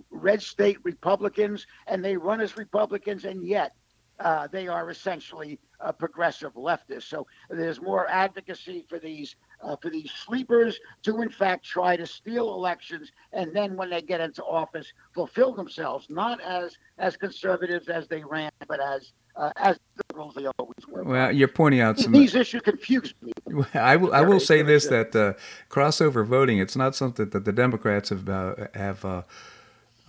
red 0.09 0.41
state 0.41 0.77
Republicans, 0.83 1.67
and 1.85 2.03
they 2.03 2.17
run 2.17 2.41
as 2.41 2.57
Republicans, 2.57 3.25
and 3.25 3.45
yet 3.45 3.73
uh, 4.19 4.47
they 4.47 4.67
are 4.67 4.89
essentially 4.89 5.59
a 5.79 5.93
progressive 5.93 6.53
leftists. 6.53 7.03
So 7.03 7.27
there's 7.49 7.81
more 7.81 8.07
advocacy 8.09 8.85
for 8.89 8.99
these 8.99 9.35
uh, 9.61 9.75
for 9.81 9.89
these 9.89 10.11
sleepers 10.11 10.79
to, 11.03 11.21
in 11.21 11.29
fact, 11.29 11.65
try 11.65 11.97
to 11.97 12.05
steal 12.05 12.53
elections, 12.53 13.11
and 13.33 13.55
then 13.55 13.75
when 13.75 13.89
they 13.89 14.01
get 14.01 14.21
into 14.21 14.43
office, 14.43 14.93
fulfill 15.13 15.53
themselves 15.53 16.07
not 16.09 16.39
as 16.41 16.77
as 16.97 17.17
conservatives 17.17 17.89
as 17.89 18.07
they 18.07 18.23
ran, 18.23 18.51
but 18.67 18.79
as 18.79 19.13
uh, 19.35 19.51
as 19.55 19.79
liberals 20.09 20.33
they 20.35 20.47
always 20.59 20.87
were. 20.87 21.03
Well, 21.03 21.31
you're 21.31 21.47
pointing 21.47 21.81
out 21.81 21.99
some 21.99 22.11
these 22.11 22.35
issues 22.35 22.61
confuse 22.61 23.13
me. 23.21 23.31
I 23.73 23.95
will, 23.95 24.13
I 24.13 24.21
will 24.21 24.39
say 24.39 24.61
this: 24.61 24.87
that 24.87 25.15
uh, 25.15 25.33
crossover 25.69 26.25
voting, 26.25 26.59
it's 26.59 26.75
not 26.75 26.95
something 26.95 27.29
that 27.29 27.45
the 27.45 27.53
Democrats 27.53 28.09
have 28.09 28.27
uh, 28.27 28.55
have. 28.73 29.25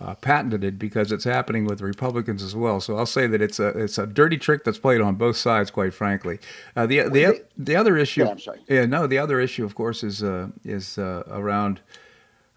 Uh, 0.01 0.15
patented 0.15 0.63
it 0.63 0.79
because 0.79 1.11
it's 1.11 1.25
happening 1.25 1.65
with 1.65 1.81
Republicans 1.81 2.41
as 2.41 2.55
well. 2.55 2.79
So 2.79 2.95
I'll 2.95 3.05
say 3.05 3.27
that 3.27 3.41
it's 3.41 3.59
a 3.59 3.67
it's 3.77 3.97
a 3.97 4.07
dirty 4.07 4.37
trick 4.37 4.63
that's 4.63 4.79
played 4.79 5.01
on 5.01 5.15
both 5.15 5.35
sides, 5.35 5.71
quite 5.71 5.93
frankly. 5.93 6.39
Uh, 6.73 6.85
the 6.85 7.09
the 7.09 7.43
the 7.57 7.75
other 7.75 7.97
issue, 7.97 8.23
yeah, 8.23 8.53
yeah, 8.69 8.85
no, 8.85 9.07
the 9.07 9.17
other 9.17 9.41
issue, 9.41 9.65
of 9.65 9.75
course, 9.75 10.01
is 10.01 10.23
uh, 10.23 10.47
is 10.63 10.97
uh, 10.97 11.23
around 11.27 11.81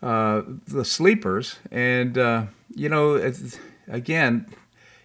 uh, 0.03 0.43
the 0.69 0.85
sleepers, 0.85 1.59
and 1.73 2.17
uh, 2.17 2.45
you 2.77 2.89
know, 2.89 3.33
again, 3.89 4.47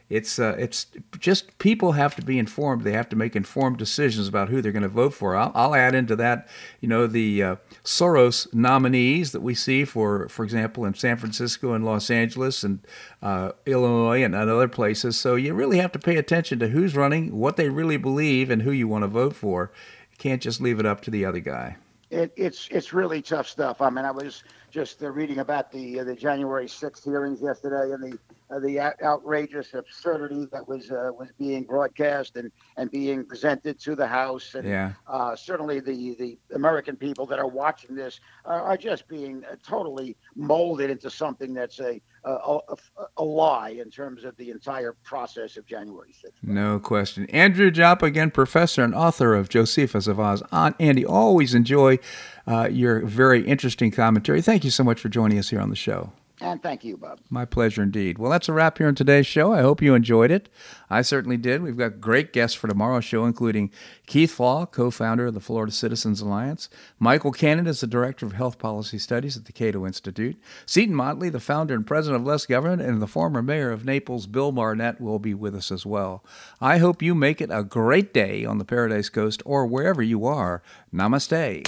it's 0.10 0.39
uh, 0.39 0.55
it's 0.58 0.88
just 1.20 1.58
people 1.58 1.91
have 1.93 2.16
to 2.16 2.22
be 2.22 2.39
informed. 2.39 2.84
They 2.84 2.93
have 2.93 3.10
to 3.10 3.16
make 3.18 3.36
informed 3.36 3.78
decisions 3.78 4.28
about 4.28 4.47
who 4.47 4.62
they're 4.62 4.72
going 4.72 4.84
to 4.84 4.89
vote 4.89 5.14
for. 5.14 5.36
I'll, 5.36 5.51
I'll 5.53 5.76
add 5.76 5.95
into 5.95 6.16
that, 6.16 6.47
you 6.80 6.88
know, 6.88 7.08
the 7.08 7.43
uh, 7.43 7.55
Soros 7.84 8.53
nominees 8.53 9.34
that 9.34 9.41
we 9.41 9.53
see 9.53 9.84
for, 9.84 10.30
for 10.30 10.45
example, 10.45 10.86
in 10.86 10.93
San 10.93 11.18
Francisco 11.18 11.74
and 11.74 11.84
Los 11.84 12.10
Angeles 12.10 12.64
and 12.64 12.80
uh, 13.22 13.51
Illinois 13.66 14.24
and 14.24 14.34
other 14.34 14.70
places. 14.70 15.18
So 15.18 15.36
you 15.36 15.53
really 15.53 15.78
have 15.78 15.91
to 15.91 15.99
pay 15.99 16.16
attention 16.16 16.60
to 16.60 16.70
who's 16.70 16.95
running, 16.95 17.38
what 17.38 17.58
they 17.58 17.70
really 17.70 17.97
believe, 17.97 18.49
and 18.49 18.62
who 18.62 18.72
you 18.72 18.88
want 18.88 19.03
to 19.03 19.10
vote 19.10 19.36
for. 19.36 19.72
You 20.12 20.18
can't 20.18 20.41
just 20.41 20.62
leave 20.62 20.80
it 20.80 20.86
up 20.86 21.01
to 21.01 21.12
the 21.12 21.26
other 21.26 21.41
guy. 21.41 21.76
It, 22.10 22.32
it's 22.38 22.70
it's 22.72 22.93
really 22.93 23.22
tough 23.22 23.49
stuff. 23.49 23.82
I 23.82 23.89
mean, 23.89 24.05
I 24.05 24.12
was 24.12 24.45
just 24.70 25.01
uh, 25.01 25.09
reading 25.09 25.39
about 25.39 25.72
the 25.72 25.99
uh, 25.99 26.03
the 26.03 26.15
January 26.15 26.65
6th 26.65 27.03
hearings 27.03 27.41
yesterday 27.41 27.93
and 27.93 28.03
the 28.03 28.20
uh, 28.49 28.59
the 28.59 28.80
outrageous 29.03 29.74
absurdity 29.74 30.47
that 30.51 30.65
was 30.68 30.89
uh, 30.89 31.11
was 31.18 31.30
being 31.38 31.63
broadcast 31.63 32.38
and, 32.38 32.51
and 32.78 32.89
being 32.91 33.26
presented 33.26 33.80
to 33.80 33.95
the 33.95 34.07
House. 34.07 34.55
And 34.55 34.68
yeah. 34.68 34.93
uh, 35.05 35.36
certainly 35.36 35.82
the, 35.82 36.15
the 36.18 36.38
American 36.55 36.95
people 36.95 37.26
that 37.26 37.39
are 37.39 37.47
watching 37.47 37.93
this 37.93 38.22
are, 38.45 38.61
are 38.61 38.78
just 38.78 39.07
being 39.09 39.43
uh, 39.43 39.55
totally 39.63 40.15
molded 40.36 40.89
into 40.89 41.09
something 41.09 41.53
that's 41.53 41.80
a, 41.80 42.01
a, 42.24 42.30
a, 42.30 42.76
a, 43.18 43.24
lie 43.24 43.70
in 43.70 43.89
terms 43.89 44.24
of 44.24 44.36
the 44.38 44.49
entire 44.49 44.93
process 45.03 45.57
of 45.57 45.65
January 45.65 46.11
6th. 46.11 46.32
No 46.41 46.80
question. 46.80 47.26
Andrew 47.30 47.70
Joppa, 47.70 48.05
again, 48.05 48.32
professor 48.32 48.84
and 48.84 48.95
author 48.95 49.36
of 49.36 49.49
Josephus 49.49 50.07
of 50.07 50.20
Oz. 50.20 50.41
Aunt 50.51 50.76
Andy, 50.80 51.05
always 51.05 51.53
enjoy 51.53 51.99
Uh, 52.48 52.70
your 52.72 53.06
very 53.06 53.45
interesting 53.45 53.91
commentary. 53.91 54.41
Thank 54.41 54.64
you 54.64 54.72
so 54.72 54.84
much 54.84 55.02
for 55.02 55.10
joining 55.10 55.38
us 55.38 55.50
here 55.50 55.60
on 55.60 55.70
the 55.70 55.76
show. 55.76 56.14
And 56.40 56.62
thank 56.62 56.84
you, 56.84 56.98
Bob. 56.98 57.20
My 57.32 57.46
pleasure 57.46 57.82
indeed. 57.82 58.20
Well, 58.20 58.30
that's 58.30 58.48
a 58.48 58.54
wrap 58.54 58.78
here 58.78 58.88
on 58.88 58.94
today's 58.94 59.26
show. 59.26 59.54
I 59.54 59.62
hope 59.62 59.82
you 59.82 59.96
enjoyed 59.96 60.30
it. 60.30 60.50
I 60.88 61.02
certainly 61.02 61.38
did. 61.38 61.64
We've 61.64 61.76
got 61.76 62.00
great 62.00 62.32
guests 62.32 62.56
for 62.56 62.68
tomorrow's 62.68 63.06
show, 63.06 63.26
including 63.26 63.72
Keith 64.06 64.32
Flaugh, 64.34 64.68
co 64.68 64.92
founder 64.92 65.26
of 65.26 65.34
the 65.34 65.40
Florida 65.40 65.72
Citizens 65.72 66.22
Alliance, 66.22 66.70
Michael 67.00 67.32
Cannon 67.32 67.66
is 67.66 67.82
the 67.82 67.88
Director 67.88 68.26
of 68.26 68.34
Health 68.34 68.60
Policy 68.60 69.00
Studies 69.00 69.36
at 69.36 69.46
the 69.46 69.52
Cato 69.52 69.86
Institute, 69.86 70.38
Seton 70.68 70.94
Motley, 70.94 71.30
the 71.30 71.40
founder 71.40 71.74
and 71.74 71.88
president 71.88 72.22
of 72.22 72.28
Less 72.28 72.46
Government, 72.46 72.84
and 72.84 73.02
the 73.02 73.08
former 73.08 73.42
mayor 73.42 73.72
of 73.72 73.84
Naples, 73.84 74.28
Bill 74.28 74.52
Barnett, 74.52 75.02
will 75.02 75.20
be 75.20 75.34
with 75.34 75.56
us 75.56 75.72
as 75.72 75.88
well. 75.88 76.24
I 76.62 76.78
hope 76.78 77.02
you 77.02 77.16
make 77.16 77.42
it 77.42 77.50
a 77.52 77.64
great 77.64 78.14
day 78.14 78.46
on 78.46 78.60
the 78.60 78.66
Paradise 78.66 79.10
Coast 79.10 79.42
or 79.44 79.66
wherever 79.66 80.04
you 80.04 80.26
are. 80.26 80.62
Namaste. 80.94 81.68